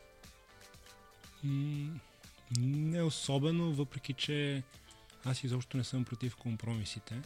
М, 1.44 2.00
не 2.58 3.02
особено, 3.02 3.72
въпреки 3.72 4.12
че 4.12 4.62
аз 5.24 5.44
изобщо 5.44 5.76
не 5.76 5.84
съм 5.84 6.04
против 6.04 6.36
компромисите. 6.36 7.22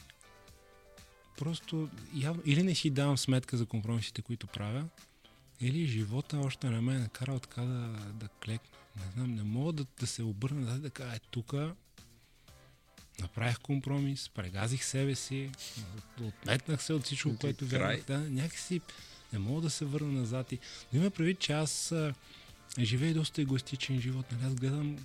Просто 1.39 1.89
явно, 2.15 2.43
или 2.47 2.63
не 2.63 2.75
си 2.75 2.91
давам 2.91 3.19
сметка 3.19 3.57
за 3.57 3.67
компромисите, 3.67 4.23
които 4.23 4.47
правя, 4.47 4.85
или 5.61 5.87
живота 5.87 6.39
още 6.39 6.71
не 6.71 6.81
ме 6.81 6.95
е 6.95 6.99
накарал 6.99 7.39
така 7.39 7.63
да, 7.63 7.89
да 8.13 8.29
клекна. 8.29 8.79
Не 8.97 9.13
знам, 9.13 9.35
не 9.35 9.43
мога 9.43 9.73
да, 9.73 9.87
да 10.01 10.07
се 10.07 10.23
обърна 10.23 10.77
и 10.77 10.81
да 10.81 10.91
кажа, 10.91 11.17
е 11.17 11.19
тук 11.19 11.55
направих 13.23 13.59
компромис, 13.59 14.29
прегазих 14.29 14.85
себе 14.85 15.15
си, 15.15 15.51
отметнах 16.21 16.83
се 16.83 16.93
от 16.93 17.05
всичко, 17.05 17.37
което 17.41 17.67
вярвах. 17.67 18.05
Да, 18.07 18.19
някакси 18.19 18.81
не 19.33 19.39
мога 19.39 19.61
да 19.61 19.71
се 19.71 19.85
върна 19.85 20.13
назад. 20.13 20.53
И... 20.53 20.59
Но 20.93 21.01
има 21.01 21.11
предвид, 21.11 21.39
че 21.39 21.53
аз 21.53 21.93
а, 21.93 22.15
живея 22.79 23.15
доста 23.15 23.43
егоистичен 23.43 24.01
живот. 24.01 24.27
Нали? 24.33 24.45
Аз 24.47 24.55
гледам... 24.55 24.97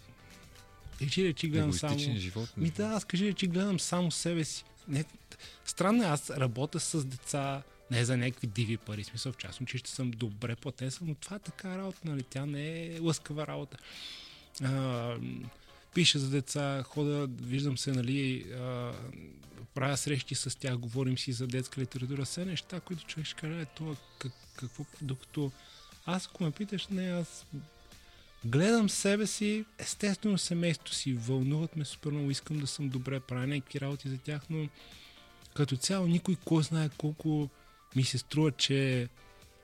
Речи, 1.02 1.28
речи, 1.28 1.50
гледам 1.50 1.74
само... 1.74 2.00
Живот? 2.00 2.58
Ми 2.58 2.70
да, 2.70 2.88
аз 2.88 3.06
кажи, 3.06 3.34
че 3.34 3.48
гледам 3.48 3.80
само 3.80 4.12
себе 4.12 4.44
си. 4.44 4.64
Не, 4.88 5.06
странно 5.66 6.04
е, 6.04 6.06
аз 6.06 6.30
работя 6.30 6.80
с 6.80 7.06
деца, 7.06 7.64
не 7.92 8.06
за 8.06 8.18
някакви 8.18 8.48
диви 8.48 8.78
пари, 8.78 9.04
смисъл 9.04 9.32
в 9.32 9.38
частно 9.38 9.64
училище 9.64 9.92
съм 9.92 10.12
добре 10.12 10.56
платен, 10.56 10.92
но 11.02 11.16
това 11.16 11.36
е 11.36 11.40
така 11.40 11.78
работа, 11.78 12.00
нали? 12.06 12.24
Тя 12.24 12.46
не 12.46 12.86
е 12.86 13.00
лъскава 13.00 13.48
работа. 13.48 13.78
А, 14.64 15.18
пиша 15.98 16.20
за 16.20 16.30
деца, 16.30 16.84
хода, 16.84 17.28
виждам 17.42 17.78
се, 17.78 17.92
нали, 17.92 18.46
а, 18.54 18.94
правя 19.76 19.98
срещи 19.98 20.36
с 20.36 20.60
тях, 20.60 20.78
говорим 20.78 21.18
си 21.18 21.32
за 21.32 21.48
детска 21.48 21.82
литература, 21.82 22.26
все 22.26 22.46
неща, 22.46 22.80
които 22.80 23.06
човек 23.06 23.26
ще 23.26 23.36
каже, 23.36 23.66
това 23.66 23.96
как, 24.20 24.32
какво, 24.56 24.86
докато 25.02 25.52
аз, 26.06 26.28
ако 26.28 26.44
ме 26.44 26.52
питаш, 26.52 26.88
не, 26.88 27.10
аз 27.10 27.46
гледам 28.46 28.90
себе 28.90 29.28
си, 29.28 29.66
естествено 29.78 30.38
семейството 30.38 30.94
си, 30.94 31.14
вълнуват 31.14 31.76
ме 31.76 31.86
супер 31.86 32.12
много, 32.12 32.32
искам 32.32 32.60
да 32.60 32.68
съм 32.68 32.90
добре, 32.90 33.20
правя 33.20 33.48
някакви 33.48 33.82
работи 33.82 34.10
за 34.10 34.18
тях, 34.18 34.42
но 34.50 34.68
като 35.54 35.78
цяло 35.78 36.08
никой 36.08 36.36
кой 36.46 36.64
знае 36.64 36.90
колко 36.98 37.50
ми 37.96 38.04
се 38.04 38.18
струва, 38.18 38.52
че 38.52 39.10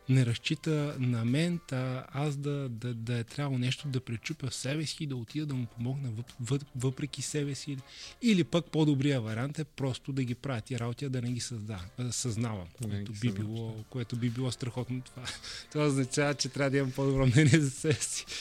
не 0.10 0.26
разчита 0.26 0.96
на 1.00 1.26
мен, 1.26 1.60
а 1.72 2.06
аз 2.12 2.36
да, 2.36 2.70
да, 2.70 2.94
да 2.94 3.18
е 3.18 3.24
трябвало 3.24 3.58
нещо 3.58 3.88
да 3.88 4.00
пречупя 4.00 4.48
в 4.48 4.56
себе 4.56 4.86
си 4.86 5.04
и 5.04 5.08
да 5.08 5.16
отида 5.16 5.46
да 5.46 5.54
му 5.54 5.66
помогна 5.66 6.12
въп, 6.40 6.64
въпреки 6.76 7.22
себе 7.22 7.56
си. 7.56 7.78
Или 8.22 8.44
пък 8.44 8.66
по-добрия 8.66 9.22
вариант 9.22 9.60
е 9.60 9.64
просто 9.64 10.14
да 10.14 10.24
ги 10.24 10.36
правя 10.36 10.62
тия 10.62 10.80
работи, 10.80 11.10
да 11.10 11.22
не 11.22 11.32
ги 11.32 11.40
създа, 11.40 11.80
да 12.00 12.14
съзнавам, 12.14 12.68
което 12.82 13.12
би, 13.12 13.32
било, 13.32 13.84
което 13.90 14.16
би 14.16 14.30
било 14.30 14.52
страхотно. 14.52 15.02
Това, 15.02 15.24
това 15.72 15.86
означава, 15.86 16.34
че 16.34 16.50
трябва 16.50 16.70
да 16.70 16.78
имам 16.78 16.92
по-добро 16.92 17.28
мнение 17.28 17.60
за 17.60 17.72
себе 17.72 17.94
си. 17.94 18.26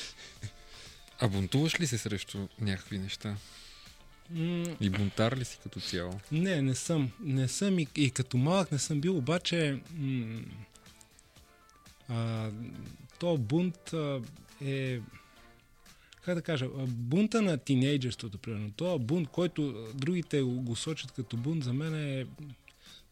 А 1.24 1.28
бунтуваш 1.28 1.80
ли 1.80 1.86
се 1.86 1.98
срещу 1.98 2.48
някакви 2.60 2.98
неща? 2.98 3.36
И 4.80 4.90
бунтар 4.90 5.36
ли 5.36 5.44
си 5.44 5.58
като 5.62 5.80
цяло? 5.80 6.20
Не, 6.32 6.62
не 6.62 6.74
съм. 6.74 7.10
Не 7.20 7.48
съм 7.48 7.78
и, 7.78 7.86
и 7.96 8.10
като 8.10 8.36
малък 8.36 8.72
не 8.72 8.78
съм 8.78 9.00
бил, 9.00 9.16
обаче 9.16 9.80
м- 9.94 10.42
а, 12.08 12.50
то 13.18 13.36
бунт 13.36 13.92
а, 13.92 14.20
е 14.64 15.00
как 16.24 16.34
да 16.34 16.42
кажа, 16.42 16.68
бунта 16.86 17.42
на 17.42 17.58
тинейджерството, 17.58 18.38
примерно. 18.38 18.72
Това 18.76 18.98
бунт, 18.98 19.28
който 19.28 19.88
другите 19.94 20.42
го 20.42 20.76
сочат 20.76 21.12
като 21.12 21.36
бунт, 21.36 21.64
за 21.64 21.72
мен 21.72 21.94
е 21.94 22.26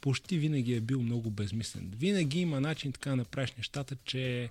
почти 0.01 0.39
винаги 0.39 0.75
е 0.75 0.81
бил 0.81 1.03
много 1.03 1.31
безмислен. 1.31 1.93
Винаги 1.97 2.41
има 2.41 2.61
начин 2.61 2.93
така 2.93 3.11
да 3.11 3.17
направиш 3.17 3.53
нещата, 3.53 3.97
че, 4.05 4.51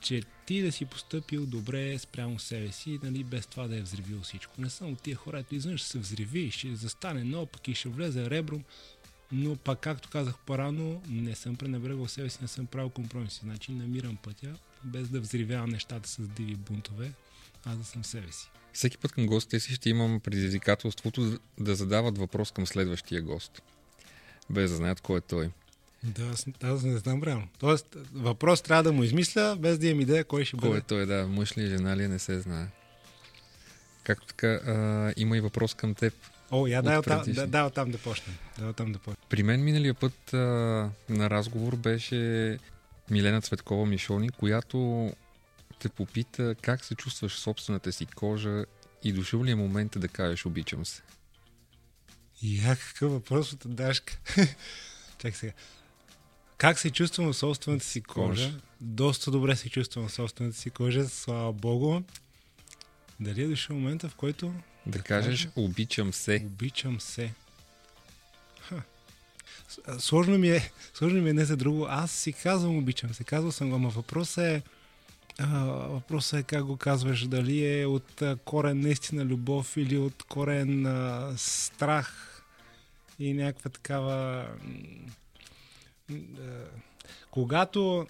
че 0.00 0.22
ти 0.46 0.62
да 0.62 0.72
си 0.72 0.84
поступил 0.84 1.46
добре 1.46 1.98
спрямо 1.98 2.38
себе 2.38 2.72
си, 2.72 2.98
нали, 3.02 3.24
без 3.24 3.46
това 3.46 3.68
да 3.68 3.76
е 3.76 3.82
взривил 3.82 4.20
всичко. 4.20 4.60
Не 4.60 4.70
съм 4.70 4.92
от 4.92 5.02
тия 5.02 5.16
хора, 5.16 5.38
ето 5.38 5.54
извън 5.54 5.76
ще 5.76 5.88
се 5.88 5.98
взриви, 5.98 6.50
ще 6.50 6.74
застане 6.74 7.24
наопак 7.24 7.68
и 7.68 7.74
ще 7.74 7.88
влезе 7.88 8.30
ребром 8.30 8.64
но 9.32 9.56
пак, 9.56 9.80
както 9.80 10.08
казах 10.10 10.34
по-рано, 10.46 11.02
не 11.08 11.34
съм 11.34 11.56
пренебрегал 11.56 12.08
себе 12.08 12.30
си, 12.30 12.38
не 12.42 12.48
съм 12.48 12.66
правил 12.66 12.90
компромиси. 12.90 13.40
Значи 13.42 13.72
намирам 13.72 14.16
пътя, 14.16 14.54
без 14.84 15.08
да 15.08 15.20
взривявам 15.20 15.70
нещата 15.70 16.08
с 16.08 16.28
диви 16.28 16.54
бунтове, 16.54 17.12
а 17.64 17.74
да 17.74 17.84
съм 17.84 18.04
себе 18.04 18.32
си. 18.32 18.50
Всеки 18.72 18.98
път 18.98 19.12
към 19.12 19.26
гостите 19.26 19.60
си 19.60 19.74
ще 19.74 19.90
имам 19.90 20.20
предизвикателството 20.20 21.38
да 21.60 21.74
задават 21.74 22.18
въпрос 22.18 22.50
към 22.50 22.66
следващия 22.66 23.22
гост, 23.22 23.62
без 24.50 24.70
да 24.70 24.76
знаят 24.76 25.00
кой 25.00 25.18
е 25.18 25.20
той. 25.20 25.50
Да, 26.02 26.26
аз, 26.26 26.46
аз 26.62 26.82
не 26.82 26.98
знам 26.98 27.22
реално. 27.22 27.48
Тоест, 27.58 27.86
въпрос 28.12 28.62
трябва 28.62 28.82
да 28.82 28.92
му 28.92 29.04
измисля, 29.04 29.56
без 29.58 29.78
да 29.78 29.86
имам 29.86 30.00
идея 30.00 30.24
кой 30.24 30.44
ще 30.44 30.56
бъде. 30.56 30.68
Кой 30.68 30.78
е 30.78 30.80
той, 30.80 31.06
да. 31.06 31.26
Мъж 31.26 31.58
ли, 31.58 31.66
жена 31.66 31.96
ли, 31.96 32.08
не 32.08 32.18
се 32.18 32.40
знае. 32.40 32.66
Както 34.02 34.26
така, 34.26 34.46
а, 34.46 35.12
има 35.16 35.36
и 35.36 35.40
въпрос 35.40 35.74
към 35.74 35.94
теб. 35.94 36.14
О, 36.50 36.66
я 36.66 36.82
дай 36.82 36.98
оттам 36.98 37.22
да, 37.26 37.46
да, 37.46 37.64
оттам 37.64 37.90
да 37.90 37.98
почнем. 37.98 38.36
Да, 38.58 38.66
оттам 38.66 38.92
да 38.92 38.98
почнем. 38.98 39.26
При 39.28 39.42
мен 39.42 39.64
миналия 39.64 39.94
път 39.94 40.34
а, 40.34 40.36
на 41.08 41.30
разговор 41.30 41.76
беше 41.76 42.58
Милена 43.10 43.42
Цветкова 43.42 43.86
Мишони, 43.86 44.30
която 44.30 45.10
те 45.78 45.88
попита 45.88 46.54
как 46.62 46.84
се 46.84 46.94
чувстваш 46.94 47.32
в 47.32 47.38
собствената 47.38 47.92
си 47.92 48.06
кожа 48.06 48.64
и 49.04 49.12
дошъл 49.12 49.44
ли 49.44 49.50
е 49.50 49.54
момента 49.54 49.98
да 49.98 50.08
кажеш 50.08 50.46
обичам 50.46 50.86
се? 50.86 51.02
Я, 52.42 52.76
какъв 52.76 53.12
въпрос 53.12 53.52
от 53.52 53.60
Дашка. 53.66 54.18
Чакай 55.18 55.32
сега. 55.32 55.52
Как 56.56 56.78
се 56.78 56.90
чувствам 56.90 57.32
в 57.32 57.36
собствената 57.36 57.84
си 57.84 58.02
кожа? 58.02 58.44
кожа? 58.44 58.60
Доста 58.80 59.30
добре 59.30 59.56
се 59.56 59.70
чувствам 59.70 60.08
в 60.08 60.12
собствената 60.12 60.56
си 60.56 60.70
кожа, 60.70 61.08
слава 61.08 61.52
богу. 61.52 62.00
Дали 63.20 63.42
е 63.42 63.48
дошъл 63.48 63.76
момента, 63.76 64.08
в 64.08 64.14
който 64.14 64.54
да 64.86 65.02
кажеш, 65.02 65.44
кажа, 65.44 65.50
обичам 65.56 66.12
се. 66.12 66.42
Обичам 66.46 67.00
се. 67.00 67.32
Ха. 68.60 68.82
Сложно 69.98 70.38
ми, 70.38 70.50
е, 70.50 70.70
сложно 70.94 71.22
ми 71.22 71.30
е 71.30 71.32
не 71.32 71.44
за 71.44 71.56
друго. 71.56 71.86
Аз 71.88 72.10
си 72.10 72.32
казвам 72.32 72.78
обичам 72.78 73.14
се. 73.14 73.24
Казвал 73.24 73.52
съм 73.52 73.68
го, 73.68 73.76
ама 73.76 73.88
въпросът 73.88 74.44
е 74.44 74.62
а, 75.38 75.64
въпросът 75.64 76.40
е 76.40 76.42
как 76.42 76.64
го 76.64 76.76
казваш. 76.76 77.26
Дали 77.26 77.80
е 77.80 77.86
от 77.86 78.22
а, 78.22 78.36
корен 78.44 78.80
наистина 78.80 79.24
любов 79.24 79.76
или 79.76 79.98
от 79.98 80.22
корен 80.22 80.86
а, 80.86 81.32
страх 81.36 82.42
и 83.18 83.32
някаква 83.32 83.70
такава... 83.70 84.46
А, 86.10 86.14
когато 87.30 88.06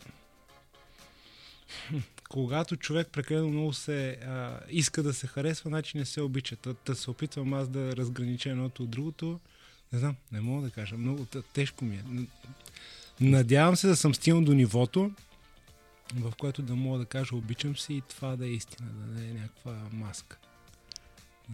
когато 2.28 2.76
човек 2.76 3.08
прекалено 3.12 3.48
много 3.48 3.72
се 3.72 4.10
а, 4.10 4.60
иска 4.68 5.02
да 5.02 5.14
се 5.14 5.26
харесва, 5.26 5.68
значи 5.68 5.98
не 5.98 6.04
се 6.04 6.20
обича. 6.20 6.56
Та, 6.56 6.94
се 6.94 7.10
опитвам 7.10 7.54
аз 7.54 7.68
да 7.68 7.96
разгранича 7.96 8.50
едното 8.50 8.82
от 8.82 8.90
другото. 8.90 9.40
Не 9.92 9.98
знам, 9.98 10.16
не 10.32 10.40
мога 10.40 10.62
да 10.62 10.70
кажа. 10.70 10.96
Много 10.96 11.26
тежко 11.52 11.84
ми 11.84 11.96
е. 11.96 12.04
Надявам 13.20 13.76
се 13.76 13.86
да 13.86 13.96
съм 13.96 14.14
стигнал 14.14 14.42
до 14.42 14.54
нивото, 14.54 15.10
в 16.14 16.32
което 16.38 16.62
да 16.62 16.76
мога 16.76 16.98
да 16.98 17.06
кажа 17.06 17.36
обичам 17.36 17.76
се 17.76 17.92
и 17.92 18.02
това 18.08 18.36
да 18.36 18.46
е 18.46 18.50
истина, 18.50 18.88
да 18.90 19.20
не 19.20 19.28
е 19.28 19.32
някаква 19.32 19.72
маска. 19.92 20.38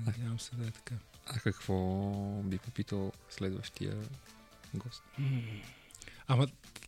Надявам 0.07 0.41
се 0.41 0.57
да 0.57 0.67
е 0.67 0.71
така. 0.71 0.95
А 1.27 1.39
какво 1.39 2.43
би 2.43 2.59
попитал 2.59 3.13
следващия 3.31 3.97
гост? 4.75 5.03
Ама 6.27 6.47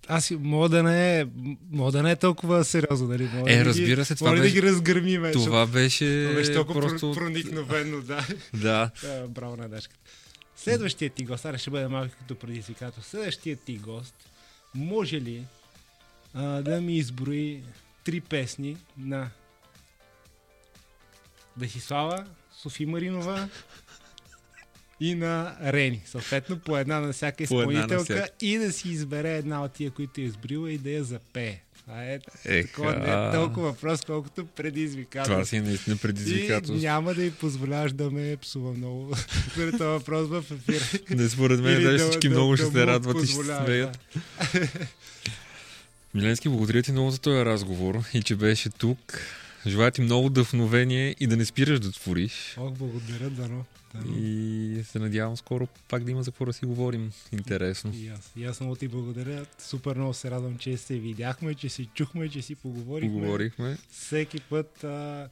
аз 0.08 0.30
мога 0.30 0.68
да 0.68 0.82
не 0.82 1.20
е, 1.20 1.26
мога 1.70 1.92
да 1.92 2.02
не 2.02 2.10
е 2.10 2.16
толкова 2.16 2.64
сериозно, 2.64 3.08
нали? 3.08 3.30
Мога 3.34 3.52
е, 3.52 3.56
да 3.56 3.64
разбира 3.64 4.04
се, 4.04 4.14
това 4.14 4.30
беше... 4.30 4.42
да 4.42 4.50
ги 4.50 4.62
разгърмим. 4.62 5.32
Това 5.32 5.66
беше... 5.66 6.24
Това 6.24 6.34
беше 6.34 6.52
толкова 6.52 6.80
просто... 6.80 7.12
проникновено, 7.12 8.00
да. 8.02 8.26
да. 8.54 8.90
Браво 9.28 9.56
на 9.56 9.68
Дашката. 9.68 10.00
Следващият 10.56 11.12
ти 11.12 11.24
гост, 11.24 11.42
сега 11.42 11.58
ще 11.58 11.70
бъде 11.70 11.88
малко 11.88 12.14
като 12.18 12.34
предизвикателство. 12.34 13.10
Следващият 13.10 13.60
ти 13.60 13.76
гост, 13.76 14.14
може 14.74 15.20
ли 15.20 15.44
а, 16.34 16.42
да 16.42 16.80
ми 16.80 16.96
изброи 16.96 17.62
три 18.04 18.20
песни 18.20 18.76
на 18.98 19.30
Десислава, 21.56 22.26
Софи 22.62 22.86
Маринова 22.86 23.48
и 25.00 25.14
на 25.14 25.56
Рени. 25.62 26.02
Съответно, 26.06 26.58
по 26.58 26.78
една 26.78 27.00
на 27.00 27.12
всяка 27.12 27.42
изпълнителка 27.42 28.14
на 28.14 28.28
и 28.40 28.58
да 28.58 28.72
си 28.72 28.88
избере 28.88 29.36
една 29.36 29.64
от 29.64 29.72
тия, 29.72 29.90
които 29.90 30.20
е 30.20 30.24
избрила 30.24 30.72
и 30.72 30.78
да 30.78 30.90
я 30.90 31.04
запее. 31.04 31.60
Това 31.86 32.04
е 32.04 32.18
Еха. 32.44 32.68
такова 32.68 32.96
не 32.96 33.28
е 33.28 33.32
толкова 33.32 33.70
въпрос, 33.70 34.00
колкото 34.04 34.46
предизвикателство. 34.46 35.34
Това 35.34 35.44
си 35.44 35.60
наистина 35.60 35.96
предизвикателство. 35.96 36.76
И 36.76 36.80
няма 36.80 37.14
да 37.14 37.24
й 37.24 37.30
позволяваш 37.30 37.92
да 37.92 38.10
ме 38.10 38.36
псува 38.36 38.72
много 38.72 39.16
при 39.56 39.72
това 39.72 39.86
въпрос 39.86 40.28
в 40.28 40.44
ефир. 40.50 41.00
Не, 41.10 41.28
според 41.28 41.60
мен 41.60 41.82
да, 41.82 41.98
всички 41.98 42.28
да, 42.28 42.34
много 42.34 42.50
да, 42.50 42.56
ще 42.56 42.66
се 42.66 42.86
радват 42.86 43.22
и 43.22 43.26
ще 43.26 43.36
се 43.36 43.56
смеят. 43.64 43.98
Да. 44.14 44.60
Миленски, 46.14 46.48
благодаря 46.48 46.82
ти 46.82 46.92
много 46.92 47.10
за 47.10 47.18
този 47.18 47.44
разговор 47.44 47.98
и 48.14 48.22
че 48.22 48.36
беше 48.36 48.70
тук. 48.70 49.20
Желая 49.66 49.90
ти 49.90 50.00
много 50.00 50.26
вдъхновение 50.28 51.16
и 51.20 51.26
да 51.26 51.36
не 51.36 51.44
спираш 51.44 51.80
да 51.80 51.92
твориш. 51.92 52.54
Ох, 52.58 52.72
благодаря, 52.72 53.30
Дано. 53.30 53.64
И 54.16 54.80
се 54.84 54.98
надявам 54.98 55.36
скоро 55.36 55.68
пак 55.88 56.04
да 56.04 56.10
има 56.10 56.22
за 56.22 56.30
какво 56.30 56.44
да 56.44 56.52
си 56.52 56.66
говорим 56.66 57.12
интересно. 57.32 57.92
И 57.94 58.08
аз, 58.08 58.32
и 58.36 58.44
аз 58.44 58.60
много 58.60 58.76
ти 58.76 58.88
благодаря. 58.88 59.46
Супер 59.58 59.96
много 59.96 60.14
се 60.14 60.30
радвам, 60.30 60.58
че 60.58 60.76
се 60.76 60.98
видяхме, 60.98 61.54
че 61.54 61.68
си 61.68 61.88
чухме, 61.94 62.28
че 62.28 62.42
си 62.42 62.54
поговорихме. 62.54 63.20
Поговорихме. 63.20 63.78
Всеки 63.90 64.40
път, 64.40 64.84
а, 64.84 65.28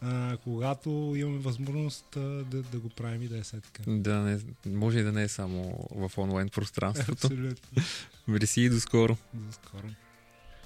а, 0.00 0.36
когато 0.44 1.14
имаме 1.16 1.38
възможност 1.38 2.16
а, 2.16 2.20
да, 2.20 2.62
да 2.62 2.78
го 2.78 2.88
правим 2.88 3.22
и 3.22 3.28
да 3.28 3.38
е 3.38 3.42
така. 3.42 3.82
Да, 3.86 4.14
не, 4.14 4.40
може 4.66 4.98
и 4.98 5.02
да 5.02 5.12
не 5.12 5.22
е 5.22 5.28
само 5.28 5.88
в 5.90 6.18
онлайн 6.18 6.48
пространството. 6.48 7.26
Абсолютно. 7.26 7.82
Мерси 8.28 8.60
и 8.60 8.68
до 8.68 8.80
скоро. 8.80 9.16
До 9.34 9.52
скоро. 9.52 9.86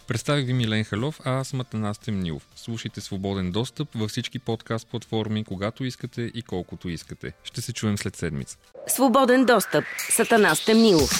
Представих 0.08 0.46
ви 0.46 0.52
Милен 0.52 0.84
Халов, 0.84 1.20
а 1.24 1.30
аз 1.30 1.48
съм 1.48 1.60
Атанас 1.60 1.98
Темнилов. 1.98 2.48
Слушайте 2.56 3.00
свободен 3.00 3.50
достъп 3.50 3.88
във 3.94 4.10
всички 4.10 4.38
подкаст 4.38 4.88
платформи, 4.88 5.44
когато 5.44 5.84
искате 5.84 6.22
и 6.34 6.42
колкото 6.42 6.88
искате. 6.88 7.32
Ще 7.44 7.60
се 7.60 7.72
чуем 7.72 7.98
след 7.98 8.16
седмица. 8.16 8.56
Свободен 8.86 9.44
достъп 9.44 9.84
с 10.10 10.20
Атанас 10.20 10.64
Темнилов. 10.64 11.10